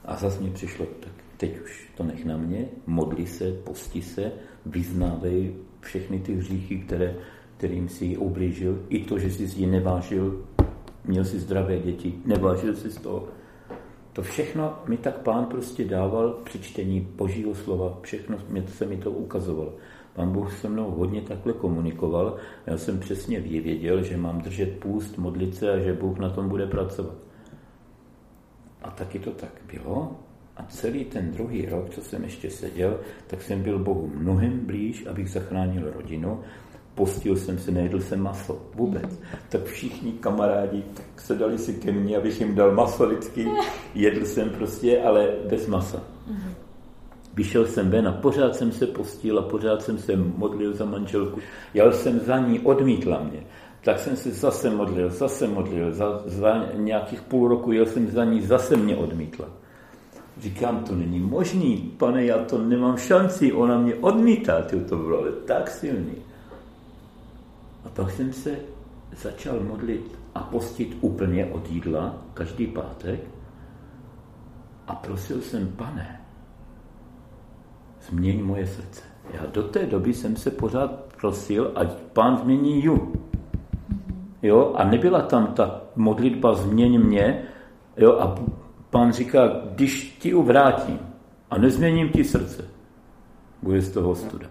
A 0.04 0.16
zase 0.16 0.40
mi 0.40 0.50
přišlo, 0.50 0.86
tak 0.86 1.12
teď 1.36 1.60
už 1.60 1.90
to 1.96 2.04
nech 2.04 2.24
na 2.24 2.36
mě, 2.36 2.68
modli 2.86 3.26
se, 3.26 3.52
posti 3.52 4.02
se, 4.02 4.32
vyznávej 4.66 5.54
všechny 5.80 6.18
ty 6.18 6.34
hříchy, 6.34 6.78
které, 6.78 7.16
kterým 7.56 7.88
si 7.88 8.16
ublížil, 8.16 8.86
i 8.88 9.04
to, 9.04 9.18
že 9.18 9.30
jsi 9.30 9.42
ji 9.42 9.66
nevážil, 9.66 10.46
měl 11.04 11.24
si 11.24 11.38
zdravé 11.38 11.78
děti, 11.78 12.14
nevážil 12.24 12.76
si 12.76 12.90
z 12.90 12.96
toho. 12.96 13.28
To 14.12 14.22
všechno 14.22 14.78
mi 14.86 14.96
tak 14.96 15.18
pán 15.18 15.46
prostě 15.46 15.84
dával 15.84 16.30
při 16.44 16.58
čtení 16.58 17.00
božího 17.00 17.54
slova, 17.54 17.98
všechno 18.02 18.38
mě, 18.48 18.62
se 18.62 18.86
mi 18.86 18.96
to 18.96 19.10
ukazovalo. 19.10 19.74
Pán 20.14 20.32
Bůh 20.32 20.52
se 20.52 20.68
mnou 20.68 20.90
hodně 20.90 21.22
takhle 21.22 21.52
komunikoval. 21.52 22.36
Já 22.66 22.78
jsem 22.78 23.00
přesně 23.00 23.40
věděl, 23.40 24.02
že 24.02 24.16
mám 24.16 24.40
držet 24.40 24.78
půst, 24.78 25.18
modlit 25.18 25.54
se 25.54 25.72
a 25.72 25.78
že 25.78 25.92
Bůh 25.92 26.18
na 26.18 26.30
tom 26.30 26.48
bude 26.48 26.66
pracovat. 26.66 27.14
A 28.82 28.90
taky 28.90 29.18
to 29.18 29.30
tak 29.30 29.52
bylo. 29.72 30.16
A 30.56 30.64
celý 30.64 31.04
ten 31.04 31.30
druhý 31.30 31.66
rok, 31.66 31.90
co 31.90 32.00
jsem 32.00 32.24
ještě 32.24 32.50
seděl, 32.50 33.00
tak 33.26 33.42
jsem 33.42 33.62
byl 33.62 33.78
Bohu 33.78 34.10
mnohem 34.14 34.66
blíž, 34.66 35.06
abych 35.06 35.30
zachránil 35.30 35.92
rodinu. 35.92 36.40
Postil 36.94 37.36
jsem 37.36 37.58
se, 37.58 37.70
nejedl 37.70 38.00
jsem 38.00 38.20
maso 38.20 38.62
vůbec. 38.74 39.20
Tak 39.48 39.64
všichni 39.64 40.12
kamarádi 40.12 40.82
tak 40.94 41.20
se 41.20 41.34
dali 41.34 41.58
si 41.58 41.74
ke 41.74 41.92
mně, 41.92 42.16
abych 42.16 42.40
jim 42.40 42.54
dal 42.54 42.72
maso 42.72 43.06
vždycky. 43.06 43.48
Jedl 43.94 44.24
jsem 44.24 44.50
prostě, 44.50 45.02
ale 45.02 45.28
bez 45.50 45.66
masa. 45.66 46.02
Vyšel 47.34 47.66
jsem 47.66 47.90
ven 47.90 48.08
a 48.08 48.12
pořád 48.12 48.56
jsem 48.56 48.72
se 48.72 48.86
postil 48.86 49.38
a 49.38 49.42
pořád 49.42 49.82
jsem 49.82 49.98
se 49.98 50.16
modlil 50.16 50.74
za 50.74 50.84
manželku. 50.84 51.40
Jel 51.74 51.92
jsem 51.92 52.20
za 52.20 52.38
ní, 52.38 52.60
odmítla 52.60 53.22
mě. 53.22 53.42
Tak 53.84 53.98
jsem 53.98 54.16
se 54.16 54.30
zase 54.30 54.70
modlil, 54.70 55.10
zase 55.10 55.48
modlil. 55.48 55.92
Za, 55.92 56.22
za 56.26 56.64
nějakých 56.74 57.22
půl 57.22 57.48
roku 57.48 57.72
jel 57.72 57.86
jsem 57.86 58.10
za 58.10 58.24
ní, 58.24 58.42
zase 58.42 58.76
mě 58.76 58.96
odmítla. 58.96 59.48
Říkám, 60.40 60.84
to 60.84 60.94
není 60.94 61.20
možný, 61.20 61.94
pane, 61.96 62.24
já 62.24 62.38
to 62.38 62.58
nemám 62.58 62.96
šanci, 62.96 63.52
ona 63.52 63.78
mě 63.78 63.94
odmítá, 63.94 64.62
ty 64.62 64.80
to 64.80 64.96
bylo 64.96 65.18
ale 65.18 65.32
tak 65.32 65.70
silný. 65.70 66.14
A 67.84 67.88
pak 67.88 68.10
jsem 68.10 68.32
se 68.32 68.56
začal 69.16 69.60
modlit 69.60 70.18
a 70.34 70.40
postit 70.40 70.96
úplně 71.00 71.46
od 71.46 71.70
jídla 71.70 72.14
každý 72.34 72.66
pátek 72.66 73.20
a 74.86 74.94
prosil 74.94 75.40
jsem, 75.40 75.68
pane, 75.68 76.20
změň 78.08 78.44
moje 78.44 78.66
srdce. 78.66 79.02
Já 79.32 79.46
do 79.46 79.62
té 79.62 79.86
doby 79.86 80.14
jsem 80.14 80.36
se 80.36 80.50
pořád 80.50 80.90
prosil, 81.20 81.72
ať 81.74 81.92
pán 81.92 82.36
změní 82.36 82.84
ju. 82.84 83.12
Jo, 84.42 84.74
a 84.76 84.84
nebyla 84.84 85.22
tam 85.22 85.46
ta 85.46 85.82
modlitba 85.96 86.54
změň 86.54 87.00
mě, 87.00 87.42
jo, 87.96 88.18
a 88.18 88.34
Pán 88.90 89.12
říká, 89.12 89.48
když 89.64 90.16
ti 90.18 90.34
uvrátím 90.34 90.98
a 91.50 91.58
nezměním 91.58 92.08
ti 92.08 92.24
srdce, 92.24 92.64
bude 93.62 93.80
z 93.80 93.92
toho 93.92 94.14
studa. 94.14 94.46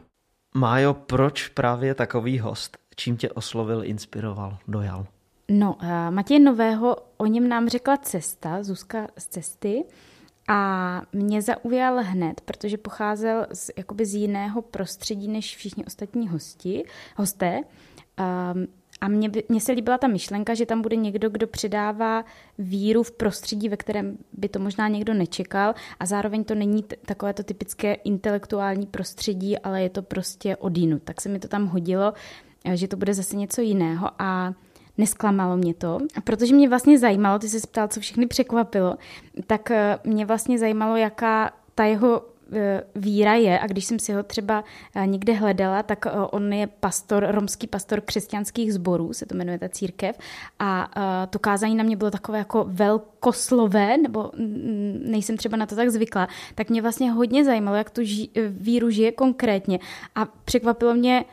Májo, 0.55 0.93
proč 0.93 1.47
právě 1.47 1.95
takový 1.95 2.39
host? 2.39 2.77
Čím 2.99 3.17
tě 3.17 3.29
oslovil, 3.29 3.83
inspiroval, 3.83 4.57
dojal? 4.67 5.05
No, 5.51 5.77
eh, 5.81 6.11
Matěj 6.11 6.39
Nového, 6.39 6.95
o 7.17 7.25
něm 7.25 7.49
nám 7.49 7.69
řekla 7.69 7.97
cesta, 7.97 8.63
Zuzka 8.63 9.07
z 9.17 9.27
cesty, 9.27 9.83
a 10.47 11.01
mě 11.13 11.41
zaujal 11.41 12.03
hned, 12.03 12.41
protože 12.41 12.77
pocházel 12.77 13.47
z, 13.53 13.71
jakoby 13.77 14.05
z 14.05 14.15
jiného 14.15 14.61
prostředí 14.61 15.27
než 15.27 15.55
všichni 15.55 15.85
ostatní 15.85 16.27
hosti, 16.27 16.83
hosté. 17.15 17.57
Um, 17.57 18.67
a 19.01 19.07
mně, 19.07 19.31
mně 19.49 19.61
se 19.61 19.71
líbila 19.71 19.97
ta 19.97 20.07
myšlenka, 20.07 20.53
že 20.53 20.65
tam 20.65 20.81
bude 20.81 20.95
někdo, 20.95 21.29
kdo 21.29 21.47
předává 21.47 22.25
víru 22.57 23.03
v 23.03 23.11
prostředí, 23.11 23.69
ve 23.69 23.77
kterém 23.77 24.17
by 24.33 24.49
to 24.49 24.59
možná 24.59 24.87
někdo 24.87 25.13
nečekal 25.13 25.73
a 25.99 26.05
zároveň 26.05 26.43
to 26.43 26.55
není 26.55 26.83
t- 26.83 26.95
takové 27.05 27.33
to 27.33 27.43
typické 27.43 27.93
intelektuální 27.93 28.85
prostředí, 28.85 29.59
ale 29.59 29.81
je 29.81 29.89
to 29.89 30.01
prostě 30.01 30.55
odinu. 30.55 30.99
Tak 30.99 31.21
se 31.21 31.29
mi 31.29 31.39
to 31.39 31.47
tam 31.47 31.65
hodilo, 31.67 32.13
eh, 32.13 32.48
že 32.73 32.87
to 32.87 32.97
bude 32.97 33.13
zase 33.13 33.35
něco 33.35 33.61
jiného 33.61 34.09
a 34.19 34.53
nesklamalo 34.97 35.57
mě 35.57 35.73
to, 35.73 35.97
protože 36.23 36.55
mě 36.55 36.69
vlastně 36.69 36.99
zajímalo, 36.99 37.39
ty 37.39 37.49
se 37.49 37.67
ptal, 37.67 37.87
co 37.87 37.99
všechny 37.99 38.27
překvapilo, 38.27 38.95
tak 39.47 39.71
eh, 39.71 39.99
mě 40.03 40.25
vlastně 40.25 40.59
zajímalo, 40.59 40.95
jaká 40.95 41.51
ta 41.75 41.83
jeho 41.83 42.21
E, 42.53 42.83
víra 42.95 43.33
je, 43.33 43.59
a 43.59 43.67
když 43.67 43.85
jsem 43.85 43.99
si 43.99 44.13
ho 44.13 44.23
třeba 44.23 44.63
někde 45.05 45.33
hledala, 45.33 45.83
tak 45.83 46.05
on 46.31 46.53
je 46.53 46.67
pastor, 46.67 47.27
romský 47.29 47.67
pastor 47.67 48.01
křesťanských 48.01 48.73
sborů, 48.73 49.13
se 49.13 49.25
to 49.25 49.35
jmenuje 49.35 49.59
ta 49.59 49.69
církev, 49.69 50.17
a 50.59 50.91
to 51.29 51.39
kázání 51.39 51.75
na 51.75 51.83
mě 51.83 51.97
bylo 51.97 52.11
takové 52.11 52.37
jako 52.37 52.65
velkoslové, 52.67 53.97
nebo 53.97 54.31
nejsem 55.05 55.37
třeba 55.37 55.57
na 55.57 55.65
to 55.65 55.75
tak 55.75 55.89
zvykla, 55.89 56.27
tak 56.55 56.69
mě 56.69 56.81
vlastně 56.81 57.11
hodně 57.11 57.45
zajímalo, 57.45 57.77
jak 57.77 57.89
tu 57.89 58.01
ži- 58.01 58.29
víru 58.49 58.89
žije 58.89 59.11
konkrétně. 59.11 59.79
A 60.15 60.25
překvapilo 60.25 60.93
mě, 60.93 61.25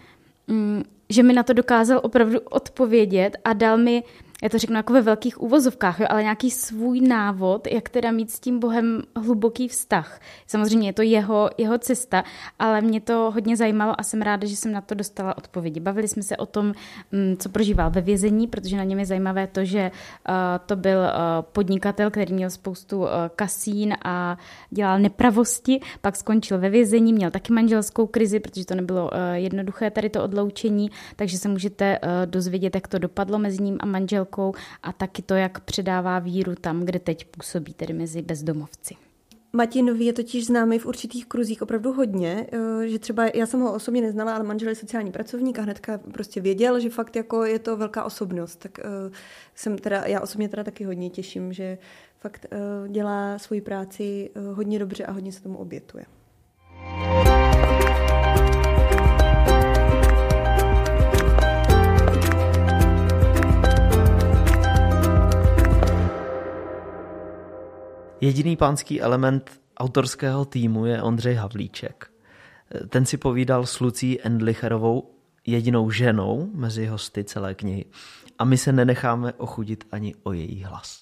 mm, 0.46 0.82
že 1.08 1.22
mi 1.22 1.32
na 1.32 1.42
to 1.42 1.52
dokázal 1.52 2.00
opravdu 2.02 2.40
odpovědět 2.40 3.36
a 3.44 3.52
dal 3.52 3.76
mi 3.78 4.02
já 4.42 4.48
to 4.48 4.58
řeknu 4.58 4.76
jako 4.76 4.92
ve 4.92 5.02
velkých 5.02 5.42
uvozovkách, 5.42 6.00
jo, 6.00 6.06
ale 6.10 6.22
nějaký 6.22 6.50
svůj 6.50 7.00
návod, 7.00 7.66
jak 7.66 7.88
teda 7.88 8.10
mít 8.10 8.30
s 8.30 8.40
tím 8.40 8.58
Bohem 8.58 9.02
hluboký 9.16 9.68
vztah. 9.68 10.20
Samozřejmě 10.46 10.88
je 10.88 10.92
to 10.92 11.02
jeho, 11.02 11.50
jeho 11.58 11.78
cesta, 11.78 12.24
ale 12.58 12.80
mě 12.80 13.00
to 13.00 13.30
hodně 13.34 13.56
zajímalo 13.56 14.00
a 14.00 14.02
jsem 14.02 14.22
ráda, 14.22 14.46
že 14.46 14.56
jsem 14.56 14.72
na 14.72 14.80
to 14.80 14.94
dostala 14.94 15.38
odpovědi. 15.38 15.80
Bavili 15.80 16.08
jsme 16.08 16.22
se 16.22 16.36
o 16.36 16.46
tom, 16.46 16.72
mm, 17.12 17.36
co 17.38 17.48
prožíval 17.48 17.90
ve 17.90 18.00
vězení, 18.00 18.46
protože 18.46 18.76
na 18.76 18.84
něm 18.84 18.98
je 18.98 19.06
zajímavé 19.06 19.46
to, 19.46 19.64
že 19.64 19.90
uh, 20.28 20.34
to 20.66 20.76
byl 20.76 20.98
uh, 20.98 21.06
podnikatel, 21.52 22.10
který 22.10 22.34
měl 22.34 22.50
spoustu 22.50 22.98
uh, 22.98 23.08
kasín 23.36 23.94
a 24.04 24.38
dělal 24.70 24.98
nepravosti, 24.98 25.80
pak 26.00 26.16
skončil 26.16 26.58
ve 26.58 26.70
vězení, 26.70 27.12
měl 27.12 27.30
taky 27.30 27.52
manželskou 27.52 28.06
krizi, 28.06 28.40
protože 28.40 28.66
to 28.66 28.74
nebylo 28.74 29.10
jednoduché 29.32 29.90
tady 29.90 30.10
to 30.10 30.24
odloučení, 30.24 30.90
takže 31.16 31.38
se 31.38 31.48
můžete 31.48 31.98
dozvědět, 32.24 32.74
jak 32.74 32.88
to 32.88 32.98
dopadlo 32.98 33.38
mezi 33.38 33.62
ním 33.62 33.76
a 33.80 33.86
manželkou 33.86 34.25
a 34.82 34.92
taky 34.92 35.22
to, 35.22 35.34
jak 35.34 35.60
předává 35.60 36.18
víru 36.18 36.54
tam, 36.60 36.80
kde 36.80 36.98
teď 36.98 37.24
působí, 37.24 37.74
tedy 37.74 37.94
mezi 37.94 38.22
bezdomovci. 38.22 38.94
Matěj 39.52 40.04
je 40.04 40.12
totiž 40.12 40.46
známý 40.46 40.78
v 40.78 40.86
určitých 40.86 41.26
kruzích 41.26 41.62
opravdu 41.62 41.92
hodně, 41.92 42.46
eh, 42.52 42.88
že 42.88 42.98
třeba 42.98 43.26
já 43.34 43.46
jsem 43.46 43.60
ho 43.60 43.72
osobně 43.72 44.00
neznala, 44.00 44.34
ale 44.34 44.44
manžel 44.44 44.68
je 44.68 44.74
sociální 44.74 45.12
pracovník 45.12 45.58
a 45.58 45.62
hnedka 45.62 45.98
prostě 45.98 46.40
věděl, 46.40 46.80
že 46.80 46.90
fakt 46.90 47.16
jako 47.16 47.44
je 47.44 47.58
to 47.58 47.76
velká 47.76 48.04
osobnost. 48.04 48.56
Tak 48.56 48.78
uh, 48.78 49.12
jsem 49.54 49.78
teda, 49.78 50.02
já 50.06 50.20
osobně 50.20 50.48
teda 50.48 50.64
taky 50.64 50.84
hodně 50.84 51.10
těším, 51.10 51.52
že 51.52 51.78
fakt 52.18 52.46
uh, 52.52 52.88
dělá 52.88 53.38
svoji 53.38 53.60
práci 53.60 54.30
hodně 54.54 54.78
dobře 54.78 55.04
a 55.06 55.12
hodně 55.12 55.32
se 55.32 55.42
tomu 55.42 55.58
obětuje. 55.58 56.04
Jediný 68.26 68.56
pánský 68.56 69.00
element 69.00 69.60
autorského 69.78 70.44
týmu 70.44 70.86
je 70.86 71.02
Ondřej 71.02 71.34
Havlíček. 71.34 72.10
Ten 72.88 73.06
si 73.06 73.16
povídal 73.16 73.66
s 73.66 73.80
Lucí 73.80 74.26
Endlicherovou, 74.26 75.10
jedinou 75.46 75.90
ženou 75.90 76.50
mezi 76.54 76.86
hosty 76.86 77.24
celé 77.24 77.54
knihy. 77.54 77.84
A 78.38 78.44
my 78.44 78.58
se 78.58 78.72
nenecháme 78.72 79.32
ochudit 79.32 79.84
ani 79.92 80.14
o 80.22 80.32
její 80.32 80.62
hlas. 80.62 81.00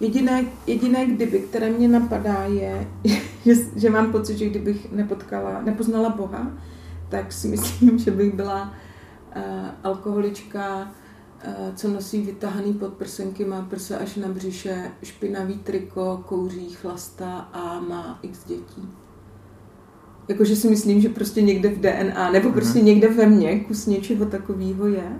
Jediné, 0.00 0.44
jediné 0.66 1.06
kdyby, 1.06 1.38
které 1.38 1.70
mě 1.70 1.88
napadá, 1.88 2.44
je, 2.44 2.86
že, 3.44 3.52
že 3.76 3.90
mám 3.90 4.12
pocit, 4.12 4.38
že 4.38 4.46
kdybych 4.46 4.92
nepotkala, 4.92 5.62
nepoznala 5.62 6.10
Boha, 6.10 6.52
tak 7.08 7.32
si 7.32 7.48
myslím, 7.48 7.98
že 8.04 8.10
bych 8.10 8.34
byla 8.34 8.62
uh, 9.36 9.42
alkoholička, 9.82 10.92
co 11.74 11.88
nosí 11.88 12.22
vytahaný 12.22 12.72
podprsenky, 12.72 13.44
má 13.44 13.62
prsa 13.62 13.96
až 13.96 14.16
na 14.16 14.28
břiše, 14.28 14.90
špinavý 15.02 15.58
triko, 15.58 16.24
kouří, 16.26 16.70
chlasta 16.70 17.38
a 17.38 17.80
má 17.80 18.18
x 18.22 18.44
dětí. 18.44 18.88
Jakože 20.28 20.56
si 20.56 20.70
myslím, 20.70 21.00
že 21.00 21.08
prostě 21.08 21.42
někde 21.42 21.68
v 21.68 21.80
DNA, 21.80 22.30
nebo 22.30 22.48
mhm. 22.48 22.54
prostě 22.54 22.80
někde 22.80 23.08
ve 23.08 23.26
mně 23.26 23.60
kus 23.60 23.86
něčeho 23.86 24.26
takového 24.26 24.86
je. 24.86 25.18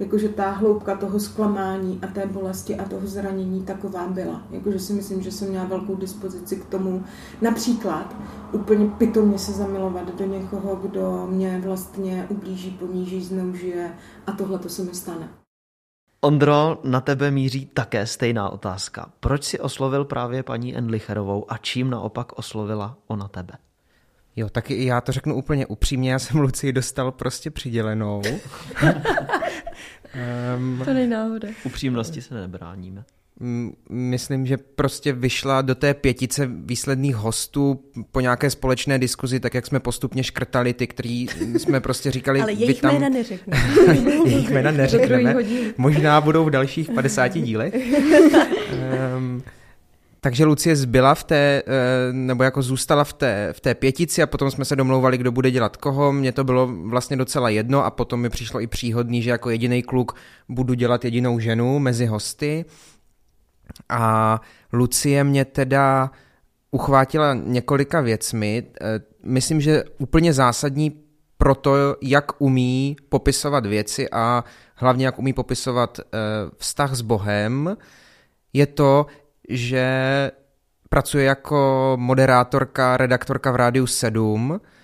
Jakože 0.00 0.28
ta 0.28 0.50
hloubka 0.50 0.96
toho 0.96 1.20
zklamání 1.20 1.98
a 2.02 2.06
té 2.06 2.26
bolesti 2.26 2.76
a 2.76 2.88
toho 2.88 3.06
zranění 3.06 3.62
taková 3.62 4.08
byla. 4.08 4.42
Jakože 4.50 4.78
si 4.78 4.92
myslím, 4.92 5.22
že 5.22 5.32
jsem 5.32 5.48
měla 5.48 5.64
velkou 5.64 5.96
dispozici 5.96 6.56
k 6.56 6.64
tomu 6.64 7.04
například 7.42 8.16
úplně 8.52 8.86
pitomně 8.86 9.38
se 9.38 9.52
zamilovat 9.52 10.18
do 10.18 10.26
někoho, 10.26 10.76
kdo 10.76 11.28
mě 11.30 11.60
vlastně 11.64 12.26
ublíží, 12.28 12.70
poníží, 12.70 13.24
zneužije 13.24 13.92
a 14.26 14.32
tohle 14.32 14.58
to 14.58 14.68
se 14.68 14.82
mi 14.82 14.94
stane. 14.94 15.28
Ondro, 16.20 16.80
na 16.84 17.00
tebe 17.00 17.30
míří 17.30 17.66
také 17.66 18.06
stejná 18.06 18.50
otázka. 18.50 19.12
Proč 19.20 19.44
si 19.44 19.60
oslovil 19.60 20.04
právě 20.04 20.42
paní 20.42 20.76
Endlicherovou 20.76 21.52
a 21.52 21.58
čím 21.58 21.90
naopak 21.90 22.38
oslovila 22.38 22.96
ona 23.06 23.28
tebe? 23.28 23.54
Jo, 24.36 24.48
tak 24.48 24.70
i 24.70 24.84
já 24.84 25.00
to 25.00 25.12
řeknu 25.12 25.34
úplně 25.34 25.66
upřímně, 25.66 26.12
já 26.12 26.18
jsem 26.18 26.40
Lucii 26.40 26.72
dostal 26.72 27.12
prostě 27.12 27.50
přidělenou. 27.50 28.22
um, 30.56 30.80
to 30.84 30.94
není 30.94 31.10
náhoda. 31.10 31.48
Upřímnosti 31.64 32.22
se 32.22 32.34
nebráníme 32.34 33.04
myslím, 33.90 34.46
že 34.46 34.56
prostě 34.56 35.12
vyšla 35.12 35.62
do 35.62 35.74
té 35.74 35.94
pětice 35.94 36.50
výsledných 36.52 37.16
hostů 37.16 37.80
po 38.12 38.20
nějaké 38.20 38.50
společné 38.50 38.98
diskuzi, 38.98 39.40
tak 39.40 39.54
jak 39.54 39.66
jsme 39.66 39.80
postupně 39.80 40.24
škrtali 40.24 40.74
ty, 40.74 40.86
který 40.86 41.26
jsme 41.56 41.80
prostě 41.80 42.10
říkali... 42.10 42.40
Ale 42.42 42.52
jejich 42.52 42.80
tam... 42.80 42.94
jména 42.94 43.08
neřekneme. 43.08 44.12
jejich 44.26 44.50
jména 44.50 44.70
neřekneme. 44.70 45.36
Možná 45.78 46.20
budou 46.20 46.44
v 46.44 46.50
dalších 46.50 46.90
50 46.90 47.28
dílech. 47.28 47.74
um, 49.16 49.42
takže 50.20 50.44
Lucie 50.44 50.76
zbyla 50.76 51.14
v 51.14 51.24
té, 51.24 51.62
eh, 51.66 52.12
nebo 52.12 52.42
jako 52.42 52.62
zůstala 52.62 53.04
v 53.04 53.12
té, 53.12 53.48
v 53.52 53.60
té 53.60 53.74
pětici 53.74 54.22
a 54.22 54.26
potom 54.26 54.50
jsme 54.50 54.64
se 54.64 54.76
domlouvali, 54.76 55.18
kdo 55.18 55.32
bude 55.32 55.50
dělat 55.50 55.76
koho. 55.76 56.12
Mně 56.12 56.32
to 56.32 56.44
bylo 56.44 56.66
vlastně 56.66 57.16
docela 57.16 57.48
jedno 57.48 57.84
a 57.84 57.90
potom 57.90 58.20
mi 58.20 58.30
přišlo 58.30 58.60
i 58.60 58.66
příhodný, 58.66 59.22
že 59.22 59.30
jako 59.30 59.50
jediný 59.50 59.82
kluk 59.82 60.14
budu 60.48 60.74
dělat 60.74 61.04
jedinou 61.04 61.38
ženu 61.38 61.78
mezi 61.78 62.06
hosty. 62.06 62.64
A 63.88 64.40
Lucie 64.72 65.24
mě 65.24 65.44
teda 65.44 66.10
uchvátila 66.70 67.34
několika 67.34 68.00
věcmi. 68.00 68.66
Eh, 68.80 69.00
myslím, 69.24 69.60
že 69.60 69.84
úplně 69.98 70.32
zásadní 70.32 71.02
pro 71.38 71.54
to, 71.54 71.96
jak 72.02 72.40
umí 72.40 72.96
popisovat 73.08 73.66
věci 73.66 74.10
a 74.10 74.44
hlavně 74.74 75.06
jak 75.06 75.18
umí 75.18 75.32
popisovat 75.32 76.00
eh, 76.00 76.04
vztah 76.56 76.94
s 76.94 77.00
Bohem, 77.00 77.76
je 78.52 78.66
to, 78.66 79.06
že 79.48 79.86
pracuje 80.88 81.24
jako 81.24 81.92
moderátorka, 82.00 82.96
redaktorka 82.96 83.50
v 83.50 83.56
Rádiu 83.56 83.86
7 83.86 84.60
eh, 84.64 84.77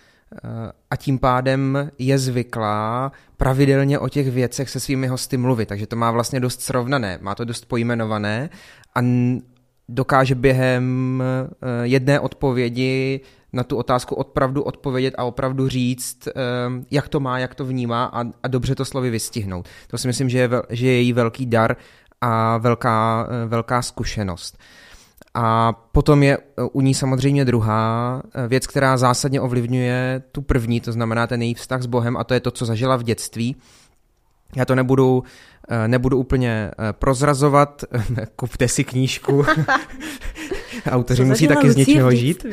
a 0.91 0.97
tím 0.97 1.18
pádem 1.18 1.91
je 1.99 2.18
zvyklá 2.18 3.12
pravidelně 3.37 3.99
o 3.99 4.09
těch 4.09 4.30
věcech 4.30 4.70
se 4.70 4.80
svými 4.80 5.07
hosty 5.07 5.37
mluvit, 5.37 5.66
takže 5.66 5.87
to 5.87 5.97
má 5.97 6.11
vlastně 6.11 6.41
dost 6.41 6.61
srovnané, 6.61 7.18
má 7.22 7.35
to 7.35 7.45
dost 7.45 7.64
pojmenované 7.64 8.51
a 8.95 9.01
dokáže 9.89 10.35
během 10.35 11.22
eh, 11.22 11.66
jedné 11.82 12.20
odpovědi 12.20 13.20
na 13.53 13.64
tu 13.64 13.76
otázku 13.76 14.14
opravdu 14.14 14.62
odpovědět 14.62 15.14
a 15.18 15.24
opravdu 15.24 15.68
říct, 15.68 16.28
eh, 16.28 16.32
jak 16.91 17.09
to 17.09 17.20
má, 17.20 17.39
jak 17.39 17.55
to 17.55 17.64
vnímá 17.64 18.05
a, 18.05 18.24
a 18.43 18.49
dobře 18.49 18.74
to 18.74 18.85
slovy 18.85 19.11
vystihnout. 19.11 19.68
To 19.87 19.99
si 19.99 20.07
myslím, 20.07 20.28
že 20.28 20.39
je, 20.39 20.51
že 20.70 20.87
je 20.87 20.93
její 20.93 21.12
velký 21.12 21.47
dar 21.47 21.76
a 22.20 22.59
velká, 22.59 23.28
eh, 23.30 23.49
velká 23.49 23.82
zkušenost. 23.82 24.59
A 25.35 25.72
potom 25.72 26.22
je 26.22 26.39
u 26.72 26.80
ní 26.80 26.95
samozřejmě 26.95 27.45
druhá 27.45 28.22
věc, 28.49 28.66
která 28.66 28.97
zásadně 28.97 29.41
ovlivňuje 29.41 30.22
tu 30.32 30.43
první, 30.43 30.80
to 30.80 30.93
znamená 30.93 31.26
ten 31.26 31.43
její 31.43 31.55
vztah 31.55 31.82
s 31.82 31.87
Bohem 31.87 32.16
a 32.16 32.24
to 32.24 32.35
je 32.35 32.41
to, 32.41 32.51
co 32.51 32.66
zažila 32.66 32.97
v 32.97 33.03
dětství. 33.03 33.57
Já 34.57 34.64
to 34.64 34.74
nebudu 34.74 35.24
Eh, 35.68 35.89
nebudu 35.89 36.18
úplně 36.18 36.70
eh, 36.70 36.93
prozrazovat, 36.93 37.85
kupte 38.37 38.68
si 38.68 38.85
knížku, 38.85 39.45
autoři 40.91 41.24
musí 41.24 41.49
taky 41.49 41.70
z 41.70 41.76
něčeho 41.76 42.14
žít, 42.14 42.47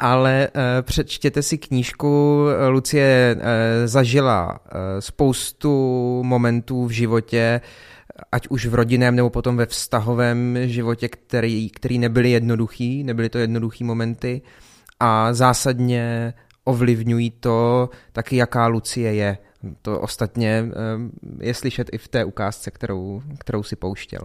ale 0.00 0.48
eh, 0.54 0.82
přečtěte 0.82 1.42
si 1.42 1.58
knížku, 1.58 2.46
Lucie 2.68 3.36
zažila 3.84 4.60
spoustu 5.00 6.22
momentů 6.24 6.86
v 6.86 6.90
životě, 6.90 7.60
ať 8.32 8.48
už 8.48 8.66
v 8.66 8.74
rodinném 8.74 9.16
nebo 9.16 9.30
potom 9.30 9.56
ve 9.56 9.66
vztahovém 9.66 10.58
životě, 10.68 11.08
který, 11.08 11.70
který 11.70 11.98
nebyly 11.98 12.30
jednoduchý, 12.30 13.04
nebyly 13.04 13.28
to 13.28 13.38
jednoduchý 13.38 13.84
momenty 13.84 14.42
a 15.00 15.32
zásadně 15.32 16.34
ovlivňují 16.64 17.30
to 17.30 17.90
taky, 18.12 18.36
jaká 18.36 18.66
Lucie 18.66 19.14
je 19.14 19.38
to 19.82 20.00
ostatně 20.00 20.64
je 21.40 21.54
slyšet 21.54 21.88
i 21.92 21.98
v 21.98 22.08
té 22.08 22.24
ukázce, 22.24 22.70
kterou, 22.70 23.22
kterou 23.38 23.62
si 23.62 23.76
pouštěl. 23.76 24.20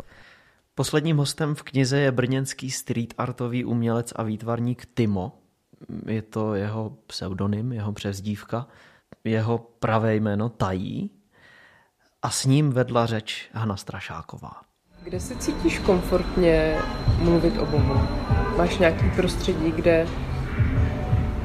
Posledním 0.76 1.18
hostem 1.18 1.56
v 1.56 1.64
knize 1.64 2.00
je 2.00 2.12
brněnský 2.12 2.72
street 2.72 3.14
artový 3.18 3.66
umělec 3.66 4.14
a 4.16 4.24
výtvarník 4.24 4.86
Timo. 4.94 5.32
Je 6.08 6.22
to 6.22 6.54
jeho 6.54 6.98
pseudonym, 7.08 7.72
jeho 7.72 7.94
přezdívka, 7.94 8.68
jeho 9.24 9.58
pravé 9.58 10.16
jméno 10.16 10.50
Tají 10.50 11.12
a 12.26 12.30
s 12.30 12.46
ním 12.46 12.72
vedla 12.72 13.06
řeč 13.06 13.50
Hana 13.54 13.76
Strašáková. 13.76 14.52
Kde 15.04 15.20
se 15.20 15.36
cítíš 15.36 15.80
komfortně 15.80 16.76
mluvit 17.20 17.58
o 17.58 17.66
Bohu? 17.66 18.02
Máš 18.58 18.78
nějaký 18.78 19.10
prostředí, 19.10 19.72
kde 19.72 20.08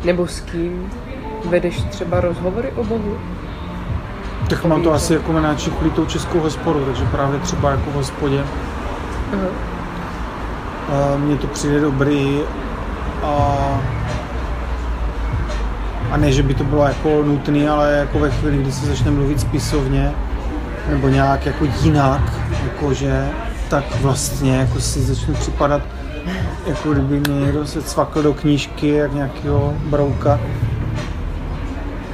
nebo 0.04 0.26
s 0.26 0.40
kým 0.40 0.90
vedeš 1.44 1.82
třeba 1.82 2.20
rozhovory 2.20 2.72
o 2.72 2.84
Bohu? 2.84 3.18
Tak 4.50 4.64
mám 4.64 4.82
to 4.82 4.92
asi 4.92 5.14
jako 5.14 5.32
na 5.32 5.56
tou 5.94 6.06
českou 6.06 6.40
hospodu, 6.40 6.84
takže 6.84 7.04
právě 7.04 7.40
třeba 7.40 7.70
jako 7.70 7.90
v 7.90 7.94
hospodě. 7.94 8.44
Uh-huh. 9.32 9.50
Mně 11.18 11.36
to 11.36 11.46
přijde 11.46 11.80
dobrý 11.80 12.40
a, 13.22 13.56
a 16.10 16.16
ne, 16.16 16.32
že 16.32 16.42
by 16.42 16.54
to 16.54 16.64
bylo 16.64 16.84
jako 16.84 17.22
nutné, 17.22 17.70
ale 17.70 17.92
jako 17.92 18.18
ve 18.18 18.30
chvíli, 18.30 18.58
kdy 18.58 18.72
se 18.72 18.86
začne 18.86 19.10
mluvit 19.10 19.40
spisovně 19.40 20.14
nebo 20.88 21.08
nějak 21.08 21.46
jako 21.46 21.64
jinak, 21.82 22.22
jakože, 22.64 23.28
tak 23.68 24.00
vlastně 24.00 24.56
jako 24.56 24.80
si 24.80 25.02
začnu 25.02 25.34
připadat, 25.34 25.82
jako 26.66 26.92
kdyby 26.92 27.20
mě 27.20 27.40
někdo 27.40 27.66
se 27.66 27.82
cvakl 27.82 28.22
do 28.22 28.34
knížky, 28.34 28.88
jak 28.88 29.12
nějakého 29.12 29.74
brouka. 29.84 30.40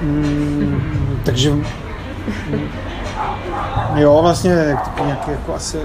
Mm, 0.03 0.81
takže 1.25 1.53
jo, 3.95 4.19
vlastně 4.23 4.77
nějaký 5.05 5.31
jako 5.31 5.55
asi 5.55 5.79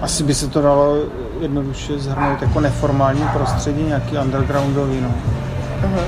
asi 0.00 0.24
by 0.24 0.34
se 0.34 0.48
to 0.48 0.62
dalo 0.62 0.96
jednoduše 1.40 1.98
zhrnout 1.98 2.42
jako 2.42 2.60
neformální 2.60 3.28
prostředí, 3.32 3.82
nějaký 3.82 4.18
undergroundový, 4.18 5.00
no. 5.00 5.14
Aha. 5.84 6.02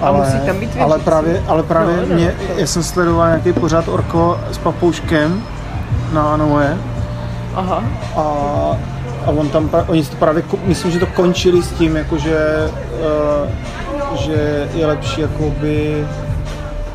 Ale, 0.00 0.18
musí 0.18 0.46
tam 0.46 0.60
být 0.60 0.70
ale 0.80 0.98
právě, 0.98 1.42
ale 1.46 1.62
právě 1.62 1.96
no, 1.96 2.02
no, 2.08 2.14
mě, 2.14 2.34
já 2.56 2.66
jsem 2.66 2.82
sledoval 2.82 3.26
nějaký 3.26 3.52
pořád 3.52 3.88
Orko 3.88 4.40
s 4.52 4.58
papouškem 4.58 5.42
na 6.12 6.22
Anoe. 6.22 6.76
Aha. 7.54 7.84
A, 8.16 8.22
a 9.26 9.30
on 9.30 9.48
tam, 9.48 9.70
oni 9.86 10.04
to 10.04 10.16
právě, 10.16 10.42
myslím, 10.64 10.90
že 10.90 10.98
to 10.98 11.06
končili 11.06 11.62
s 11.62 11.72
tím, 11.72 11.96
jakože, 11.96 12.36
uh, 14.12 14.16
že 14.16 14.68
je 14.74 14.86
lepší 14.86 15.20
jakoby 15.20 16.06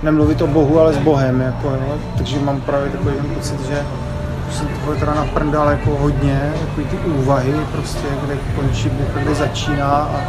nemluvit 0.03 0.41
o 0.41 0.47
Bohu, 0.47 0.80
ale 0.80 0.93
s 0.93 0.97
Bohem, 0.97 1.41
jako, 1.41 1.68
jo. 1.68 1.97
takže 2.18 2.39
mám 2.39 2.62
právě 2.62 2.89
takový 2.89 3.16
pocit, 3.36 3.60
že 3.68 3.86
jsem 4.51 4.68
to 4.68 4.95
teda 4.99 5.14
naprndal 5.14 5.70
jako 5.70 5.97
hodně, 6.01 6.53
jako 6.62 6.89
ty 6.89 6.97
úvahy 6.97 7.53
prostě, 7.72 8.08
kde 8.26 8.38
končí 8.56 8.89
Bůh, 8.89 9.24
kde 9.24 9.36
začíná 9.36 9.88
a, 9.88 10.22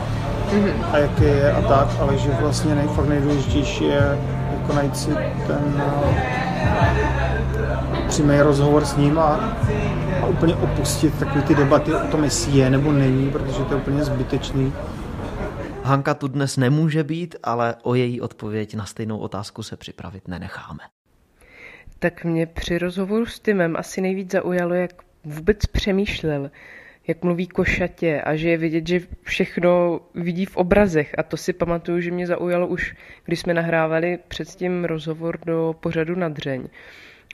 mm-hmm. 0.46 0.84
a 0.92 0.98
jaký 0.98 1.24
je 1.24 1.52
a 1.52 1.62
tak, 1.62 1.88
ale 2.00 2.18
že 2.18 2.30
vlastně 2.30 2.74
nej, 2.74 2.86
fakt 2.86 3.08
nejdůležitější 3.08 3.84
je 3.84 4.18
jako 4.52 4.72
najít 4.72 4.96
si 4.96 5.10
ten 5.46 5.82
uh, 5.86 6.16
přímý 8.08 8.40
rozhovor 8.40 8.84
s 8.84 8.96
ním 8.96 9.18
a, 9.18 9.34
a 10.22 10.26
úplně 10.26 10.56
opustit 10.56 11.18
takové 11.18 11.42
ty 11.42 11.54
debaty 11.54 11.94
o 11.94 12.06
tom, 12.06 12.24
jestli 12.24 12.58
je 12.58 12.70
nebo 12.70 12.92
není, 12.92 13.30
protože 13.30 13.64
to 13.64 13.74
je 13.74 13.80
úplně 13.80 14.04
zbytečný. 14.04 14.72
Hanka 15.82 16.14
tu 16.14 16.28
dnes 16.28 16.56
nemůže 16.56 17.04
být, 17.04 17.36
ale 17.42 17.74
o 17.82 17.94
její 17.94 18.20
odpověď 18.20 18.74
na 18.74 18.84
stejnou 18.84 19.18
otázku 19.18 19.62
se 19.62 19.76
připravit 19.76 20.28
nenecháme. 20.28 20.80
Tak 21.98 22.24
mě 22.24 22.46
při 22.46 22.78
rozhovoru 22.78 23.26
s 23.26 23.40
Timem 23.40 23.76
asi 23.76 24.00
nejvíc 24.00 24.32
zaujalo, 24.32 24.74
jak 24.74 24.92
vůbec 25.24 25.66
přemýšlel, 25.66 26.50
jak 27.08 27.24
mluví 27.24 27.46
košatě 27.46 28.20
a 28.20 28.36
že 28.36 28.48
je 28.50 28.56
vidět, 28.56 28.88
že 28.88 29.00
všechno 29.22 30.00
vidí 30.14 30.46
v 30.46 30.56
obrazech. 30.56 31.14
A 31.18 31.22
to 31.22 31.36
si 31.36 31.52
pamatuju, 31.52 32.00
že 32.00 32.10
mě 32.10 32.26
zaujalo 32.26 32.66
už, 32.66 32.94
když 33.24 33.40
jsme 33.40 33.54
nahrávali 33.54 34.18
před 34.28 34.48
tím 34.48 34.84
rozhovor 34.84 35.38
do 35.46 35.74
pořadu 35.80 36.14
na 36.14 36.28
dřeň. 36.28 36.68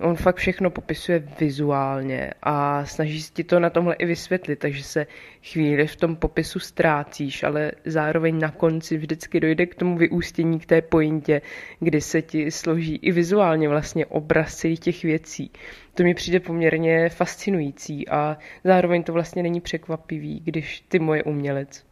On 0.01 0.17
fakt 0.17 0.37
všechno 0.37 0.71
popisuje 0.71 1.29
vizuálně 1.41 2.31
a 2.43 2.85
snaží 2.85 3.23
se 3.23 3.33
ti 3.33 3.45
to 3.45 3.61
na 3.61 3.71
tomhle 3.71 3.95
i 3.95 4.07
vysvětlit, 4.07 4.59
takže 4.59 4.85
se 4.85 5.07
chvíli 5.43 5.87
v 5.87 5.97
tom 5.97 6.17
popisu 6.17 6.59
ztrácíš, 6.59 7.43
ale 7.43 7.73
zároveň 7.85 8.39
na 8.39 8.51
konci 8.51 8.97
vždycky 8.97 9.41
dojde 9.41 9.67
k 9.67 9.75
tomu 9.75 9.97
vyústění, 9.97 10.61
k 10.61 10.67
té 10.67 10.83
pointě, 10.83 11.43
kdy 11.81 12.01
se 12.01 12.23
ti 12.23 12.51
složí 12.51 12.97
i 12.97 13.13
vizuálně 13.13 13.69
vlastně 13.69 14.07
obraz 14.07 14.57
celých 14.57 14.81
těch 14.81 15.03
věcí. 15.03 15.51
To 15.95 16.03
mi 16.03 16.15
přijde 16.15 16.41
poměrně 16.41 17.09
fascinující 17.09 18.09
a 18.09 18.39
zároveň 18.65 19.03
to 19.03 19.13
vlastně 19.13 19.43
není 19.43 19.61
překvapivý, 19.61 20.41
když 20.45 20.81
ty 20.81 20.99
moje 20.99 21.23
umělec. 21.23 21.85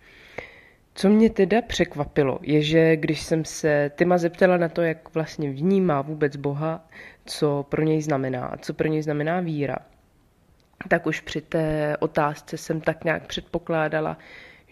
Co 0.94 1.08
mě 1.08 1.30
teda 1.30 1.62
překvapilo, 1.62 2.38
je, 2.42 2.62
že 2.62 2.96
když 2.96 3.20
jsem 3.20 3.44
se 3.44 3.90
Tyma 3.94 4.18
zeptala 4.18 4.56
na 4.56 4.68
to, 4.68 4.82
jak 4.82 5.14
vlastně 5.14 5.50
vnímá 5.50 6.02
vůbec 6.02 6.36
Boha, 6.36 6.88
co 7.30 7.66
pro 7.68 7.82
něj 7.82 8.02
znamená, 8.02 8.56
co 8.60 8.74
pro 8.74 8.88
něj 8.88 9.02
znamená 9.02 9.40
víra, 9.40 9.76
tak 10.88 11.06
už 11.06 11.20
při 11.20 11.40
té 11.40 11.96
otázce 12.00 12.56
jsem 12.56 12.80
tak 12.80 13.04
nějak 13.04 13.26
předpokládala, 13.26 14.18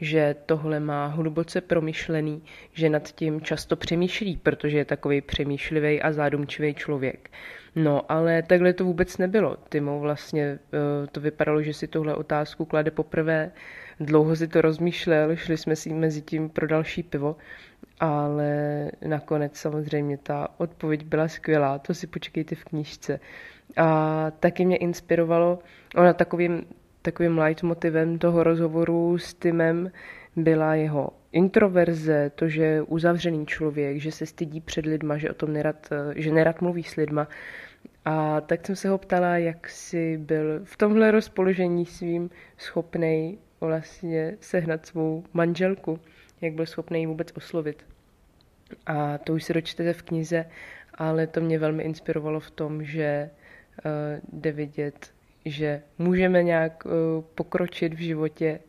že 0.01 0.37
tohle 0.47 0.81
má 0.81 1.07
hluboce 1.07 1.61
promyšlený, 1.61 2.43
že 2.73 2.91
nad 2.91 3.09
tím 3.09 3.41
často 3.41 3.77
přemýšlí, 3.77 4.37
protože 4.37 4.79
je 4.79 4.85
takový 4.85 5.21
přemýšlivý 5.21 6.03
a 6.03 6.13
zádumčivý 6.13 6.75
člověk. 6.75 7.31
No, 7.77 8.13
ale 8.13 8.43
takhle 8.43 8.73
to 8.73 8.85
vůbec 8.85 9.19
nebylo. 9.19 9.57
Timo 9.69 10.01
vlastně 10.01 10.45
eh, 10.45 11.07
to 11.07 11.21
vypadalo, 11.21 11.63
že 11.63 11.75
si 11.75 11.87
tuhle 11.87 12.15
otázku 12.15 12.65
klade 12.65 12.91
poprvé, 12.91 13.53
dlouho 14.01 14.37
si 14.37 14.49
to 14.49 14.61
rozmýšlel, 14.61 15.37
šli 15.37 15.57
jsme 15.57 15.77
si 15.77 15.95
mezi 15.95 16.23
tím 16.23 16.49
pro 16.49 16.67
další 16.67 17.03
pivo, 17.03 17.37
ale 18.01 18.91
nakonec 19.07 19.57
samozřejmě 19.57 20.19
ta 20.19 20.49
odpověď 20.57 21.05
byla 21.05 21.29
skvělá, 21.29 21.79
to 21.79 21.95
si 21.95 22.07
počkejte 22.07 22.55
v 22.55 22.65
knížce. 22.65 23.21
A 23.77 24.31
taky 24.41 24.65
mě 24.65 24.77
inspirovalo, 24.77 25.59
ona 25.97 26.13
takovým, 26.13 26.67
takovým 27.03 27.39
leitmotivem 27.39 28.19
toho 28.19 28.43
rozhovoru 28.43 29.19
s 29.19 29.35
Timem 29.35 29.91
byla 30.37 30.75
jeho 30.75 31.11
introverze, 31.33 32.31
to, 32.35 32.49
že 32.49 32.63
je 32.63 32.83
uzavřený 32.83 33.47
člověk, 33.47 34.01
že 34.01 34.13
se 34.13 34.27
stydí 34.27 34.61
před 34.61 34.87
lidma, 34.87 35.19
že 35.19 35.31
o 35.31 35.35
tom 35.35 35.53
nerad, 35.53 35.89
že 36.17 36.33
nerad 36.33 36.61
mluví 36.61 36.83
s 36.83 36.97
lidma. 36.97 37.29
A 38.05 38.41
tak 38.41 38.67
jsem 38.67 38.77
se 38.77 38.89
ho 38.89 38.99
ptala, 38.99 39.37
jak 39.37 39.69
si 39.69 40.19
byl 40.19 40.61
v 40.65 40.77
tomhle 40.77 41.11
rozpoložení 41.11 41.87
svým 41.87 42.31
schopný 42.57 43.39
vlastně 43.61 44.37
sehnat 44.41 44.87
svou 44.87 45.25
manželku, 45.33 46.01
jak 46.41 46.53
byl 46.53 46.67
schopný 46.67 47.01
ji 47.01 47.07
vůbec 47.07 47.33
oslovit. 47.37 47.87
A 48.87 49.19
to 49.19 49.35
už 49.35 49.45
si 49.45 49.55
dočtete 49.55 49.93
v 49.93 50.03
knize, 50.03 50.45
ale 50.95 51.27
to 51.27 51.41
mě 51.41 51.59
velmi 51.59 51.83
inspirovalo 51.83 52.41
v 52.41 52.51
tom, 52.51 52.85
že 52.85 53.31
uh, 53.85 54.41
jde 54.41 54.53
vidět, 54.53 55.11
že 55.45 55.83
můžeme 55.99 56.43
nějak 56.43 56.85
uh, 56.87 56.93
pokročit 57.35 57.95
v 57.95 57.99
životě, 57.99 58.61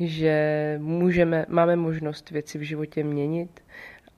že 0.00 0.76
můžeme, 0.82 1.46
máme 1.48 1.76
možnost 1.76 2.30
věci 2.30 2.58
v 2.58 2.62
životě 2.62 3.04
měnit 3.04 3.60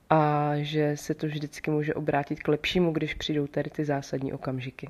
a 0.09 0.51
že 0.55 0.97
se 0.97 1.13
to 1.13 1.27
vždycky 1.27 1.71
může 1.71 1.93
obrátit 1.93 2.43
k 2.43 2.47
lepšímu, 2.47 2.91
když 2.91 3.13
přijdou 3.13 3.47
tady 3.47 3.69
ty 3.69 3.85
zásadní 3.85 4.33
okamžiky. 4.33 4.89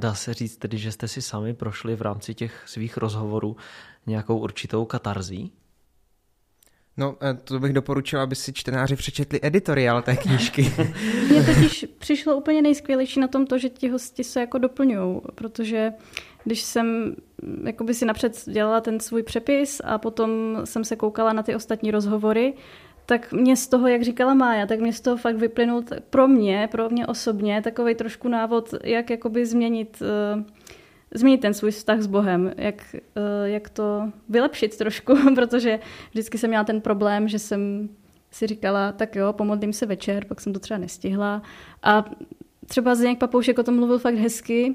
Dá 0.00 0.14
se 0.14 0.34
říct 0.34 0.56
tedy, 0.56 0.78
že 0.78 0.92
jste 0.92 1.08
si 1.08 1.22
sami 1.22 1.54
prošli 1.54 1.96
v 1.96 2.02
rámci 2.02 2.34
těch 2.34 2.62
svých 2.66 2.96
rozhovorů 2.96 3.56
nějakou 4.06 4.38
určitou 4.38 4.84
katarzí? 4.84 5.52
No, 6.96 7.16
eh, 7.22 7.34
to 7.34 7.58
bych 7.58 7.72
doporučila, 7.72 8.22
aby 8.22 8.34
si 8.34 8.52
čtenáři 8.52 8.96
přečetli 8.96 9.40
editoriál 9.42 10.02
té 10.02 10.16
knížky. 10.16 10.62
Mně 11.30 11.44
totiž 11.44 11.86
přišlo 11.98 12.36
úplně 12.36 12.62
nejskvělejší 12.62 13.20
na 13.20 13.28
tom 13.28 13.46
to, 13.46 13.58
že 13.58 13.68
ti 13.68 13.88
hosti 13.88 14.24
se 14.24 14.40
jako 14.40 14.58
doplňují, 14.58 15.20
protože 15.34 15.92
když 16.44 16.62
jsem 16.62 17.14
jakoby 17.64 17.94
si 17.94 18.04
napřed 18.04 18.44
dělala 18.46 18.80
ten 18.80 19.00
svůj 19.00 19.22
přepis 19.22 19.80
a 19.84 19.98
potom 19.98 20.60
jsem 20.64 20.84
se 20.84 20.96
koukala 20.96 21.32
na 21.32 21.42
ty 21.42 21.54
ostatní 21.54 21.90
rozhovory, 21.90 22.54
tak 23.10 23.32
mě 23.32 23.56
z 23.56 23.66
toho, 23.66 23.88
jak 23.88 24.02
říkala 24.02 24.34
Mája, 24.34 24.66
tak 24.66 24.80
mě 24.80 24.92
z 24.92 25.00
toho 25.00 25.16
fakt 25.16 25.36
vyplynul 25.36 25.84
pro 26.10 26.28
mě, 26.28 26.68
pro 26.70 26.90
mě 26.90 27.06
osobně, 27.06 27.62
takový 27.62 27.94
trošku 27.94 28.28
návod, 28.28 28.74
jak 28.84 29.10
jakoby 29.10 29.46
změnit, 29.46 30.02
uh, 30.36 30.42
změnit 31.14 31.40
ten 31.40 31.54
svůj 31.54 31.70
vztah 31.70 32.00
s 32.00 32.06
Bohem, 32.06 32.52
jak, 32.56 32.74
uh, 32.94 33.44
jak 33.44 33.70
to 33.70 34.12
vylepšit 34.28 34.76
trošku, 34.76 35.16
protože 35.34 35.80
vždycky 36.10 36.38
jsem 36.38 36.50
měla 36.50 36.64
ten 36.64 36.80
problém, 36.80 37.28
že 37.28 37.38
jsem 37.38 37.88
si 38.30 38.46
říkala, 38.46 38.92
tak 38.92 39.16
jo, 39.16 39.32
pomodlím 39.32 39.72
se 39.72 39.86
večer, 39.86 40.24
pak 40.24 40.40
jsem 40.40 40.52
to 40.52 40.60
třeba 40.60 40.78
nestihla. 40.78 41.42
A 41.82 42.04
třeba 42.66 42.94
Zdeněk 42.94 43.18
Papoušek 43.18 43.58
o 43.58 43.62
tom 43.62 43.76
mluvil 43.76 43.98
fakt 43.98 44.14
hezky, 44.14 44.74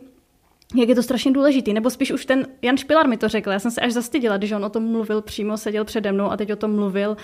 jak 0.76 0.90
je 0.90 0.96
to 0.96 1.04
strašně 1.04 1.32
důležitý. 1.32 1.74
Nebo 1.74 1.90
spíš 1.90 2.12
už 2.12 2.26
ten 2.26 2.48
Jan 2.62 2.78
Špilar 2.78 3.08
mi 3.08 3.18
to 3.18 3.28
řekl. 3.28 3.52
Já 3.52 3.60
jsem 3.60 3.72
se 3.72 3.82
až 3.82 3.94
zastydila, 3.94 4.38
když 4.38 4.52
on 4.52 4.66
o 4.66 4.70
tom 4.70 4.84
mluvil 4.92 5.22
přímo, 5.22 5.58
seděl 5.58 5.86
přede 5.86 6.12
mnou 6.12 6.32
a 6.32 6.38
teď 6.38 6.54
o 6.54 6.56
tom 6.56 6.76
mluvil, 6.76 7.18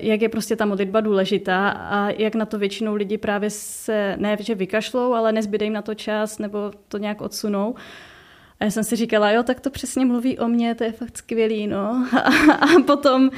jak 0.00 0.22
je 0.22 0.28
prostě 0.28 0.56
ta 0.56 0.66
modlitba 0.66 1.00
důležitá 1.00 1.68
a 1.68 2.10
jak 2.10 2.34
na 2.34 2.46
to 2.46 2.58
většinou 2.58 2.94
lidi 2.94 3.18
právě 3.18 3.50
se 3.50 4.14
ne, 4.18 4.36
že 4.40 4.54
vykašlou, 4.54 5.12
ale 5.12 5.32
nezbyde 5.32 5.66
jim 5.66 5.72
na 5.72 5.82
to 5.82 5.94
čas 5.94 6.38
nebo 6.38 6.72
to 6.88 6.98
nějak 6.98 7.20
odsunou. 7.20 7.74
A 8.60 8.64
já 8.64 8.70
jsem 8.70 8.84
si 8.84 8.96
říkala, 8.96 9.30
jo, 9.30 9.42
tak 9.42 9.60
to 9.60 9.70
přesně 9.70 10.06
mluví 10.06 10.38
o 10.38 10.48
mně, 10.48 10.74
to 10.74 10.84
je 10.84 10.92
fakt 10.92 11.18
skvělý, 11.18 11.66
no. 11.66 12.06
A, 12.12 12.18
a 12.52 12.66
potom 12.86 13.30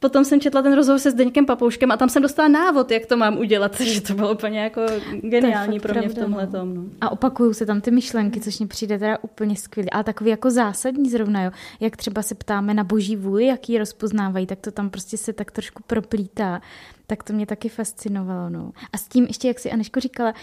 potom 0.00 0.24
jsem 0.24 0.40
četla 0.40 0.62
ten 0.62 0.72
rozhovor 0.72 0.98
se 0.98 1.10
Zdeňkem 1.10 1.46
Papouškem 1.46 1.90
a 1.90 1.96
tam 1.96 2.08
jsem 2.08 2.22
dostala 2.22 2.48
návod, 2.48 2.90
jak 2.90 3.06
to 3.06 3.16
mám 3.16 3.38
udělat, 3.38 3.74
takže 3.78 4.00
to 4.00 4.14
bylo 4.14 4.32
úplně 4.32 4.60
jako 4.60 4.82
geniální 5.20 5.80
pro 5.80 5.94
mě 5.94 6.08
v 6.08 6.14
tomhle. 6.14 6.48
No. 6.52 6.64
no. 6.64 6.84
A 7.00 7.10
opakují 7.10 7.54
se 7.54 7.66
tam 7.66 7.80
ty 7.80 7.90
myšlenky, 7.90 8.40
což 8.40 8.58
mi 8.60 8.66
přijde 8.66 8.98
teda 8.98 9.18
úplně 9.22 9.56
skvělé. 9.56 9.90
Ale 9.92 10.04
takový 10.04 10.30
jako 10.30 10.50
zásadní 10.50 11.10
zrovna, 11.10 11.42
jo. 11.42 11.50
Jak 11.80 11.96
třeba 11.96 12.22
se 12.22 12.34
ptáme 12.34 12.74
na 12.74 12.84
boží 12.84 13.16
vůli, 13.16 13.46
jak 13.46 13.68
ji 13.68 13.78
rozpoznávají, 13.78 14.46
tak 14.46 14.58
to 14.60 14.70
tam 14.70 14.90
prostě 14.90 15.16
se 15.16 15.32
tak 15.32 15.50
trošku 15.50 15.82
proplítá. 15.86 16.60
Tak 17.06 17.22
to 17.22 17.32
mě 17.32 17.46
taky 17.46 17.68
fascinovalo. 17.68 18.50
No. 18.50 18.72
A 18.92 18.98
s 18.98 19.08
tím 19.08 19.24
ještě, 19.24 19.48
jak 19.48 19.58
si 19.58 19.70
Aneško 19.70 20.00
říkala, 20.00 20.34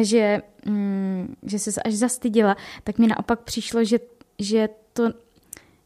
že, 0.00 0.42
mm, 0.66 1.34
že 1.42 1.58
se 1.58 1.82
až 1.82 1.94
zastyděla, 1.94 2.56
tak 2.84 2.98
mi 2.98 3.06
naopak 3.06 3.40
přišlo, 3.40 3.84
že, 3.84 3.98
že 4.38 4.68
to 4.92 5.08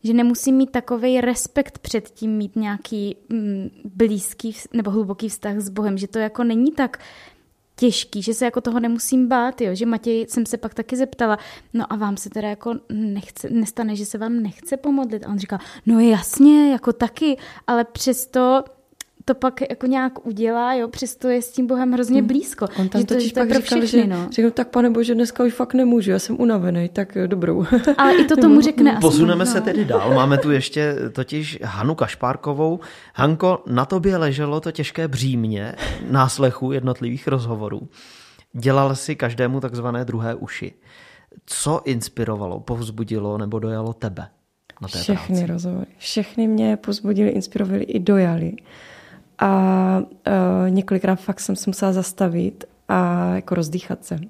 že 0.07 0.12
nemusím 0.12 0.57
mít 0.57 0.70
takový 0.70 1.20
respekt 1.20 1.78
před 1.78 2.11
tím 2.11 2.30
mít 2.30 2.57
nějaký 2.57 3.16
mm, 3.28 3.70
blízký 3.84 4.57
nebo 4.72 4.90
hluboký 4.90 5.28
vztah 5.28 5.59
s 5.59 5.68
Bohem, 5.68 5.98
že 5.98 6.09
to 6.09 6.18
jako 6.18 6.44
není 6.44 6.72
tak 6.72 6.98
těžký, 7.76 8.22
že 8.22 8.34
se 8.34 8.44
jako 8.44 8.61
toho 8.61 8.80
nemusím 8.80 9.28
bát, 9.28 9.61
jo? 9.61 9.74
že 9.74 9.86
Matěj 9.86 10.26
jsem 10.28 10.46
se 10.46 10.57
pak 10.57 10.74
taky 10.74 10.96
zeptala, 10.96 11.38
no 11.74 11.92
a 11.92 11.96
vám 11.96 12.16
se 12.16 12.30
teda 12.30 12.48
jako 12.48 12.74
nechce, 12.90 13.50
nestane, 13.50 13.96
že 13.96 14.07
se 14.07 14.18
vám 14.18 14.42
nechce 14.42 14.76
pomodlit? 14.76 15.26
A 15.26 15.28
on 15.28 15.38
říkal, 15.38 15.59
no 15.86 16.00
jasně, 16.00 16.72
jako 16.72 16.92
taky, 16.92 17.36
ale 17.66 17.84
přesto 17.84 18.64
to 19.28 19.34
pak 19.34 19.60
jako 19.70 19.86
nějak 19.86 20.26
udělá, 20.26 20.74
jo, 20.74 20.88
přesto 20.88 21.28
je 21.28 21.42
s 21.42 21.52
tím 21.52 21.66
Bohem 21.66 21.92
hrozně 21.92 22.18
hmm. 22.18 22.28
blízko. 22.28 22.66
On 22.78 22.88
tam 22.88 23.00
že 23.00 23.06
totiž 23.06 23.32
to, 23.32 23.40
pak 23.40 23.48
to 23.48 23.54
říkal, 23.54 23.80
všechny, 23.80 23.86
že 23.86 24.06
no. 24.06 24.28
řekl, 24.30 24.50
tak 24.50 24.68
pane 24.68 24.90
bože, 24.90 25.14
dneska 25.14 25.44
už 25.44 25.54
fakt 25.54 25.74
nemůžu, 25.74 26.10
já 26.10 26.18
jsem 26.18 26.40
unavený, 26.40 26.88
tak 26.88 27.18
dobrou. 27.26 27.66
Ale 27.98 28.14
i 28.14 28.24
to 28.24 28.36
tomu 28.40 28.60
řekne 28.60 28.92
asi. 28.92 29.00
Posuneme 29.00 29.44
no. 29.44 29.50
se 29.50 29.60
tedy 29.60 29.84
dál, 29.84 30.14
máme 30.14 30.38
tu 30.38 30.50
ještě 30.50 30.96
totiž 31.12 31.58
Hanu 31.62 31.94
Kašpárkovou. 31.94 32.80
Hanko, 33.14 33.62
na 33.66 33.84
tobě 33.84 34.16
leželo 34.16 34.60
to 34.60 34.72
těžké 34.72 35.08
břímě 35.08 35.74
náslechu 36.10 36.72
jednotlivých 36.72 37.28
rozhovorů. 37.28 37.88
Dělal 38.52 38.96
si 38.96 39.16
každému 39.16 39.60
takzvané 39.60 40.04
druhé 40.04 40.34
uši. 40.34 40.72
Co 41.46 41.80
inspirovalo, 41.84 42.60
povzbudilo 42.60 43.38
nebo 43.38 43.58
dojalo 43.58 43.92
tebe? 43.92 44.28
Na 44.82 44.88
té 44.88 44.98
Všechny 44.98 45.36
práci? 45.36 45.52
rozhovory. 45.52 45.86
Všechny 45.98 46.48
mě 46.48 46.76
pozbudili, 46.76 47.30
inspirovali 47.30 47.82
i 47.82 47.98
dojali. 47.98 48.52
A 49.39 50.03
uh, 50.03 50.70
několikrát 50.70 51.16
fakt 51.16 51.41
jsem 51.41 51.57
se 51.57 51.70
musela 51.70 51.93
zastavit 51.93 52.64
a 52.89 53.30
jako 53.34 53.55
rozdýchat 53.55 54.05
se. 54.05 54.14
Uh, 54.14 54.22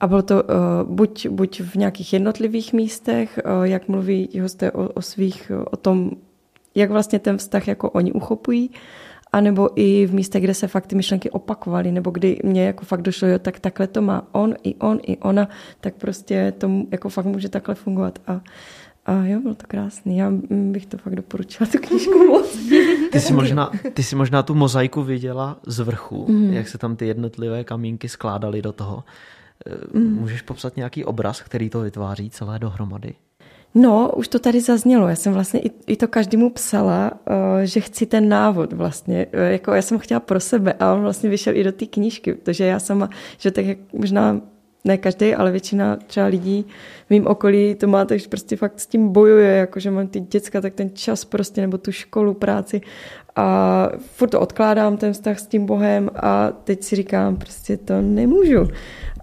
a 0.00 0.06
bylo 0.06 0.22
to 0.22 0.42
uh, 0.42 0.94
buď, 0.94 1.28
buď 1.28 1.60
v 1.60 1.74
nějakých 1.74 2.12
jednotlivých 2.12 2.72
místech, 2.72 3.40
uh, 3.44 3.64
jak 3.64 3.88
mluví 3.88 4.28
hosté 4.42 4.72
o, 4.72 4.88
o 4.88 5.02
svých, 5.02 5.52
o 5.70 5.76
tom, 5.76 6.10
jak 6.74 6.90
vlastně 6.90 7.18
ten 7.18 7.38
vztah 7.38 7.68
jako 7.68 7.90
oni 7.90 8.12
uchopují, 8.12 8.70
anebo 9.32 9.68
i 9.74 10.06
v 10.06 10.14
místech, 10.14 10.42
kde 10.42 10.54
se 10.54 10.68
fakt 10.68 10.86
ty 10.86 10.96
myšlenky 10.96 11.30
opakovaly, 11.30 11.92
nebo 11.92 12.10
kdy 12.10 12.38
mě 12.44 12.66
jako 12.66 12.84
fakt 12.84 13.02
došlo, 13.02 13.28
jo, 13.28 13.38
tak 13.38 13.60
takhle 13.60 13.86
to 13.86 14.02
má 14.02 14.28
on, 14.32 14.54
i 14.62 14.74
on, 14.74 14.98
i 15.02 15.16
ona, 15.16 15.48
tak 15.80 15.94
prostě 15.94 16.52
to 16.58 16.70
jako 16.90 17.08
fakt 17.08 17.24
může 17.24 17.48
takhle 17.48 17.74
fungovat. 17.74 18.18
A 18.26 18.40
a 19.06 19.24
jo, 19.24 19.40
bylo 19.40 19.54
to 19.54 19.66
krásný. 19.66 20.16
Já 20.16 20.32
bych 20.50 20.86
to 20.86 20.98
fakt 20.98 21.14
doporučila, 21.14 21.70
tu 21.72 21.78
knížku 21.78 22.26
moc. 22.26 22.56
Ty 23.12 23.20
jsi 23.20 23.32
možná, 23.42 23.70
ty 23.94 24.02
jsi 24.02 24.16
možná 24.16 24.42
tu 24.42 24.54
mozaiku 24.54 25.02
viděla 25.02 25.60
z 25.66 25.78
vrchu, 25.78 26.26
mm. 26.28 26.52
jak 26.52 26.68
se 26.68 26.78
tam 26.78 26.96
ty 26.96 27.06
jednotlivé 27.06 27.64
kamínky 27.64 28.08
skládaly 28.08 28.62
do 28.62 28.72
toho. 28.72 29.04
Mm. 29.92 30.14
Můžeš 30.14 30.42
popsat 30.42 30.76
nějaký 30.76 31.04
obraz, 31.04 31.42
který 31.42 31.70
to 31.70 31.80
vytváří 31.80 32.30
celé 32.30 32.58
dohromady? 32.58 33.14
No, 33.74 34.12
už 34.16 34.28
to 34.28 34.38
tady 34.38 34.60
zaznělo. 34.60 35.08
Já 35.08 35.16
jsem 35.16 35.32
vlastně 35.32 35.60
i, 35.60 35.70
i 35.86 35.96
to 35.96 36.08
každému 36.08 36.50
psala, 36.50 37.10
uh, 37.12 37.36
že 37.62 37.80
chci 37.80 38.06
ten 38.06 38.28
návod 38.28 38.72
vlastně. 38.72 39.26
Uh, 39.26 39.40
jako 39.40 39.72
já 39.72 39.82
jsem 39.82 39.98
chtěla 39.98 40.20
pro 40.20 40.40
sebe 40.40 40.72
a 40.72 40.94
on 40.94 41.00
vlastně 41.00 41.30
vyšel 41.30 41.56
i 41.56 41.64
do 41.64 41.72
té 41.72 41.86
knížky, 41.86 42.34
protože 42.34 42.64
já 42.64 42.80
sama, 42.80 43.10
že 43.38 43.50
tak 43.50 43.64
jak 43.64 43.78
možná 43.92 44.40
ne 44.84 44.98
každý, 44.98 45.34
ale 45.34 45.50
většina 45.50 45.96
třeba 45.96 46.26
lidí 46.26 46.66
v 47.06 47.10
mým 47.10 47.26
okolí 47.26 47.74
to 47.74 47.86
má, 47.86 48.04
takže 48.04 48.28
prostě 48.28 48.56
fakt 48.56 48.80
s 48.80 48.86
tím 48.86 49.08
bojuje, 49.08 49.56
jakože 49.56 49.90
mám 49.90 50.08
ty 50.08 50.20
děcka, 50.20 50.60
tak 50.60 50.74
ten 50.74 50.90
čas 50.94 51.24
prostě, 51.24 51.60
nebo 51.60 51.78
tu 51.78 51.92
školu, 51.92 52.34
práci 52.34 52.80
a 53.36 53.88
furt 53.98 54.28
to 54.28 54.40
odkládám, 54.40 54.96
ten 54.96 55.12
vztah 55.12 55.38
s 55.38 55.46
tím 55.46 55.66
Bohem 55.66 56.10
a 56.14 56.50
teď 56.50 56.82
si 56.82 56.96
říkám, 56.96 57.36
prostě 57.36 57.76
to 57.76 58.00
nemůžu. 58.00 58.68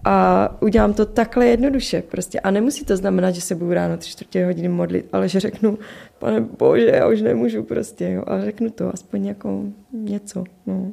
A 0.04 0.48
udělám 0.62 0.94
to 0.94 1.06
takhle 1.06 1.46
jednoduše 1.46 2.02
prostě. 2.02 2.40
A 2.40 2.50
nemusí 2.50 2.84
to 2.84 2.96
znamenat, 2.96 3.30
že 3.30 3.40
se 3.40 3.54
budu 3.54 3.72
ráno 3.72 3.96
tři 3.96 4.10
čtvrtě 4.10 4.46
hodiny 4.46 4.68
modlit, 4.68 5.08
ale 5.12 5.28
že 5.28 5.40
řeknu, 5.40 5.78
pane 6.18 6.40
bože, 6.40 6.90
já 6.94 7.08
už 7.08 7.20
nemůžu 7.22 7.62
prostě, 7.62 8.10
jo. 8.10 8.24
A 8.26 8.40
řeknu 8.40 8.70
to, 8.70 8.94
aspoň 8.94 9.26
jako 9.26 9.64
něco, 9.92 10.44
no. 10.66 10.92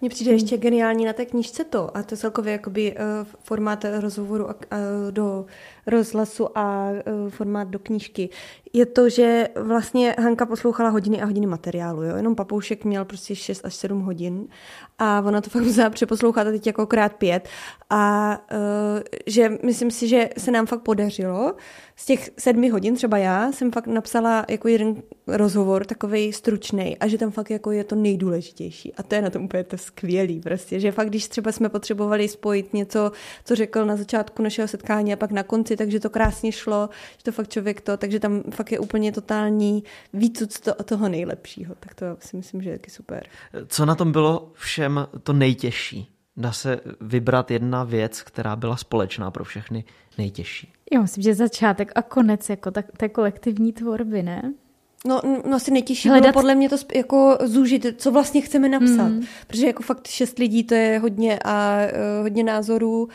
Mně 0.00 0.10
přijde 0.10 0.32
ještě 0.32 0.56
geniální 0.56 1.04
na 1.04 1.12
té 1.12 1.26
knížce 1.26 1.64
to, 1.64 1.96
a 1.96 2.02
to 2.02 2.16
celkově 2.16 2.52
jakoby 2.52 2.92
uh, 2.92 3.26
formát 3.38 3.84
rozhovoru 4.00 4.50
a, 4.50 4.54
uh, 4.54 5.10
do 5.10 5.46
rozhlasu 5.86 6.58
a 6.58 6.90
uh, 6.90 7.30
formát 7.30 7.68
do 7.68 7.78
knížky, 7.78 8.28
je 8.72 8.86
to, 8.86 9.08
že 9.08 9.48
vlastně 9.54 10.16
Hanka 10.18 10.46
poslouchala 10.46 10.90
hodiny 10.90 11.22
a 11.22 11.24
hodiny 11.24 11.46
materiálu, 11.46 12.02
jo? 12.02 12.16
jenom 12.16 12.34
papoušek 12.34 12.84
měl 12.84 13.04
prostě 13.04 13.36
6 13.36 13.64
až 13.64 13.74
7 13.74 14.00
hodin 14.00 14.48
a 14.98 15.22
ona 15.26 15.40
to 15.40 15.50
fakt 15.50 15.62
musela 15.62 15.90
přeposlouchat 15.90 16.46
a 16.46 16.50
teď 16.50 16.66
jako 16.66 16.86
krát 16.86 17.12
pět. 17.12 17.48
A 17.90 18.38
uh, 18.52 19.00
že 19.26 19.50
myslím 19.62 19.90
si, 19.90 20.08
že 20.08 20.28
se 20.38 20.50
nám 20.50 20.66
fakt 20.66 20.80
podařilo. 20.80 21.54
Z 21.96 22.06
těch 22.06 22.30
sedmi 22.38 22.68
hodin, 22.68 22.94
třeba 22.94 23.18
já 23.18 23.52
jsem 23.52 23.72
fakt 23.72 23.86
napsala 23.86 24.44
jako 24.48 24.68
jeden 24.68 25.02
rozhovor, 25.26 25.84
takový 25.84 26.32
stručný 26.32 26.98
a 26.98 27.06
že 27.06 27.18
tam 27.18 27.30
fakt 27.30 27.50
jako 27.50 27.70
je 27.70 27.84
to 27.84 27.94
nejdůležitější. 27.94 28.94
A 28.94 29.02
to 29.02 29.14
je 29.14 29.22
na 29.22 29.30
tom 29.30 29.44
úplně 29.44 29.64
to 29.64 29.78
skvělý 29.78 30.40
prostě, 30.40 30.80
že 30.80 30.92
fakt 30.92 31.08
když 31.08 31.28
třeba 31.28 31.52
jsme 31.52 31.68
potřebovali 31.68 32.28
spojit 32.28 32.74
něco, 32.74 33.12
co 33.44 33.54
řekl 33.54 33.84
na 33.86 33.96
začátku 33.96 34.42
našeho 34.42 34.68
setkání 34.68 35.12
a 35.12 35.16
pak 35.16 35.30
na 35.30 35.42
konci, 35.42 35.76
takže 35.76 36.00
to 36.00 36.10
krásně 36.10 36.52
šlo, 36.52 36.88
že 37.18 37.24
to 37.24 37.32
fakt 37.32 37.48
člověk 37.48 37.80
to, 37.80 37.96
takže 37.96 38.20
tam 38.20 38.42
fakt 38.60 38.72
je 38.72 38.78
úplně 38.78 39.12
totální 39.12 39.84
výcud 40.12 40.60
to, 40.60 40.74
toho 40.84 41.08
nejlepšího. 41.08 41.74
Tak 41.80 41.94
to 41.94 42.06
si 42.18 42.36
myslím, 42.36 42.62
že 42.62 42.70
je 42.70 42.78
taky 42.78 42.90
super. 42.90 43.26
Co 43.66 43.86
na 43.86 43.94
tom 43.94 44.12
bylo 44.12 44.52
všem 44.54 45.08
to 45.22 45.32
nejtěžší? 45.32 46.08
Dá 46.36 46.52
se 46.52 46.80
vybrat 47.00 47.50
jedna 47.50 47.84
věc, 47.84 48.22
která 48.22 48.56
byla 48.56 48.76
společná 48.76 49.30
pro 49.30 49.44
všechny 49.44 49.84
nejtěžší. 50.18 50.72
Já 50.92 51.00
myslím, 51.00 51.22
že 51.22 51.34
začátek 51.34 51.92
a 51.94 52.02
konec 52.02 52.48
jako 52.48 52.70
tak, 52.70 52.86
té 52.96 53.08
kolektivní 53.08 53.72
tvorby, 53.72 54.22
ne? 54.22 54.52
No, 55.06 55.20
no 55.24 55.56
asi 55.56 55.70
nejtěžší 55.70 56.08
Hledat... 56.08 56.22
bylo 56.22 56.32
podle 56.32 56.54
mě 56.54 56.68
to 56.68 56.76
jako 56.94 57.38
zúžit, 57.44 57.86
co 57.96 58.12
vlastně 58.12 58.40
chceme 58.40 58.68
napsat. 58.68 59.08
Mm. 59.08 59.22
Protože 59.46 59.66
jako 59.66 59.82
fakt 59.82 60.06
šest 60.06 60.38
lidí 60.38 60.64
to 60.64 60.74
je 60.74 60.98
hodně 60.98 61.38
a 61.44 61.76
uh, 61.82 62.22
hodně 62.22 62.44
názorů 62.44 63.08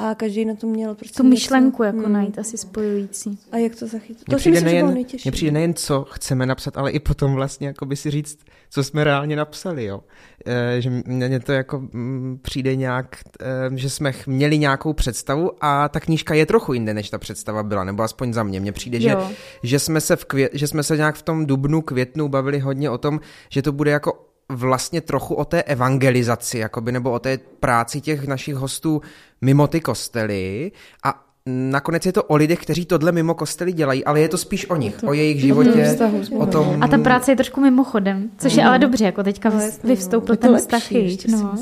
a 0.00 0.14
každý 0.14 0.44
na 0.44 0.54
to 0.54 0.66
měl 0.66 0.94
prostě 0.94 1.16
Tu 1.16 1.28
myšlenku 1.28 1.82
něco. 1.82 1.96
jako 1.96 2.06
hmm. 2.06 2.12
najít 2.12 2.38
asi 2.38 2.58
spojující. 2.58 3.38
A 3.52 3.56
jak 3.56 3.76
to 3.76 3.86
zachytit? 3.86 4.24
To 4.30 4.38
si 4.38 4.50
myslím, 4.50 4.64
nejen, 4.64 4.78
že 4.78 4.82
bylo 4.82 4.94
nejtěžší. 4.94 5.28
Mně 5.28 5.32
přijde 5.32 5.52
nejen, 5.52 5.74
co 5.74 6.04
chceme 6.10 6.46
napsat, 6.46 6.76
ale 6.76 6.90
i 6.90 6.98
potom 6.98 7.34
vlastně 7.34 7.66
jako 7.66 7.86
by 7.86 7.96
si 7.96 8.10
říct, 8.10 8.38
co 8.70 8.84
jsme 8.84 9.04
reálně 9.04 9.36
napsali, 9.36 9.84
jo. 9.84 10.00
E, 10.46 10.80
že 10.80 10.90
mně 11.06 11.40
to 11.40 11.52
jako 11.52 11.76
m, 11.76 11.88
mm, 11.92 12.38
přijde 12.42 12.76
nějak, 12.76 13.16
e, 13.40 13.76
že 13.78 13.90
jsme 13.90 14.12
měli 14.26 14.58
nějakou 14.58 14.92
představu 14.92 15.50
a 15.60 15.88
ta 15.88 16.00
knížka 16.00 16.34
je 16.34 16.46
trochu 16.46 16.72
jinde, 16.72 16.94
než 16.94 17.10
ta 17.10 17.18
představa 17.18 17.62
byla, 17.62 17.84
nebo 17.84 18.02
aspoň 18.02 18.32
za 18.32 18.42
mě. 18.42 18.60
Mně 18.60 18.72
přijde, 18.72 19.00
že, 19.00 19.16
že, 19.62 19.78
jsme 19.78 20.00
se 20.00 20.16
v 20.16 20.24
kvě, 20.24 20.50
že 20.52 20.66
jsme 20.66 20.82
se 20.82 20.96
nějak 20.96 21.16
v 21.16 21.22
tom 21.22 21.46
dubnu, 21.46 21.82
květnu 21.82 22.28
bavili 22.28 22.58
hodně 22.58 22.90
o 22.90 22.98
tom, 22.98 23.20
že 23.48 23.62
to 23.62 23.72
bude 23.72 23.90
jako 23.90 24.29
vlastně 24.50 25.00
trochu 25.00 25.34
o 25.34 25.44
té 25.44 25.62
evangelizaci, 25.62 26.58
jakoby, 26.58 26.92
nebo 26.92 27.10
o 27.10 27.18
té 27.18 27.38
práci 27.60 28.00
těch 28.00 28.26
našich 28.26 28.54
hostů 28.54 29.02
mimo 29.40 29.66
ty 29.66 29.80
kostely 29.80 30.72
a 31.04 31.26
nakonec 31.46 32.06
je 32.06 32.12
to 32.12 32.24
o 32.24 32.36
lidech, 32.36 32.58
kteří 32.58 32.86
tohle 32.86 33.12
mimo 33.12 33.34
kostely 33.34 33.72
dělají, 33.72 34.04
ale 34.04 34.20
je 34.20 34.28
to 34.28 34.38
spíš 34.38 34.70
o 34.70 34.76
nich, 34.76 34.96
to, 34.96 35.06
o 35.06 35.12
jejich 35.12 35.40
životě, 35.40 35.98
o 36.38 36.46
tom... 36.46 36.82
A 36.82 36.88
ta 36.88 36.98
práce 36.98 37.32
je 37.32 37.36
trošku 37.36 37.60
mimochodem, 37.60 38.30
což 38.38 38.54
je 38.54 38.64
ale 38.64 38.78
dobře, 38.78 39.04
jako 39.04 39.22
teďka 39.22 39.50
no, 39.50 39.60
vyvstoupil 39.84 40.36
ten 40.36 40.56
vztah 40.56 40.82
no. 41.28 41.54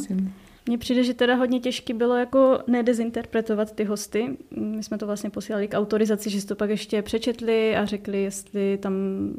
Mně 0.69 0.79
přijde, 0.79 1.05
že 1.05 1.15
teda 1.15 1.35
hodně 1.35 1.61
těžké 1.61 1.95
bylo 1.95 2.17
jako 2.17 2.59
nedezinterpretovat 2.67 3.73
ty 3.73 3.85
hosty. 3.85 4.37
My 4.57 4.83
jsme 4.83 4.99
to 4.99 5.07
vlastně 5.07 5.31
posílali 5.31 5.69
k 5.69 5.79
autorizaci, 5.79 6.31
že 6.31 6.41
si 6.41 6.47
to 6.47 6.55
pak 6.55 6.71
ještě 6.71 7.03
přečetli 7.03 7.77
a 7.77 7.85
řekli, 7.85 8.23
jestli 8.23 8.79
tam 8.79 8.93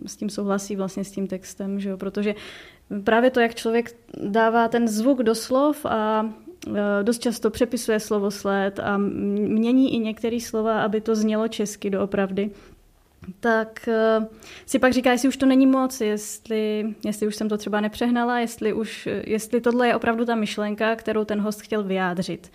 s 0.05 0.15
tím 0.15 0.29
souhlasí 0.29 0.75
vlastně 0.75 1.03
s 1.03 1.11
tím 1.11 1.27
textem, 1.27 1.79
že 1.79 1.89
jo? 1.89 1.97
protože 1.97 2.35
právě 3.03 3.31
to, 3.31 3.39
jak 3.39 3.55
člověk 3.55 3.95
dává 4.23 4.67
ten 4.67 4.87
zvuk 4.87 5.23
do 5.23 5.35
slov 5.35 5.85
a 5.85 6.29
e, 6.67 7.03
dost 7.03 7.19
často 7.19 7.49
přepisuje 7.49 7.99
slovosled 7.99 8.79
a 8.79 8.97
mění 8.97 9.93
i 9.93 9.99
některé 9.99 10.39
slova, 10.39 10.81
aby 10.81 11.01
to 11.01 11.15
znělo 11.15 11.47
česky 11.47 11.89
doopravdy, 11.89 12.51
tak 13.39 13.87
e, 13.87 14.27
si 14.65 14.79
pak 14.79 14.93
říká, 14.93 15.11
jestli 15.11 15.27
už 15.27 15.37
to 15.37 15.45
není 15.45 15.67
moc, 15.67 16.01
jestli, 16.01 16.93
jestli 17.05 17.27
už 17.27 17.35
jsem 17.35 17.49
to 17.49 17.57
třeba 17.57 17.81
nepřehnala, 17.81 18.39
jestli, 18.39 18.73
už, 18.73 19.09
jestli 19.23 19.61
tohle 19.61 19.87
je 19.87 19.95
opravdu 19.95 20.25
ta 20.25 20.35
myšlenka, 20.35 20.95
kterou 20.95 21.25
ten 21.25 21.41
host 21.41 21.61
chtěl 21.61 21.83
vyjádřit. 21.83 22.51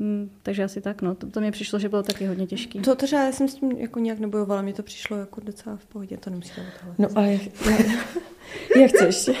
Hmm, 0.00 0.30
takže 0.42 0.64
asi 0.64 0.80
tak, 0.80 1.02
no. 1.02 1.14
To, 1.14 1.26
to 1.26 1.40
mi 1.40 1.50
přišlo, 1.50 1.78
že 1.78 1.88
bylo 1.88 2.02
taky 2.02 2.26
hodně 2.26 2.46
těžký. 2.46 2.80
To 2.80 2.94
třeba 2.94 3.22
já 3.22 3.32
jsem 3.32 3.48
s 3.48 3.54
tím 3.54 3.70
jako 3.70 3.98
nějak 3.98 4.18
nebojovala, 4.18 4.62
mně 4.62 4.72
to 4.72 4.82
přišlo 4.82 5.16
jako 5.16 5.40
docela 5.40 5.76
v 5.76 5.86
pohodě, 5.86 6.16
to 6.16 6.30
nemusíte 6.30 6.62
tohle. 6.80 6.94
No 6.98 7.08
ale 7.14 7.32
já, 7.32 7.38
já 8.80 8.88
chci 8.88 9.04
ještě, 9.04 9.34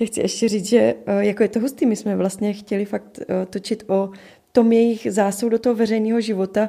já 0.00 0.06
chci 0.06 0.20
ještě 0.20 0.48
říct, 0.48 0.66
že 0.66 0.94
eh, 1.06 1.24
jako 1.24 1.42
je 1.42 1.48
to 1.48 1.60
hustý, 1.60 1.86
my 1.86 1.96
jsme 1.96 2.16
vlastně 2.16 2.52
chtěli 2.52 2.84
fakt 2.84 3.18
eh, 3.20 3.46
točit 3.46 3.84
o 3.86 4.10
tom 4.52 4.72
jejich 4.72 5.06
zásou 5.10 5.48
do 5.48 5.58
toho 5.58 5.74
veřejného 5.74 6.20
života, 6.20 6.68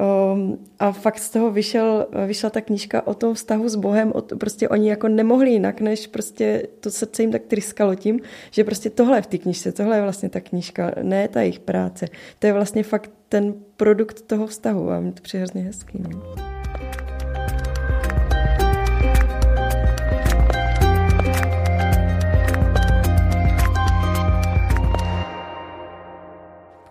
Um, 0.00 0.58
a 0.78 0.92
fakt 0.92 1.18
z 1.18 1.30
toho 1.30 1.50
vyšel, 1.50 2.06
vyšla 2.26 2.50
ta 2.50 2.60
knížka 2.60 3.06
o 3.06 3.14
tom 3.14 3.34
vztahu 3.34 3.68
s 3.68 3.76
Bohem, 3.76 4.12
o 4.14 4.20
to, 4.20 4.36
prostě 4.36 4.68
oni 4.68 4.88
jako 4.88 5.08
nemohli 5.08 5.50
jinak, 5.50 5.80
než 5.80 6.06
prostě 6.06 6.66
to 6.80 6.90
srdce 6.90 7.22
jim 7.22 7.32
tak 7.32 7.42
tryskalo 7.42 7.94
tím, 7.94 8.20
že 8.50 8.64
prostě 8.64 8.90
tohle 8.90 9.18
je 9.18 9.22
v 9.22 9.26
té 9.26 9.38
knížce, 9.38 9.72
tohle 9.72 9.96
je 9.96 10.02
vlastně 10.02 10.28
ta 10.28 10.40
knížka, 10.40 10.90
ne 11.02 11.28
ta 11.28 11.40
jejich 11.40 11.60
práce. 11.60 12.06
To 12.38 12.46
je 12.46 12.52
vlastně 12.52 12.82
fakt 12.82 13.10
ten 13.28 13.54
produkt 13.76 14.20
toho 14.20 14.46
vztahu 14.46 14.90
a 14.90 15.00
mi 15.00 15.12
to 15.12 15.22
přijde 15.22 15.40
hrozně 15.40 15.62
hezký. 15.62 16.02
No. 16.02 16.53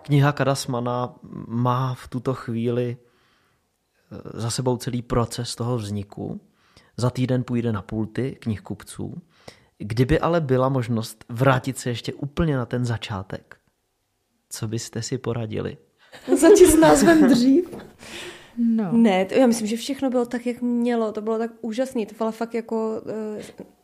Kniha 0.04 0.32
Kadasmana 0.32 1.14
má 1.48 1.94
v 1.94 2.08
tuto 2.08 2.34
chvíli 2.34 2.96
eh, 2.96 4.40
za 4.40 4.50
sebou 4.50 4.76
celý 4.76 5.02
proces 5.02 5.54
toho 5.54 5.76
vzniku. 5.76 6.40
Za 6.96 7.10
týden 7.10 7.44
půjde 7.44 7.72
na 7.72 7.82
pulty 7.82 8.36
knihkupců. 8.40 9.22
Kdyby 9.78 10.20
ale 10.20 10.40
byla 10.40 10.68
možnost 10.68 11.24
vrátit 11.28 11.78
se 11.78 11.90
ještě 11.90 12.12
úplně 12.12 12.56
na 12.56 12.66
ten 12.66 12.84
začátek, 12.84 13.56
co 14.48 14.68
byste 14.68 15.02
si 15.02 15.18
poradili? 15.18 15.76
Začít 16.40 16.66
s 16.66 16.76
názvem 16.76 17.28
dřív. 17.32 17.76
No. 18.58 18.92
Ne, 18.92 19.24
to, 19.24 19.34
já 19.34 19.46
myslím, 19.46 19.66
že 19.66 19.76
všechno 19.76 20.10
bylo 20.10 20.26
tak, 20.26 20.46
jak 20.46 20.62
mělo. 20.62 21.12
To 21.12 21.20
bylo 21.20 21.38
tak 21.38 21.50
úžasné. 21.60 22.06
To 22.06 22.14
bylo 22.14 22.32
fakt 22.32 22.54
jako... 22.54 23.02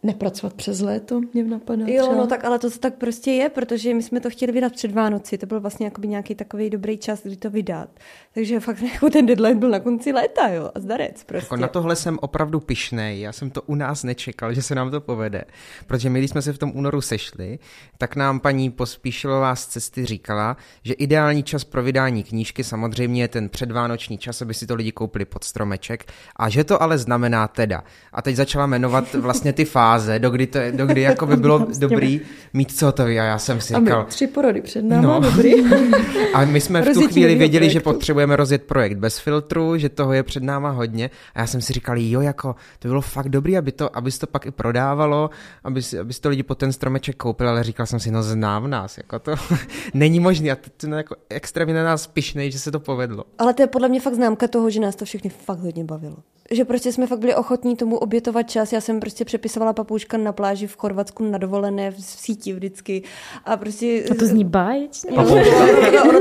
Nepracovat 0.03 0.55
přes 0.55 0.81
léto, 0.81 1.21
mě 1.35 1.45
napadá. 1.45 1.85
Jo, 1.87 2.03
třeba. 2.03 2.17
no 2.17 2.27
tak, 2.27 2.45
ale 2.45 2.59
to 2.59 2.71
tak 2.71 2.95
prostě 2.95 3.31
je, 3.31 3.49
protože 3.49 3.95
my 3.95 4.03
jsme 4.03 4.21
to 4.21 4.31
chtěli 4.31 4.53
vydat 4.53 4.73
před 4.73 4.93
Vánoci. 4.93 5.39
To 5.39 5.47
byl 5.47 5.61
vlastně 5.61 5.91
nějaký 6.05 6.35
takový 6.35 6.71
dobrý 6.71 6.99
čas, 6.99 7.21
kdy 7.23 7.37
to 7.37 7.51
vydat. 7.51 7.89
Takže 8.35 8.61
fakt 8.61 8.83
jako 8.83 9.11
ten 9.11 9.27
deadline 9.27 9.61
byl 9.61 9.71
na 9.71 9.81
konci 9.81 10.13
léta, 10.13 10.49
jo. 10.49 10.71
A 10.75 10.81
zdarec 10.81 11.25
prostě. 11.25 11.45
Jako 11.45 11.57
na 11.57 11.69
tohle 11.69 11.97
jsem 11.97 12.19
opravdu 12.23 12.61
pišnej. 12.61 13.21
Já 13.21 13.33
jsem 13.33 13.51
to 13.51 13.63
u 13.63 13.75
nás 13.75 14.05
nečekal, 14.05 14.55
že 14.55 14.63
se 14.63 14.75
nám 14.75 14.91
to 14.91 15.01
povede. 15.01 15.45
Protože 15.87 16.11
my, 16.11 16.19
když 16.19 16.31
jsme 16.31 16.43
se 16.43 16.53
v 16.53 16.59
tom 16.59 16.73
únoru 16.75 17.01
sešli, 17.01 17.59
tak 17.99 18.17
nám 18.17 18.41
paní 18.41 18.71
Pospíšilová 18.71 19.57
z 19.57 19.67
cesty 19.67 20.07
říkala, 20.07 20.57
že 20.85 20.93
ideální 20.93 21.43
čas 21.43 21.65
pro 21.65 21.83
vydání 21.83 22.23
knížky 22.23 22.65
samozřejmě 22.65 23.23
je 23.23 23.29
ten 23.29 23.49
předvánoční 23.49 24.19
čas, 24.19 24.43
aby 24.43 24.55
si 24.55 24.67
to 24.67 24.75
lidi 24.75 24.93
koupili 24.93 25.25
pod 25.25 25.45
stromeček. 25.45 26.13
A 26.37 26.49
že 26.49 26.65
to 26.65 26.83
ale 26.83 26.99
znamená 26.99 27.49
teda. 27.49 27.85
A 28.13 28.23
teď 28.23 28.37
začala 28.37 28.67
jmenovat 28.67 29.15
vlastně 29.15 29.53
ty 29.53 29.65
fáze, 29.65 29.90
dokdy, 30.19 30.47
to, 30.47 30.59
dokdy 30.71 31.01
jako 31.01 31.27
by 31.27 31.37
bylo 31.37 31.67
dobrý 31.79 32.21
mít 32.53 32.79
co 32.79 32.93
to 32.93 33.03
A 33.03 33.09
já 33.09 33.39
jsem 33.39 33.61
si 33.61 33.75
říkal... 33.75 34.05
tři 34.05 34.27
porody 34.27 34.61
před 34.61 34.83
náma, 34.83 35.03
no. 35.03 35.21
dobrý. 35.21 35.53
A 36.35 36.45
my 36.45 36.61
jsme 36.61 36.83
v 36.83 36.95
tu 36.95 37.09
chvíli 37.09 37.35
věděli, 37.35 37.61
projektu. 37.61 37.73
že 37.73 37.81
potřebujeme 37.81 38.37
rozjet 38.37 38.63
projekt 38.63 38.99
bez 38.99 39.19
filtru, 39.19 39.77
že 39.77 39.89
toho 39.89 40.13
je 40.13 40.23
před 40.23 40.43
náma 40.43 40.71
hodně. 40.71 41.11
A 41.35 41.41
já 41.41 41.47
jsem 41.47 41.61
si 41.61 41.73
říkal, 41.73 41.99
jo, 41.99 42.21
jako 42.21 42.55
to 42.79 42.89
bylo 42.89 43.01
fakt 43.01 43.29
dobrý, 43.29 43.59
aby 43.59 43.73
to, 43.73 43.97
aby 43.97 44.11
to 44.13 44.27
pak 44.27 44.47
i 44.47 44.51
prodávalo, 44.51 45.31
aby 45.65 45.81
aby 46.01 46.15
to 46.15 46.29
lidi 46.29 46.43
pod 46.43 46.59
ten 46.59 46.73
stromeček 46.73 47.17
koupili, 47.17 47.49
ale 47.49 47.65
říkal 47.65 47.87
jsem 47.87 48.01
si, 48.01 48.11
no 48.11 48.23
znám 48.23 48.71
nás, 48.71 48.97
jako 48.97 49.19
to 49.19 49.35
není 49.95 50.21
možné. 50.21 50.51
A 50.51 50.57
to, 50.57 50.71
to 50.77 50.87
jako 50.87 51.17
extrémně 51.29 51.75
na 51.75 51.85
nás 51.85 52.07
pišnej, 52.07 52.51
že 52.51 52.59
se 52.59 52.73
to 52.73 52.81
povedlo. 52.81 53.25
Ale 53.39 53.55
to 53.55 53.63
je 53.63 53.67
podle 53.67 53.89
mě 53.89 54.01
fakt 54.01 54.15
známka 54.15 54.49
toho, 54.49 54.71
že 54.71 54.81
nás 54.81 54.97
to 54.97 55.05
všechny 55.05 55.31
fakt 55.31 55.59
hodně 55.59 55.85
bavilo. 55.85 56.17
Že 56.51 56.65
prostě 56.65 56.93
jsme 56.93 57.07
fakt 57.07 57.19
byli 57.19 57.35
ochotní 57.35 57.77
tomu 57.77 57.99
obětovat 57.99 58.43
čas. 58.43 58.73
Já 58.73 58.81
jsem 58.81 59.01
prostě 59.01 59.25
přepisovala 59.25 59.73
papouška 59.81 60.17
na 60.17 60.33
pláži 60.33 60.67
v 60.67 60.77
Chorvatsku 60.77 61.25
na 61.25 61.39
dovolené 61.39 61.91
v 61.91 62.01
síti 62.01 62.53
vždycky. 62.53 63.03
A 63.45 63.57
prostě... 63.57 64.05
A 64.11 64.15
to 64.15 64.27
zní 64.27 64.45
báječně. 64.45 65.11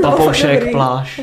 Papoušek, 0.02 0.70
pláž. 0.70 1.20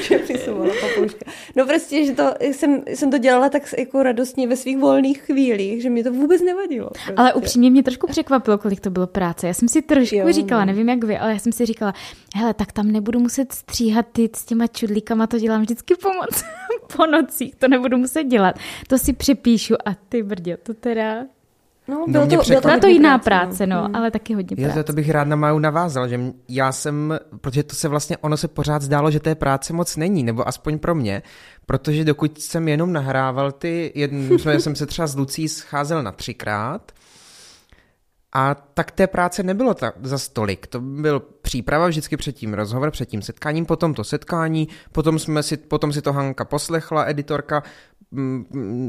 Přepisovala 0.00 0.74
papouška. 0.80 1.30
No 1.56 1.66
prostě, 1.66 2.04
že 2.04 2.12
to, 2.12 2.34
jsem, 2.40 2.82
jsem 2.86 3.10
to 3.10 3.18
dělala 3.18 3.48
tak 3.48 3.62
jako 3.78 4.02
radostně 4.02 4.48
ve 4.48 4.56
svých 4.56 4.78
volných 4.78 5.22
chvílích, 5.22 5.82
že 5.82 5.90
mě 5.90 6.04
to 6.04 6.12
vůbec 6.12 6.42
nevadilo. 6.42 6.90
Prostě. 6.90 7.12
Ale 7.16 7.34
upřímně 7.34 7.70
mě 7.70 7.82
trošku 7.82 8.06
překvapilo, 8.06 8.58
kolik 8.58 8.80
to 8.80 8.90
bylo 8.90 9.06
práce. 9.06 9.46
Já 9.46 9.54
jsem 9.54 9.68
si 9.68 9.82
trošku 9.82 10.16
jo, 10.16 10.32
říkala, 10.32 10.60
no. 10.60 10.66
nevím 10.66 10.88
jak 10.88 11.04
vy, 11.04 11.18
ale 11.18 11.32
já 11.32 11.38
jsem 11.38 11.52
si 11.52 11.66
říkala, 11.66 11.94
hele, 12.34 12.54
tak 12.54 12.72
tam 12.72 12.92
nebudu 12.92 13.20
muset 13.20 13.52
stříhat 13.52 14.06
ty 14.12 14.30
s 14.36 14.44
těma 14.44 14.66
čudlíkama, 14.66 15.26
to 15.26 15.38
dělám 15.38 15.60
vždycky 15.60 15.94
pomoc 15.94 16.44
po 16.96 17.06
nocích, 17.06 17.54
to 17.54 17.68
nebudu 17.68 17.96
muset 17.96 18.24
dělat. 18.24 18.56
To 18.88 18.98
si 18.98 19.12
přepíšu 19.12 19.74
a 19.84 19.94
ty 20.08 20.22
brdě, 20.22 20.56
to 20.56 20.74
teda 20.74 21.24
No, 21.88 22.04
bylo 22.08 22.24
no, 22.24 22.30
to, 22.30 22.42
bylo 22.48 22.60
to, 22.60 22.80
to 22.80 22.86
jiná 22.86 23.18
práce, 23.18 23.46
práce 23.46 23.66
no, 23.66 23.88
no, 23.88 23.96
ale 23.96 24.10
taky 24.10 24.34
hodně 24.34 24.56
práce. 24.56 24.78
Já 24.78 24.82
to 24.82 24.92
bych 24.92 25.10
rád 25.10 25.28
na 25.28 25.36
Maju 25.36 25.58
navázal, 25.58 26.08
že 26.08 26.20
já 26.48 26.72
jsem, 26.72 27.18
protože 27.40 27.62
to 27.62 27.76
se 27.76 27.88
vlastně, 27.88 28.16
ono 28.16 28.36
se 28.36 28.48
pořád 28.48 28.82
zdálo, 28.82 29.10
že 29.10 29.20
té 29.20 29.34
práce 29.34 29.72
moc 29.72 29.96
není, 29.96 30.22
nebo 30.22 30.48
aspoň 30.48 30.78
pro 30.78 30.94
mě, 30.94 31.22
protože 31.66 32.04
dokud 32.04 32.38
jsem 32.38 32.68
jenom 32.68 32.92
nahrával 32.92 33.52
ty, 33.52 33.92
jedn, 33.94 34.36
jsem 34.58 34.76
se 34.76 34.86
třeba 34.86 35.06
s 35.06 35.16
Lucí 35.16 35.48
scházel 35.48 36.02
na 36.02 36.12
třikrát, 36.12 36.92
a 38.36 38.54
tak 38.54 38.90
té 38.90 39.06
práce 39.06 39.42
nebylo 39.42 39.74
ta, 39.74 39.92
za 40.02 40.18
stolik. 40.18 40.66
To 40.66 40.80
byl 40.80 41.20
příprava 41.20 41.88
vždycky 41.88 42.16
před 42.16 42.32
tím 42.32 42.54
rozhovor, 42.54 42.90
před 42.90 43.08
tím 43.08 43.22
setkáním, 43.22 43.66
potom 43.66 43.94
to 43.94 44.04
setkání, 44.04 44.68
potom, 44.92 45.18
jsme 45.18 45.42
si, 45.42 45.56
potom 45.56 45.92
si 45.92 46.02
to 46.02 46.12
Hanka 46.12 46.44
poslechla, 46.44 47.04
editorka, 47.04 47.62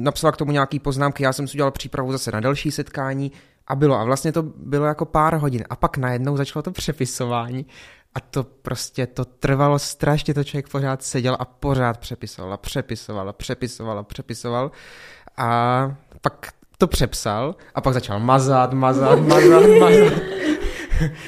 napsala 0.03 0.31
k 0.31 0.37
tomu 0.37 0.51
nějaký 0.51 0.79
poznámky, 0.79 1.23
já 1.23 1.33
jsem 1.33 1.47
si 1.47 1.57
udělal 1.57 1.71
přípravu 1.71 2.11
zase 2.11 2.31
na 2.31 2.39
další 2.39 2.71
setkání 2.71 3.31
a 3.67 3.75
bylo. 3.75 3.99
A 3.99 4.03
vlastně 4.03 4.31
to 4.31 4.43
bylo 4.43 4.85
jako 4.85 5.05
pár 5.05 5.35
hodin. 5.35 5.63
A 5.69 5.75
pak 5.75 5.97
najednou 5.97 6.37
začalo 6.37 6.63
to 6.63 6.71
přepisování 6.71 7.65
a 8.15 8.19
to 8.19 8.43
prostě, 8.43 9.07
to 9.07 9.25
trvalo 9.25 9.79
strašně, 9.79 10.33
to 10.33 10.43
člověk 10.43 10.69
pořád 10.69 11.03
seděl 11.03 11.37
a 11.39 11.45
pořád 11.45 11.97
přepisoval 11.97 12.53
a 12.53 12.57
přepisoval 12.57 13.29
a 13.29 13.33
přepisoval 13.33 13.99
a 13.99 14.03
přepisoval. 14.03 14.71
A 15.37 15.95
pak 16.21 16.47
to 16.77 16.87
přepsal 16.87 17.55
a 17.75 17.81
pak 17.81 17.93
začal 17.93 18.19
mazat, 18.19 18.73
mazat, 18.73 19.19
mazat, 19.19 19.63
mazat. 19.79 20.13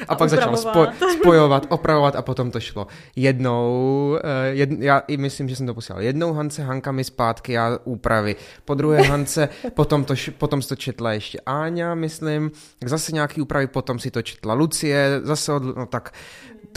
A, 0.07 0.13
a 0.13 0.15
pak 0.15 0.29
začal 0.29 0.57
spo, 0.57 0.87
spojovat, 1.19 1.65
opravovat 1.69 2.15
a 2.15 2.21
potom 2.21 2.51
to 2.51 2.59
šlo. 2.59 2.87
Jednou, 3.15 4.17
eh, 4.23 4.49
jed, 4.49 4.69
já 4.79 4.99
i 4.99 5.17
myslím, 5.17 5.49
že 5.49 5.55
jsem 5.55 5.67
to 5.67 5.73
posílal. 5.73 6.01
Jednou 6.01 6.33
Hance, 6.33 6.63
Hanka 6.63 6.91
mi 6.91 7.03
zpátky, 7.03 7.53
já 7.53 7.79
úpravy. 7.83 8.35
Po 8.65 8.73
druhé 8.73 9.01
Hance, 9.01 9.49
potom, 9.73 10.03
to, 10.03 10.13
potom 10.37 10.61
to 10.61 10.75
četla 10.75 11.13
ještě 11.13 11.39
Áňa, 11.45 11.95
myslím. 11.95 12.51
Zase 12.85 13.11
nějaký 13.11 13.41
úpravy, 13.41 13.67
potom 13.67 13.99
si 13.99 14.11
to 14.11 14.21
četla 14.21 14.53
Lucie, 14.53 15.19
zase 15.23 15.53
od, 15.53 15.63
no 15.63 15.85
tak 15.85 16.13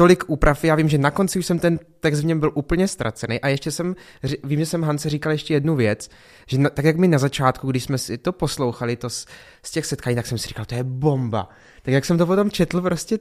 tolik 0.01 0.25
úprav. 0.27 0.65
Já 0.65 0.75
vím, 0.75 0.89
že 0.89 0.99
na 0.99 1.11
konci 1.11 1.39
už 1.39 1.47
jsem 1.47 1.59
ten 1.59 1.79
text 2.01 2.21
v 2.21 2.25
něm 2.25 2.41
byl 2.41 2.51
úplně 2.55 2.89
ztracený 2.89 3.41
a 3.41 3.49
ještě 3.49 3.71
jsem, 3.71 3.97
vím, 4.45 4.59
že 4.59 4.67
jsem 4.67 4.83
Hance 4.83 5.09
říkal 5.09 5.33
ještě 5.33 5.55
jednu 5.55 5.77
věc, 5.77 6.09
že 6.47 6.59
na, 6.59 6.71
tak 6.71 6.85
jak 6.85 6.97
mi 6.97 7.09
na 7.09 7.19
začátku, 7.19 7.71
když 7.71 7.85
jsme 7.85 7.99
si 7.99 8.19
to 8.19 8.33
poslouchali, 8.33 8.97
to 8.97 9.11
z, 9.11 9.27
z 9.63 9.71
těch 9.71 9.87
setkání, 9.87 10.17
tak 10.17 10.27
jsem 10.27 10.39
si 10.39 10.49
říkal, 10.49 10.65
to 10.65 10.75
je 10.75 10.85
bomba. 10.85 11.49
Tak 11.83 11.95
jak 11.95 12.05
jsem 12.05 12.19
to 12.19 12.27
potom 12.27 12.51
četl 12.51 12.81
prostě 12.81 13.19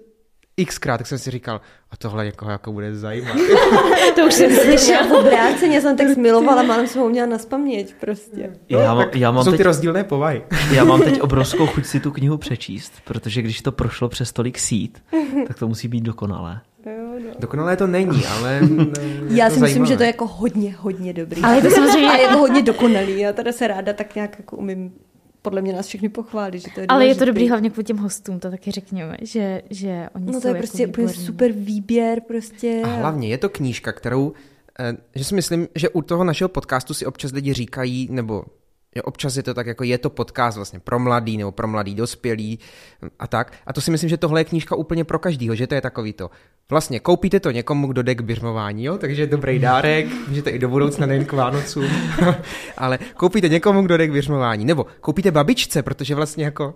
xkrát, 0.65 0.99
tak 0.99 1.07
jsem 1.07 1.17
si 1.17 1.31
říkal, 1.31 1.61
a 1.91 1.97
tohle 1.97 2.25
někoho 2.25 2.51
jako 2.51 2.71
bude 2.71 2.95
zajímat. 2.95 3.35
to 4.15 4.25
už 4.27 4.33
jsem 4.33 4.55
slyšela 4.55 5.07
v 5.07 5.11
obráceně, 5.11 5.81
jsem 5.81 5.97
tak 5.97 6.17
milovala, 6.17 6.63
mám 6.63 6.87
jsem 6.87 7.01
ho 7.01 7.09
měla 7.09 7.27
na 7.27 7.37
spaměť 7.37 7.95
prostě. 7.99 8.53
No, 8.69 8.79
já, 8.79 8.95
mám, 8.95 9.07
já 9.13 9.31
mám 9.31 9.43
jsou 9.43 9.51
teď, 9.51 9.57
ty 9.57 9.63
rozdílné 9.63 10.03
povahy. 10.03 10.43
já 10.71 10.83
mám 10.83 11.01
teď 11.01 11.21
obrovskou 11.21 11.67
chuť 11.67 11.85
si 11.85 11.99
tu 11.99 12.11
knihu 12.11 12.37
přečíst, 12.37 12.93
protože 13.03 13.41
když 13.41 13.61
to 13.61 13.71
prošlo 13.71 14.09
přes 14.09 14.33
tolik 14.33 14.59
sít, 14.59 15.03
tak 15.47 15.59
to 15.59 15.67
musí 15.67 15.87
být 15.87 16.01
dokonalé. 16.01 16.61
Jo, 16.85 17.19
no. 17.19 17.31
Dokonalé 17.39 17.77
to 17.77 17.87
není, 17.87 18.25
ale 18.25 18.61
Já 19.29 19.49
si 19.49 19.59
myslím, 19.59 19.85
že 19.85 19.97
to 19.97 20.03
je 20.03 20.07
jako 20.07 20.27
hodně, 20.27 20.75
hodně 20.79 21.13
dobrý. 21.13 21.41
Ale 21.41 21.55
je 21.55 21.61
to 21.61 21.69
samozřejmě... 21.69 22.07
A 22.07 22.17
je 22.17 22.27
to 22.27 22.37
hodně 22.37 22.61
dokonalý. 22.61 23.19
Já 23.19 23.33
teda 23.33 23.51
se 23.51 23.67
ráda 23.67 23.93
tak 23.93 24.15
nějak 24.15 24.35
jako 24.39 24.57
umím 24.57 24.93
podle 25.41 25.61
mě 25.61 25.73
nás 25.73 25.87
všechny 25.87 26.09
pochválit, 26.09 26.59
že 26.59 26.67
to 26.75 26.79
je 26.79 26.87
Ale 26.87 27.05
je 27.05 27.15
to 27.15 27.25
dobrý 27.25 27.49
hlavně 27.49 27.69
kvůli 27.69 27.83
těm 27.83 27.97
hostům, 27.97 28.39
to 28.39 28.51
taky 28.51 28.71
řekněme, 28.71 29.17
že, 29.21 29.61
že 29.69 30.07
oni 30.15 30.25
No 30.25 30.33
to 30.33 30.41
jsou 30.41 30.47
je 30.47 30.51
jako 30.51 30.57
prostě 30.57 30.85
výborný. 30.85 31.13
super 31.13 31.51
výběr 31.51 32.21
prostě. 32.27 32.81
A 32.85 32.87
hlavně 32.87 33.27
je 33.27 33.37
to 33.37 33.49
knížka, 33.49 33.91
kterou, 33.91 34.33
eh, 34.79 34.93
že 35.15 35.23
si 35.23 35.35
myslím, 35.35 35.67
že 35.75 35.89
u 35.89 36.01
toho 36.01 36.23
našeho 36.23 36.49
podcastu 36.49 36.93
si 36.93 37.05
občas 37.05 37.31
lidi 37.31 37.53
říkají, 37.53 38.07
nebo 38.11 38.43
Jo, 38.95 39.03
občas 39.03 39.37
je 39.37 39.43
to 39.43 39.53
tak, 39.53 39.67
jako 39.67 39.83
je 39.83 39.97
to 39.97 40.09
podcast 40.09 40.55
vlastně 40.57 40.79
pro 40.79 40.99
mladý 40.99 41.37
nebo 41.37 41.51
pro 41.51 41.67
mladý 41.67 41.95
dospělý 41.95 42.59
a 43.19 43.27
tak. 43.27 43.53
A 43.65 43.73
to 43.73 43.81
si 43.81 43.91
myslím, 43.91 44.09
že 44.09 44.17
tohle 44.17 44.39
je 44.39 44.45
knížka 44.45 44.75
úplně 44.75 45.03
pro 45.03 45.19
každýho, 45.19 45.55
že 45.55 45.67
to 45.67 45.75
je 45.75 45.81
takový 45.81 46.13
to. 46.13 46.29
Vlastně 46.69 46.99
koupíte 46.99 47.39
to 47.39 47.51
někomu, 47.51 47.87
kdo 47.87 48.03
jde 48.03 48.15
k 48.15 48.21
běžmování, 48.21 48.83
jo? 48.83 48.97
takže 48.97 49.27
dobrý 49.27 49.59
dárek, 49.59 50.07
můžete 50.27 50.49
i 50.49 50.59
do 50.59 50.69
budoucna 50.69 51.05
nejen 51.05 51.25
k 51.25 51.33
Vánocům, 51.33 51.85
ale 52.77 52.99
koupíte 53.17 53.49
někomu, 53.49 53.81
kdo 53.81 53.97
jde 53.97 54.07
k 54.07 54.11
běžmování. 54.11 54.65
Nebo 54.65 54.85
koupíte 55.01 55.31
babičce, 55.31 55.83
protože 55.83 56.15
vlastně 56.15 56.45
jako 56.45 56.75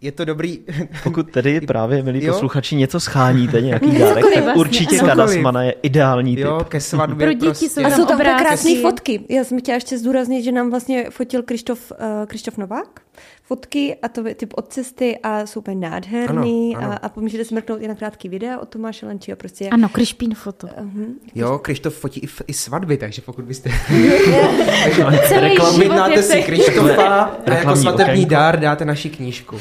je 0.00 0.12
to 0.12 0.24
dobrý. 0.24 0.60
Pokud 1.02 1.30
tedy 1.30 1.60
právě, 1.66 2.02
milí 2.02 2.24
jo? 2.24 2.32
posluchači, 2.32 2.76
něco 2.76 3.00
scháníte, 3.00 3.60
nějaký 3.60 3.98
dárek, 3.98 4.24
tak 4.34 4.44
vlastně. 4.44 4.60
určitě 4.60 4.98
Kadasmana 4.98 5.62
je 5.62 5.74
ideální 5.82 6.36
typ. 6.36 6.44
Jo, 6.44 6.64
ke 6.68 6.80
svatbě 6.80 7.26
Pro 7.26 7.32
děti 7.32 7.46
prostě. 7.46 7.66
jsou 7.68 7.84
A 7.86 7.90
jsou 7.90 8.04
tam 8.06 8.18
krásné 8.18 8.80
fotky. 8.82 9.20
Já 9.28 9.44
jsem 9.44 9.58
chtěla 9.58 9.74
ještě 9.74 9.98
zdůraznit, 9.98 10.42
že 10.42 10.52
nám 10.52 10.70
vlastně 10.70 11.10
fotil 11.10 11.42
Krištof, 11.42 11.92
uh, 11.92 12.26
Krištof 12.26 12.58
Novák 12.58 13.00
fotky 13.42 13.96
a 14.02 14.08
to 14.08 14.24
typ 14.34 14.52
od 14.56 14.72
cesty 14.72 15.18
a 15.22 15.46
jsou 15.46 15.60
úplně 15.60 15.76
nádherný 15.90 16.76
ano, 16.76 16.86
ano. 16.86 16.94
a, 16.94 16.96
a 16.96 17.08
pomůžete 17.08 17.44
smrknout 17.44 17.80
i 17.80 17.88
na 17.88 17.94
krátký 17.94 18.28
videa 18.28 18.58
od 18.58 18.68
Tomáše 18.68 19.06
Lančího. 19.06 19.36
Prostě. 19.36 19.68
Ano, 19.68 19.88
Krišpín 19.88 20.34
foto. 20.34 20.66
Uh-huh. 20.66 21.14
Jo, 21.34 21.58
Krištof 21.58 21.94
fotí 21.94 22.20
i, 22.20 22.28
i 22.46 22.52
svatby, 22.52 22.96
takže 22.96 23.22
pokud 23.22 23.44
byste... 23.44 23.70
Reklamujíte 25.30 26.22
si 26.22 26.42
Krištofa 26.42 27.20
a 27.22 27.54
jako 27.54 27.76
svatební 27.76 28.26
dár 28.26 28.60
dáte 28.60 28.84
naši 28.84 29.10
knížku. 29.10 29.58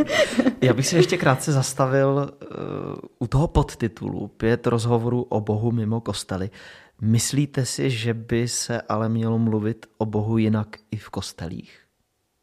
Já 0.60 0.72
bych 0.72 0.86
se 0.86 0.96
ještě 0.96 1.16
krátce 1.16 1.52
zastavil 1.52 2.30
uh, 2.42 2.94
u 3.18 3.26
toho 3.26 3.48
podtitulu 3.48 4.28
Pět 4.28 4.66
rozhovorů 4.66 5.22
o 5.22 5.40
Bohu 5.40 5.72
mimo 5.72 6.00
kostely. 6.00 6.50
Myslíte 7.00 7.64
si, 7.64 7.90
že 7.90 8.14
by 8.14 8.48
se 8.48 8.80
ale 8.80 9.08
mělo 9.08 9.38
mluvit 9.38 9.86
o 9.98 10.06
Bohu 10.06 10.38
jinak 10.38 10.68
i 10.90 10.96
v 10.96 11.10
kostelích 11.10 11.79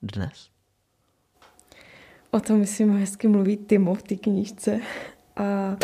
dnes? 0.02 0.50
O 2.32 2.40
tom, 2.40 2.60
myslím, 2.60 2.98
hezky 2.98 3.28
mluví 3.28 3.58
Timo 3.58 3.96
v 3.96 4.04
té 4.04 4.16
knížce. 4.16 4.80
A... 5.36 5.76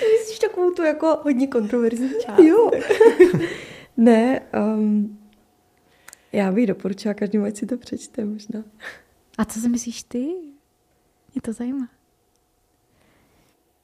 Ty 0.00 0.06
myslíš 0.18 0.38
takovou 0.38 0.70
tu 0.70 0.82
jako 0.82 1.20
hodně 1.22 1.46
kontroverzní 1.46 2.10
část? 2.26 2.38
Jo. 2.38 2.70
ne, 3.96 4.40
um, 4.74 5.18
já 6.32 6.52
bych 6.52 6.66
doporučila 6.66 7.14
každému, 7.14 7.44
ať 7.44 7.56
si 7.56 7.66
to 7.66 7.76
přečte 7.76 8.24
možná. 8.24 8.64
A 9.38 9.44
co 9.44 9.60
si 9.60 9.68
myslíš 9.68 10.02
ty? 10.02 10.18
Mě 11.34 11.42
to 11.42 11.52
zajímá. 11.52 11.88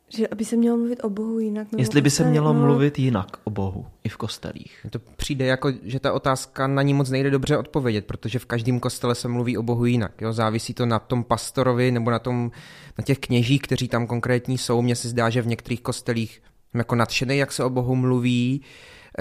Že 0.08 0.28
aby 0.28 0.44
se 0.44 0.56
mělo 0.56 0.76
mluvit 0.76 1.00
o 1.04 1.10
Bohu 1.10 1.38
jinak. 1.38 1.66
Jestli 1.76 2.00
by 2.00 2.10
se 2.10 2.24
mělo 2.24 2.52
no... 2.52 2.60
mluvit 2.60 2.98
jinak 2.98 3.36
o 3.44 3.50
Bohu 3.50 3.86
i 4.04 4.08
v 4.08 4.16
kostelích. 4.16 4.86
To 4.90 4.98
přijde 4.98 5.46
jako, 5.46 5.72
že 5.82 6.00
ta 6.00 6.12
otázka 6.12 6.66
na 6.66 6.82
ní 6.82 6.94
moc 6.94 7.10
nejde 7.10 7.30
dobře 7.30 7.58
odpovědět, 7.58 8.04
protože 8.04 8.38
v 8.38 8.46
každém 8.46 8.80
kostele 8.80 9.14
se 9.14 9.28
mluví 9.28 9.58
o 9.58 9.62
Bohu 9.62 9.84
jinak. 9.84 10.20
Jo? 10.20 10.32
Závisí 10.32 10.74
to 10.74 10.86
na 10.86 10.98
tom 10.98 11.24
pastorovi 11.24 11.90
nebo 11.90 12.10
na, 12.10 12.18
tom, 12.18 12.50
na 12.98 13.04
těch 13.04 13.18
kněžích, 13.18 13.62
kteří 13.62 13.88
tam 13.88 14.06
konkrétní 14.06 14.58
jsou. 14.58 14.82
Mně 14.82 14.96
se 14.96 15.08
zdá, 15.08 15.30
že 15.30 15.42
v 15.42 15.46
některých 15.46 15.80
kostelích 15.80 16.42
jsem 16.70 16.78
jako 16.78 16.94
nadšený, 16.94 17.38
jak 17.38 17.52
se 17.52 17.64
o 17.64 17.70
Bohu 17.70 17.96
mluví, 17.96 18.62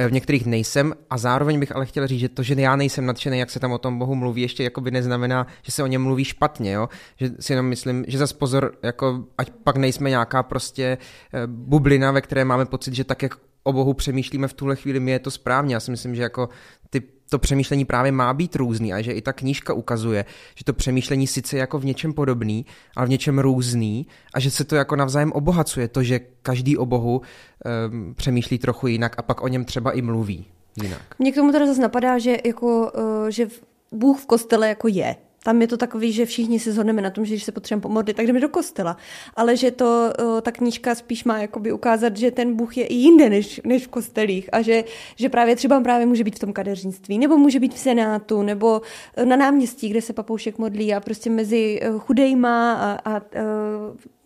v 0.07 0.11
některých 0.11 0.45
nejsem 0.45 0.93
a 1.09 1.17
zároveň 1.17 1.59
bych 1.59 1.75
ale 1.75 1.85
chtěl 1.85 2.07
říct, 2.07 2.19
že 2.19 2.29
to, 2.29 2.43
že 2.43 2.53
já 2.57 2.75
nejsem 2.75 3.05
nadšený, 3.05 3.39
jak 3.39 3.49
se 3.49 3.59
tam 3.59 3.71
o 3.71 3.77
tom 3.77 3.99
Bohu 3.99 4.15
mluví, 4.15 4.41
ještě 4.41 4.63
jako 4.63 4.81
by 4.81 4.91
neznamená, 4.91 5.47
že 5.61 5.71
se 5.71 5.83
o 5.83 5.87
něm 5.87 6.03
mluví 6.03 6.23
špatně, 6.23 6.71
jo? 6.71 6.89
že 7.15 7.29
si 7.39 7.53
jenom 7.53 7.65
myslím, 7.65 8.05
že 8.07 8.17
zas 8.17 8.33
pozor, 8.33 8.71
jako 8.83 9.25
ať 9.37 9.49
pak 9.63 9.77
nejsme 9.77 10.09
nějaká 10.09 10.43
prostě 10.43 10.97
eh, 11.33 11.47
bublina, 11.47 12.11
ve 12.11 12.21
které 12.21 12.45
máme 12.45 12.65
pocit, 12.65 12.93
že 12.93 13.03
tak, 13.03 13.23
jak 13.23 13.35
o 13.63 13.73
Bohu 13.73 13.93
přemýšlíme 13.93 14.47
v 14.47 14.53
tuhle 14.53 14.75
chvíli, 14.75 14.99
mi 14.99 15.11
je 15.11 15.19
to 15.19 15.31
správně. 15.31 15.75
Já 15.75 15.79
si 15.79 15.91
myslím, 15.91 16.15
že 16.15 16.21
jako 16.21 16.49
ty 16.89 17.03
to 17.29 17.39
přemýšlení 17.39 17.85
právě 17.85 18.11
má 18.11 18.33
být 18.33 18.55
různý 18.55 18.93
a 18.93 19.01
že 19.01 19.11
i 19.11 19.21
ta 19.21 19.33
knížka 19.33 19.73
ukazuje, 19.73 20.25
že 20.55 20.65
to 20.65 20.73
přemýšlení 20.73 21.27
sice 21.27 21.55
je 21.55 21.59
jako 21.59 21.79
v 21.79 21.85
něčem 21.85 22.13
podobný, 22.13 22.65
ale 22.95 23.05
v 23.05 23.09
něčem 23.09 23.39
různý 23.39 24.07
a 24.33 24.39
že 24.39 24.51
se 24.51 24.63
to 24.63 24.75
jako 24.75 24.95
navzájem 24.95 25.31
obohacuje, 25.31 25.87
to, 25.87 26.03
že 26.03 26.19
každý 26.41 26.77
o 26.77 26.85
Bohu 26.85 27.21
um, 27.21 28.13
přemýšlí 28.13 28.57
trochu 28.57 28.87
jinak 28.87 29.15
a 29.17 29.21
pak 29.21 29.43
o 29.43 29.47
něm 29.47 29.65
třeba 29.65 29.91
i 29.91 30.01
mluví 30.01 30.45
jinak. 30.83 31.01
Mně 31.19 31.31
k 31.31 31.35
tomu 31.35 31.51
teda 31.51 31.65
zase 31.65 31.81
napadá, 31.81 32.17
že, 32.17 32.37
jako, 32.45 32.91
uh, 32.97 33.27
že 33.29 33.47
Bůh 33.91 34.19
v 34.19 34.25
kostele 34.25 34.69
jako 34.69 34.87
je, 34.87 35.15
tam 35.47 35.61
je 35.61 35.67
to 35.67 35.77
takový, 35.77 36.11
že 36.11 36.25
všichni 36.25 36.59
se 36.59 36.71
shodneme 36.71 37.01
na 37.01 37.09
tom, 37.09 37.25
že 37.25 37.33
když 37.33 37.43
se 37.43 37.51
potřebujeme 37.51 37.81
pomodlit, 37.81 38.17
tak 38.17 38.27
jdeme 38.27 38.39
do 38.39 38.49
kostela. 38.49 38.97
Ale 39.35 39.57
že 39.57 39.71
to, 39.71 40.13
ta 40.41 40.51
knížka 40.51 40.95
spíš 40.95 41.23
má 41.23 41.39
jakoby 41.39 41.71
ukázat, 41.71 42.17
že 42.17 42.31
ten 42.31 42.55
Bůh 42.55 42.77
je 42.77 42.85
i 42.85 42.93
jinde 42.93 43.29
než, 43.29 43.61
než 43.63 43.87
v 43.87 43.87
kostelích 43.87 44.49
a 44.51 44.61
že, 44.61 44.83
že 45.15 45.29
právě 45.29 45.55
třeba 45.55 45.81
právě 45.81 46.05
může 46.05 46.23
být 46.23 46.35
v 46.35 46.39
tom 46.39 46.53
kadeřnictví, 46.53 47.17
nebo 47.17 47.37
může 47.37 47.59
být 47.59 47.73
v 47.73 47.79
senátu, 47.79 48.41
nebo 48.41 48.81
na 49.23 49.35
náměstí, 49.35 49.89
kde 49.89 50.01
se 50.01 50.13
papoušek 50.13 50.57
modlí 50.57 50.93
a 50.93 50.99
prostě 50.99 51.29
mezi 51.29 51.79
eh, 51.81 51.91
chudejma 51.97 52.73
a, 52.73 52.91
a, 52.91 53.15
a 53.15 53.21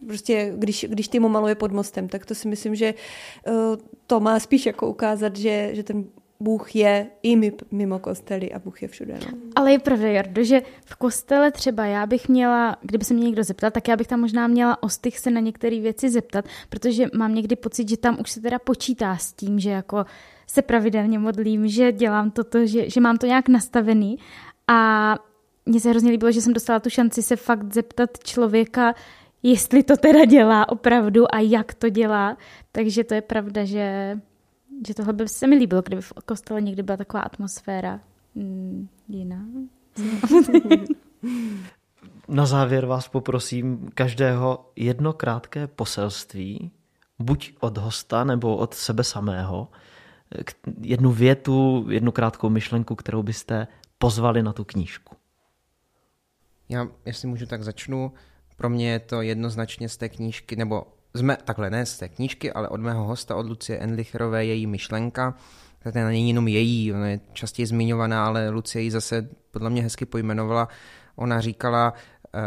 prostě 0.07 0.53
když, 0.55 0.85
když 0.89 1.07
ty 1.07 1.19
mu 1.19 1.29
maluje 1.29 1.55
pod 1.55 1.71
mostem, 1.71 2.09
tak 2.09 2.25
to 2.25 2.35
si 2.35 2.47
myslím, 2.47 2.75
že 2.75 2.93
to 4.07 4.19
má 4.19 4.39
spíš 4.39 4.65
jako 4.65 4.89
ukázat, 4.89 5.35
že, 5.35 5.69
že 5.73 5.83
ten 5.83 6.05
Bůh 6.41 6.75
je 6.75 7.07
i 7.23 7.51
mimo 7.71 7.99
kostely 7.99 8.51
a 8.51 8.59
Bůh 8.59 8.81
je 8.81 8.87
všude. 8.87 9.13
No. 9.13 9.37
Ale 9.55 9.71
je 9.71 9.79
pravda, 9.79 10.07
Jardo, 10.07 10.43
že 10.43 10.61
v 10.85 10.95
kostele 10.95 11.51
třeba 11.51 11.85
já 11.85 12.05
bych 12.05 12.29
měla, 12.29 12.77
kdyby 12.81 13.05
se 13.05 13.13
mě 13.13 13.23
někdo 13.23 13.43
zeptal, 13.43 13.71
tak 13.71 13.87
já 13.87 13.95
bych 13.95 14.07
tam 14.07 14.19
možná 14.19 14.47
měla 14.47 14.83
ostych 14.83 15.19
se 15.19 15.31
na 15.31 15.39
některé 15.39 15.79
věci 15.79 16.09
zeptat, 16.09 16.45
protože 16.69 17.05
mám 17.13 17.35
někdy 17.35 17.55
pocit, 17.55 17.89
že 17.89 17.97
tam 17.97 18.17
už 18.21 18.31
se 18.31 18.41
teda 18.41 18.59
počítá 18.59 19.17
s 19.17 19.33
tím, 19.33 19.59
že 19.59 19.69
jako 19.69 20.05
se 20.47 20.61
pravidelně 20.61 21.19
modlím, 21.19 21.67
že 21.67 21.91
dělám 21.91 22.31
toto, 22.31 22.65
že, 22.65 22.89
že 22.89 23.01
mám 23.01 23.17
to 23.17 23.25
nějak 23.25 23.49
nastavený 23.49 24.17
a 24.67 25.15
mně 25.65 25.79
se 25.79 25.89
hrozně 25.89 26.11
líbilo, 26.11 26.31
že 26.31 26.41
jsem 26.41 26.53
dostala 26.53 26.79
tu 26.79 26.89
šanci 26.89 27.23
se 27.23 27.35
fakt 27.35 27.73
zeptat 27.73 28.09
člověka, 28.23 28.95
jestli 29.43 29.83
to 29.83 29.97
teda 29.97 30.25
dělá 30.25 30.69
opravdu 30.69 31.35
a 31.35 31.39
jak 31.39 31.73
to 31.73 31.89
dělá. 31.89 32.37
Takže 32.71 33.03
to 33.03 33.13
je 33.13 33.21
pravda, 33.21 33.65
že 33.65 34.15
že 34.87 34.93
tohle 34.93 35.13
by 35.13 35.27
se 35.27 35.47
mi 35.47 35.55
líbilo, 35.55 35.81
kdyby 35.81 36.01
v 36.01 36.13
kostele 36.25 36.61
někdy 36.61 36.83
byla 36.83 36.97
taková 36.97 37.23
atmosféra 37.23 37.99
mm, 38.35 38.87
jiná. 39.07 39.45
Na 42.27 42.45
závěr 42.45 42.85
vás 42.85 43.07
poprosím 43.07 43.89
každého 43.93 44.71
jedno 44.75 45.13
krátké 45.13 45.67
poselství, 45.67 46.71
buď 47.19 47.53
od 47.59 47.77
hosta 47.77 48.23
nebo 48.23 48.57
od 48.57 48.73
sebe 48.73 49.03
samého, 49.03 49.67
jednu 50.81 51.11
větu, 51.11 51.85
jednu 51.89 52.11
krátkou 52.11 52.49
myšlenku, 52.49 52.95
kterou 52.95 53.23
byste 53.23 53.67
pozvali 53.97 54.43
na 54.43 54.53
tu 54.53 54.63
knížku. 54.63 55.15
Já, 56.69 56.87
jestli 57.05 57.27
můžu, 57.27 57.45
tak 57.45 57.63
začnu. 57.63 58.13
Pro 58.57 58.69
mě 58.69 58.91
je 58.91 58.99
to 58.99 59.21
jednoznačně 59.21 59.89
z 59.89 59.97
té 59.97 60.09
knížky, 60.09 60.55
nebo 60.55 60.83
z 61.13 61.21
mé, 61.21 61.37
takhle 61.45 61.69
ne 61.69 61.85
z 61.85 61.97
té 61.97 62.09
knížky, 62.09 62.51
ale 62.51 62.69
od 62.69 62.81
mého 62.81 63.03
hosta, 63.03 63.35
od 63.35 63.45
Lucie 63.45 63.79
Endlicherové, 63.79 64.45
její 64.45 64.67
myšlenka. 64.67 65.35
To 65.83 65.91
není 65.91 66.27
jenom 66.27 66.47
její, 66.47 66.93
ona 66.93 67.07
je 67.07 67.19
častěji 67.33 67.65
zmiňovaná, 67.65 68.25
ale 68.25 68.49
Lucie 68.49 68.83
ji 68.83 68.91
zase 68.91 69.29
podle 69.51 69.69
mě 69.69 69.81
hezky 69.81 70.05
pojmenovala. 70.05 70.67
Ona 71.15 71.41
říkala, 71.41 71.93
uh, 72.33 72.41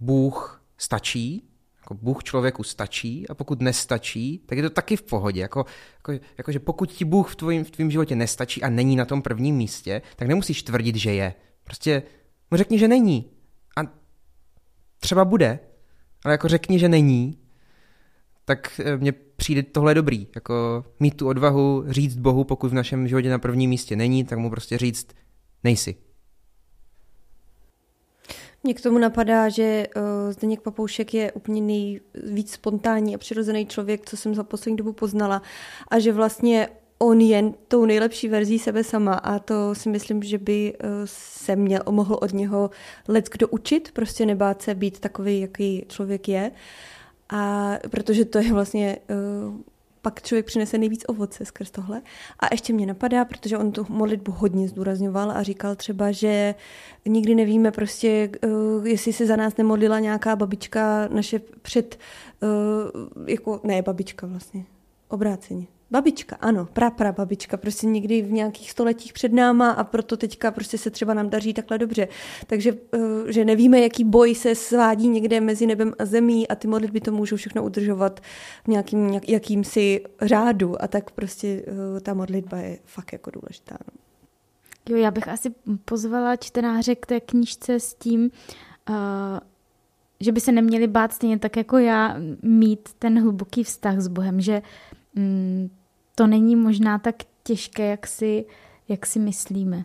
Bůh 0.00 0.62
stačí, 0.78 1.48
jako 1.80 1.94
Bůh 1.94 2.24
člověku 2.24 2.62
stačí 2.62 3.28
a 3.28 3.34
pokud 3.34 3.60
nestačí, 3.60 4.38
tak 4.46 4.58
je 4.58 4.62
to 4.62 4.70
taky 4.70 4.96
v 4.96 5.02
pohodě. 5.02 5.40
Jako, 5.40 5.64
jako, 5.96 6.24
jako 6.38 6.52
že 6.52 6.58
pokud 6.58 6.92
ti 6.92 7.04
Bůh 7.04 7.32
v 7.32 7.36
tvém 7.36 7.64
v 7.64 7.70
tvým 7.70 7.90
životě 7.90 8.16
nestačí 8.16 8.62
a 8.62 8.70
není 8.70 8.96
na 8.96 9.04
tom 9.04 9.22
prvním 9.22 9.56
místě, 9.56 10.02
tak 10.16 10.28
nemusíš 10.28 10.62
tvrdit, 10.62 10.96
že 10.96 11.12
je. 11.12 11.34
Prostě 11.64 12.02
mu 12.50 12.56
řekni, 12.56 12.78
že 12.78 12.88
není. 12.88 13.30
A 13.76 13.80
třeba 14.98 15.24
bude, 15.24 15.58
ale 16.24 16.34
jako 16.34 16.48
řekni, 16.48 16.78
že 16.78 16.88
není 16.88 17.38
tak 18.46 18.80
eh, 18.84 18.96
mně 18.96 19.12
přijde 19.12 19.62
tohle 19.62 19.94
dobrý. 19.94 20.26
Jako 20.34 20.84
mít 21.00 21.16
tu 21.16 21.28
odvahu 21.28 21.84
říct 21.86 22.16
Bohu, 22.16 22.44
pokud 22.44 22.70
v 22.70 22.74
našem 22.74 23.08
životě 23.08 23.30
na 23.30 23.38
prvním 23.38 23.70
místě 23.70 23.96
není, 23.96 24.24
tak 24.24 24.38
mu 24.38 24.50
prostě 24.50 24.78
říct 24.78 25.06
nejsi. 25.64 25.94
Mně 28.62 28.74
k 28.74 28.80
tomu 28.80 28.98
napadá, 28.98 29.48
že 29.48 29.86
uh, 29.96 30.02
Zdeněk 30.32 30.60
Papoušek 30.60 31.14
je 31.14 31.32
úplně 31.32 31.60
nejvíc 31.60 32.52
spontánní 32.52 33.14
a 33.14 33.18
přirozený 33.18 33.66
člověk, 33.66 34.08
co 34.08 34.16
jsem 34.16 34.34
za 34.34 34.44
poslední 34.44 34.76
dobu 34.76 34.92
poznala. 34.92 35.42
A 35.88 35.98
že 35.98 36.12
vlastně 36.12 36.68
on 36.98 37.20
je 37.20 37.52
tou 37.68 37.84
nejlepší 37.84 38.28
verzí 38.28 38.58
sebe 38.58 38.84
sama 38.84 39.14
a 39.14 39.38
to 39.38 39.74
si 39.74 39.88
myslím, 39.88 40.22
že 40.22 40.38
by 40.38 40.74
uh, 40.74 40.88
se 41.04 41.56
měl, 41.56 41.80
mohl 41.90 42.18
od 42.22 42.32
něho 42.32 42.70
let 43.08 43.28
kdo 43.32 43.48
učit, 43.48 43.90
prostě 43.92 44.26
nebát 44.26 44.62
se 44.62 44.74
být 44.74 45.00
takový, 45.00 45.40
jaký 45.40 45.84
člověk 45.88 46.28
je. 46.28 46.50
Uh, 46.50 46.56
a 47.28 47.72
protože 47.90 48.24
to 48.24 48.38
je 48.38 48.52
vlastně 48.52 48.98
uh, 49.48 49.54
pak 50.02 50.22
člověk 50.22 50.46
přinese 50.46 50.78
nejvíc 50.78 51.04
ovoce 51.08 51.44
skrz 51.44 51.70
tohle. 51.70 52.02
A 52.38 52.46
ještě 52.52 52.72
mě 52.72 52.86
napadá, 52.86 53.24
protože 53.24 53.58
on 53.58 53.72
tu 53.72 53.86
modlitbu 53.88 54.32
hodně 54.32 54.68
zdůrazňoval 54.68 55.30
a 55.30 55.42
říkal 55.42 55.76
třeba, 55.76 56.12
že 56.12 56.54
nikdy 57.08 57.34
nevíme 57.34 57.70
prostě, 57.70 58.30
uh, 58.46 58.86
jestli 58.86 59.12
se 59.12 59.26
za 59.26 59.36
nás 59.36 59.56
nemodlila 59.56 59.98
nějaká 59.98 60.36
babička 60.36 61.08
naše 61.08 61.40
před, 61.62 61.98
uh, 62.42 63.28
jako, 63.28 63.60
ne 63.64 63.82
babička 63.82 64.26
vlastně, 64.26 64.64
obráceně 65.08 65.66
Babička, 65.90 66.36
ano, 66.40 66.68
pra, 66.72 66.90
pra 66.90 67.12
babička, 67.12 67.56
prostě 67.56 67.86
někdy 67.86 68.22
v 68.22 68.32
nějakých 68.32 68.70
stoletích 68.70 69.12
před 69.12 69.32
náma 69.32 69.70
a 69.70 69.84
proto 69.84 70.16
teďka 70.16 70.50
prostě 70.50 70.78
se 70.78 70.90
třeba 70.90 71.14
nám 71.14 71.30
daří 71.30 71.54
takhle 71.54 71.78
dobře. 71.78 72.08
Takže, 72.46 72.76
eh, 72.94 73.32
že 73.32 73.44
nevíme, 73.44 73.80
jaký 73.80 74.04
boj 74.04 74.34
se 74.34 74.54
svádí 74.54 75.08
někde 75.08 75.40
mezi 75.40 75.66
nebem 75.66 75.92
a 75.98 76.04
zemí 76.04 76.48
a 76.48 76.54
ty 76.54 76.68
modlitby 76.68 77.00
to 77.00 77.12
můžou 77.12 77.36
všechno 77.36 77.64
udržovat 77.64 78.20
v 78.64 78.68
nějakým 78.68 79.20
jakýmsi 79.28 80.04
řádu 80.22 80.82
a 80.82 80.88
tak 80.88 81.10
prostě 81.10 81.64
eh, 81.66 82.00
ta 82.00 82.14
modlitba 82.14 82.58
je 82.58 82.78
fakt 82.84 83.12
jako 83.12 83.30
důležitá. 83.30 83.78
No. 83.86 84.06
Jo, 84.88 84.96
já 84.96 85.10
bych 85.10 85.28
asi 85.28 85.54
pozvala 85.84 86.36
čtenáře 86.36 86.94
k 86.94 87.06
té 87.06 87.20
knížce 87.20 87.80
s 87.80 87.94
tím, 87.94 88.30
uh, 88.88 88.96
že 90.20 90.32
by 90.32 90.40
se 90.40 90.52
neměli 90.52 90.86
bát 90.86 91.12
stejně 91.12 91.38
tak 91.38 91.56
jako 91.56 91.78
já 91.78 92.16
mít 92.42 92.88
ten 92.98 93.22
hluboký 93.22 93.64
vztah 93.64 94.00
s 94.00 94.08
Bohem, 94.08 94.40
že 94.40 94.62
mm, 95.14 95.70
to 96.16 96.26
není 96.26 96.56
možná 96.56 96.98
tak 96.98 97.14
těžké, 97.42 97.86
jak 97.86 98.06
si, 98.06 98.44
jak 98.88 99.06
si 99.06 99.18
myslíme. 99.18 99.84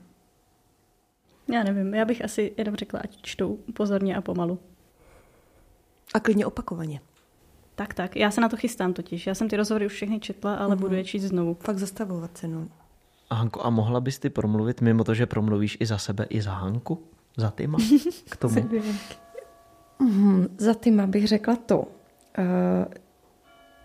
Já 1.54 1.64
nevím, 1.64 1.94
já 1.94 2.06
bych 2.06 2.24
asi 2.24 2.54
jenom 2.58 2.76
řekla, 2.76 3.00
ať 3.04 3.18
čtou 3.22 3.60
pozorně 3.74 4.16
a 4.16 4.22
pomalu. 4.22 4.60
A 6.14 6.20
klidně 6.20 6.46
opakovaně. 6.46 7.02
Tak, 7.76 7.94
tak. 7.94 8.16
Já 8.16 8.32
se 8.32 8.42
na 8.42 8.50
to 8.50 8.58
chystám 8.58 8.94
totiž. 8.94 9.28
Já 9.28 9.36
jsem 9.36 9.50
ty 9.50 9.58
rozhovory 9.58 9.86
už 9.86 9.94
všechny 9.94 10.20
četla, 10.20 10.56
ale 10.56 10.76
mm-hmm. 10.76 10.80
budu 10.80 10.96
je 10.96 11.04
číst 11.04 11.24
znovu. 11.24 11.54
Fakt 11.54 11.78
zastavovat 11.78 12.38
se, 12.38 12.48
no. 12.48 12.68
A 13.30 13.36
Hanko, 13.36 13.66
a 13.66 13.70
mohla 13.70 14.00
bys 14.00 14.20
ty 14.20 14.30
promluvit 14.30 14.82
mimo 14.82 15.04
to, 15.04 15.14
že 15.14 15.26
promluvíš 15.26 15.78
i 15.80 15.86
za 15.86 15.98
sebe, 15.98 16.24
i 16.30 16.42
za 16.42 16.52
Hanku? 16.52 17.04
Za 17.38 17.52
Tyma? 17.52 17.78
K 18.30 18.36
tomu? 18.36 18.56
mm, 20.00 20.48
za 20.58 20.74
Tyma 20.74 21.08
bych 21.08 21.28
řekla 21.28 21.56
to. 21.56 21.78
Uh, 21.80 21.86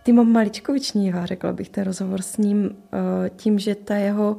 Tyma 0.07 0.23
maličko 0.23 0.73
vyčnívá, 0.73 1.27
řekla 1.27 1.53
bych 1.53 1.69
ten 1.69 1.85
rozhovor 1.85 2.23
s 2.23 2.37
ním, 2.37 2.65
uh, 2.65 2.71
tím, 3.37 3.59
že 3.59 3.75
ta 3.75 3.95
jeho 3.95 4.37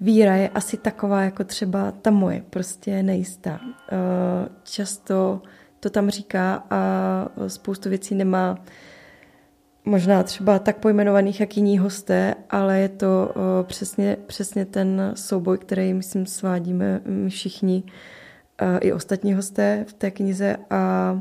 víra 0.00 0.36
je 0.36 0.48
asi 0.48 0.76
taková, 0.76 1.22
jako 1.22 1.44
třeba 1.44 1.90
ta 1.90 2.10
moje, 2.10 2.42
prostě 2.50 3.02
nejistá. 3.02 3.60
Uh, 3.62 3.68
často 4.62 5.42
to 5.80 5.90
tam 5.90 6.10
říká 6.10 6.64
a 6.70 6.80
spoustu 7.46 7.88
věcí 7.88 8.14
nemá 8.14 8.58
možná 9.84 10.22
třeba 10.22 10.58
tak 10.58 10.76
pojmenovaných, 10.76 11.40
jak 11.40 11.56
jiní 11.56 11.78
hosté, 11.78 12.34
ale 12.50 12.78
je 12.78 12.88
to 12.88 13.34
přesně, 13.62 14.16
přesně 14.26 14.64
ten 14.64 15.12
souboj, 15.14 15.58
který, 15.58 15.94
myslím, 15.94 16.26
svádíme 16.26 17.00
my 17.04 17.30
všichni, 17.30 17.82
i 18.80 18.92
ostatní 18.92 19.34
hosté 19.34 19.84
v 19.88 19.92
té 19.92 20.10
knize 20.10 20.56
a, 20.70 21.18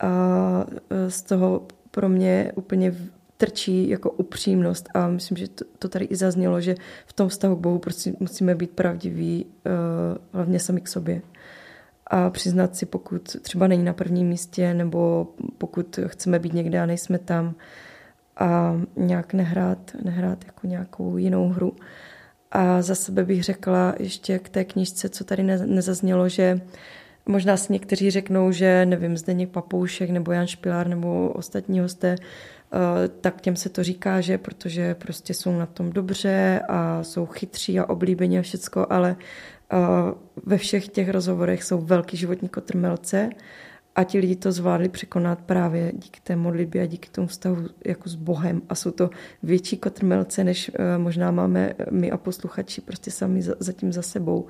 a 0.00 0.66
z 1.08 1.22
toho 1.22 1.66
pro 1.90 2.08
mě 2.08 2.52
úplně 2.54 2.94
trčí 3.36 3.88
jako 3.88 4.10
upřímnost 4.10 4.88
a 4.94 5.08
myslím, 5.08 5.36
že 5.36 5.48
to, 5.48 5.64
to 5.78 5.88
tady 5.88 6.04
i 6.04 6.16
zaznělo, 6.16 6.60
že 6.60 6.74
v 7.06 7.12
tom 7.12 7.28
vztahu 7.28 7.56
k 7.56 7.60
Bohu 7.60 7.78
prostě 7.78 8.12
musíme 8.20 8.54
být 8.54 8.70
pravdiví 8.70 9.46
hlavně 10.32 10.60
sami 10.60 10.80
k 10.80 10.88
sobě 10.88 11.22
a 12.06 12.30
přiznat 12.30 12.76
si, 12.76 12.86
pokud 12.86 13.36
třeba 13.42 13.66
není 13.66 13.84
na 13.84 13.92
prvním 13.92 14.28
místě, 14.28 14.74
nebo 14.74 15.28
pokud 15.58 15.98
chceme 16.06 16.38
být 16.38 16.52
někde 16.52 16.80
a 16.80 16.86
nejsme 16.86 17.18
tam 17.18 17.54
a 18.36 18.80
nějak 18.96 19.32
nehrát, 19.32 19.96
nehrát 20.04 20.44
jako 20.46 20.66
nějakou 20.66 21.16
jinou 21.16 21.48
hru. 21.48 21.76
A 22.52 22.82
za 22.82 22.94
sebe 22.94 23.24
bych 23.24 23.44
řekla 23.44 23.94
ještě 23.98 24.38
k 24.38 24.48
té 24.48 24.64
knižce, 24.64 25.08
co 25.08 25.24
tady 25.24 25.42
nezaznělo, 25.66 26.28
že 26.28 26.60
možná 27.30 27.56
si 27.56 27.72
někteří 27.72 28.10
řeknou, 28.10 28.52
že 28.52 28.86
nevím, 28.86 29.16
Zdeněk 29.16 29.50
Papoušek 29.50 30.10
nebo 30.10 30.32
Jan 30.32 30.46
Špilár 30.46 30.88
nebo 30.88 31.28
ostatní 31.28 31.80
hosté, 31.80 32.16
eh, 32.16 33.08
tak 33.20 33.40
těm 33.40 33.56
se 33.56 33.68
to 33.68 33.84
říká, 33.84 34.20
že 34.20 34.38
protože 34.38 34.94
prostě 34.94 35.34
jsou 35.34 35.58
na 35.58 35.66
tom 35.66 35.92
dobře 35.92 36.60
a 36.68 37.02
jsou 37.02 37.26
chytří 37.26 37.78
a 37.78 37.88
oblíbení 37.88 38.38
a 38.38 38.42
všecko, 38.42 38.86
ale 38.90 39.16
ve 40.46 40.58
všech 40.58 40.88
těch 40.88 41.08
rozhovorech 41.08 41.64
jsou 41.64 41.78
velký 41.80 42.16
životní 42.16 42.48
kotrmelce 42.48 43.30
a 43.96 44.04
ti 44.04 44.18
lidi 44.18 44.36
to 44.36 44.52
zvládli 44.52 44.88
překonat 44.88 45.40
právě 45.40 45.92
díky 45.94 46.20
té 46.20 46.36
modlitbě 46.36 46.82
a 46.82 46.86
díky 46.86 47.08
tomu 47.08 47.26
vztahu 47.26 47.56
jako 47.86 48.08
s 48.08 48.14
Bohem 48.14 48.62
a 48.68 48.74
jsou 48.74 48.90
to 48.90 49.10
větší 49.42 49.76
kotrmelce, 49.76 50.44
než 50.44 50.70
eh, 50.74 50.98
možná 50.98 51.30
máme 51.30 51.72
my 51.90 52.10
a 52.10 52.16
posluchači 52.16 52.80
prostě 52.80 53.10
sami 53.10 53.42
zatím 53.42 53.92
za 53.92 54.02
sebou. 54.02 54.46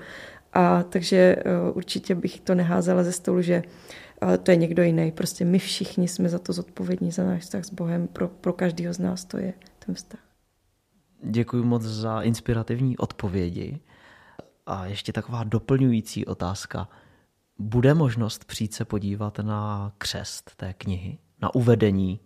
A 0.53 0.83
takže 0.83 1.17
eh, 1.17 1.71
určitě 1.73 2.15
bych 2.15 2.41
to 2.41 2.55
neházela 2.55 3.03
ze 3.05 3.13
stolu, 3.13 3.43
že 3.43 3.63
eh, 4.23 4.39
to 4.39 4.51
je 4.51 4.57
někdo 4.57 4.83
jiný. 4.83 5.13
Prostě 5.13 5.45
my 5.45 5.59
všichni 5.59 6.09
jsme 6.09 6.29
za 6.29 6.39
to 6.39 6.53
zodpovědní, 6.53 7.11
za 7.11 7.25
náš 7.25 7.43
vztah 7.43 7.65
s 7.65 7.71
Bohem. 7.71 8.09
Pro, 8.09 8.29
pro 8.29 8.53
každého 8.53 8.95
z 8.95 8.99
nás 8.99 9.25
to 9.25 9.39
je 9.39 9.53
ten 9.87 9.95
vztah. 9.95 10.21
Děkuji 11.23 11.65
moc 11.65 11.83
za 11.83 12.21
inspirativní 12.21 12.99
odpovědi. 12.99 13.81
A 14.67 14.87
ještě 14.87 15.13
taková 15.13 15.45
doplňující 15.45 16.27
otázka. 16.27 16.89
Bude 17.59 17.95
možnost 17.95 18.45
přijít 18.45 18.75
se 18.75 18.85
podívat 18.85 19.39
na 19.39 19.93
křest 19.99 20.57
té 20.57 20.75
knihy, 20.75 21.19
na 21.43 21.55
uvedení? 21.55 22.21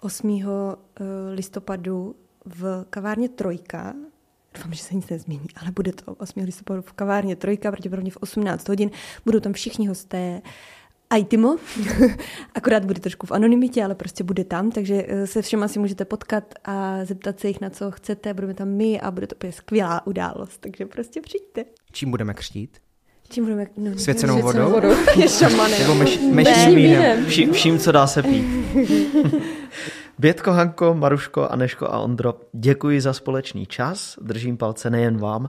8. 0.00 0.44
Eh, 0.44 1.04
listopadu 1.34 2.16
v 2.44 2.84
kavárně 2.90 3.28
Trojka, 3.28 3.94
doufám, 4.54 4.72
že 4.72 4.82
se 4.82 4.94
nic 4.94 5.08
nezmění, 5.08 5.46
ale 5.56 5.70
bude 5.70 5.92
to 5.92 6.14
8. 6.14 6.44
listopadu 6.44 6.82
v 6.82 6.92
kavárně 6.92 7.36
Trojka, 7.36 7.70
pravděpodobně 7.70 8.10
v 8.10 8.16
18 8.16 8.68
hodin. 8.68 8.90
Budou 9.24 9.40
tam 9.40 9.52
všichni 9.52 9.88
hosté, 9.88 10.42
a 11.12 11.24
Timo, 11.24 11.56
akorát 12.54 12.84
bude 12.84 13.00
trošku 13.00 13.26
v 13.26 13.32
anonymitě, 13.32 13.84
ale 13.84 13.94
prostě 13.94 14.24
bude 14.24 14.44
tam, 14.44 14.70
takže 14.70 15.04
eh, 15.08 15.26
se 15.26 15.42
všema 15.42 15.68
si 15.68 15.78
můžete 15.78 16.04
potkat 16.04 16.54
a 16.64 17.04
zeptat 17.04 17.40
se 17.40 17.48
jich 17.48 17.60
na 17.60 17.70
co 17.70 17.90
chcete, 17.90 18.34
budeme 18.34 18.54
tam 18.54 18.68
my 18.68 19.00
a 19.00 19.10
bude 19.10 19.26
to 19.26 19.34
úplně 19.36 19.52
skvělá 19.52 20.06
událost, 20.06 20.58
takže 20.60 20.86
prostě 20.86 21.20
přijďte. 21.20 21.64
Čím 21.92 22.10
budeme 22.10 22.34
křtít? 22.34 22.78
Čím 23.28 23.44
budeme? 23.44 23.66
No, 23.76 23.98
Svěcenou 23.98 24.42
vodou? 24.42 24.70
vodou. 24.70 24.94
Je 25.16 25.28
šamanem. 25.28 25.80
Nebo 25.80 25.94
meš, 25.94 26.18
mešním 26.32 26.74
vínem. 26.74 27.26
Vším, 27.26 27.52
vším, 27.52 27.78
co 27.78 27.92
dá 27.92 28.06
se 28.06 28.22
pít. 28.22 28.44
Bětko, 30.20 30.52
Hanko, 30.52 30.94
Maruško, 30.94 31.48
Aneško 31.48 31.86
a 31.86 31.98
Ondro, 31.98 32.34
děkuji 32.52 33.00
za 33.00 33.12
společný 33.12 33.66
čas. 33.66 34.18
Držím 34.22 34.56
palce 34.56 34.90
nejen 34.90 35.18
vám, 35.18 35.48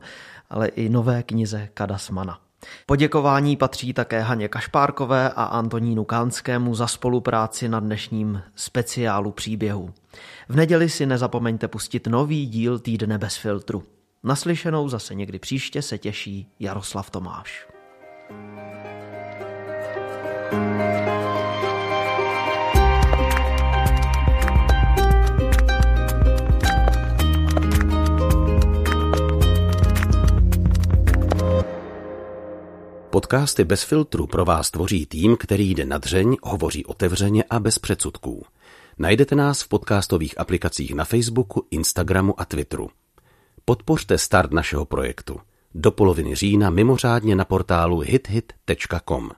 ale 0.50 0.68
i 0.68 0.90
nové 0.90 1.24
knize 1.24 1.70
Kadasmana. 1.74 2.40
Poděkování 2.86 3.58
patří 3.58 3.94
také 3.94 4.20
Haně 4.22 4.48
Kašpárkové 4.48 5.30
a 5.30 5.44
Antonínu 5.44 6.04
Kánskému 6.04 6.76
za 6.76 6.88
spolupráci 6.88 7.70
na 7.70 7.80
dnešním 7.80 8.42
speciálu 8.56 9.32
příběhu. 9.32 9.94
V 10.50 10.56
neděli 10.56 10.90
si 10.90 11.06
nezapomeňte 11.06 11.68
pustit 11.68 12.08
nový 12.08 12.46
díl 12.46 12.80
Týdne 12.80 13.18
bez 13.18 13.38
filtru. 13.38 13.84
Naslyšenou 14.24 14.90
zase 14.90 15.16
někdy 15.16 15.40
příště 15.40 15.82
se 15.82 15.98
těší 15.98 16.48
Jaroslav 16.60 17.10
Tomáš. 17.10 17.68
thank 20.52 21.06
you 21.08 21.11
Podcasty 33.12 33.64
bez 33.64 33.84
filtru 33.84 34.28
pro 34.28 34.46
vás 34.46 34.72
tvoří 34.72 35.06
tým, 35.06 35.38
který 35.38 35.72
jde 35.72 35.86
na 35.86 35.98
dřeň, 35.98 36.38
hovoří 36.44 36.86
otevřeně 36.86 37.44
a 37.50 37.60
bez 37.60 37.80
předsudků. 37.80 38.46
Najdete 38.98 39.36
nás 39.36 39.62
v 39.62 39.68
podcastových 39.68 40.40
aplikacích 40.40 40.94
na 40.96 41.06
Facebooku, 41.06 41.68
Instagramu 41.72 42.42
a 42.42 42.46
Twitteru. 42.46 42.90
Podpořte 43.66 44.18
start 44.18 44.52
našeho 44.52 44.86
projektu. 44.86 45.40
Do 45.76 45.92
poloviny 45.92 46.36
října 46.36 46.70
mimořádně 46.70 47.36
na 47.36 47.46
portálu 47.46 48.00
hithit.com. 48.00 49.30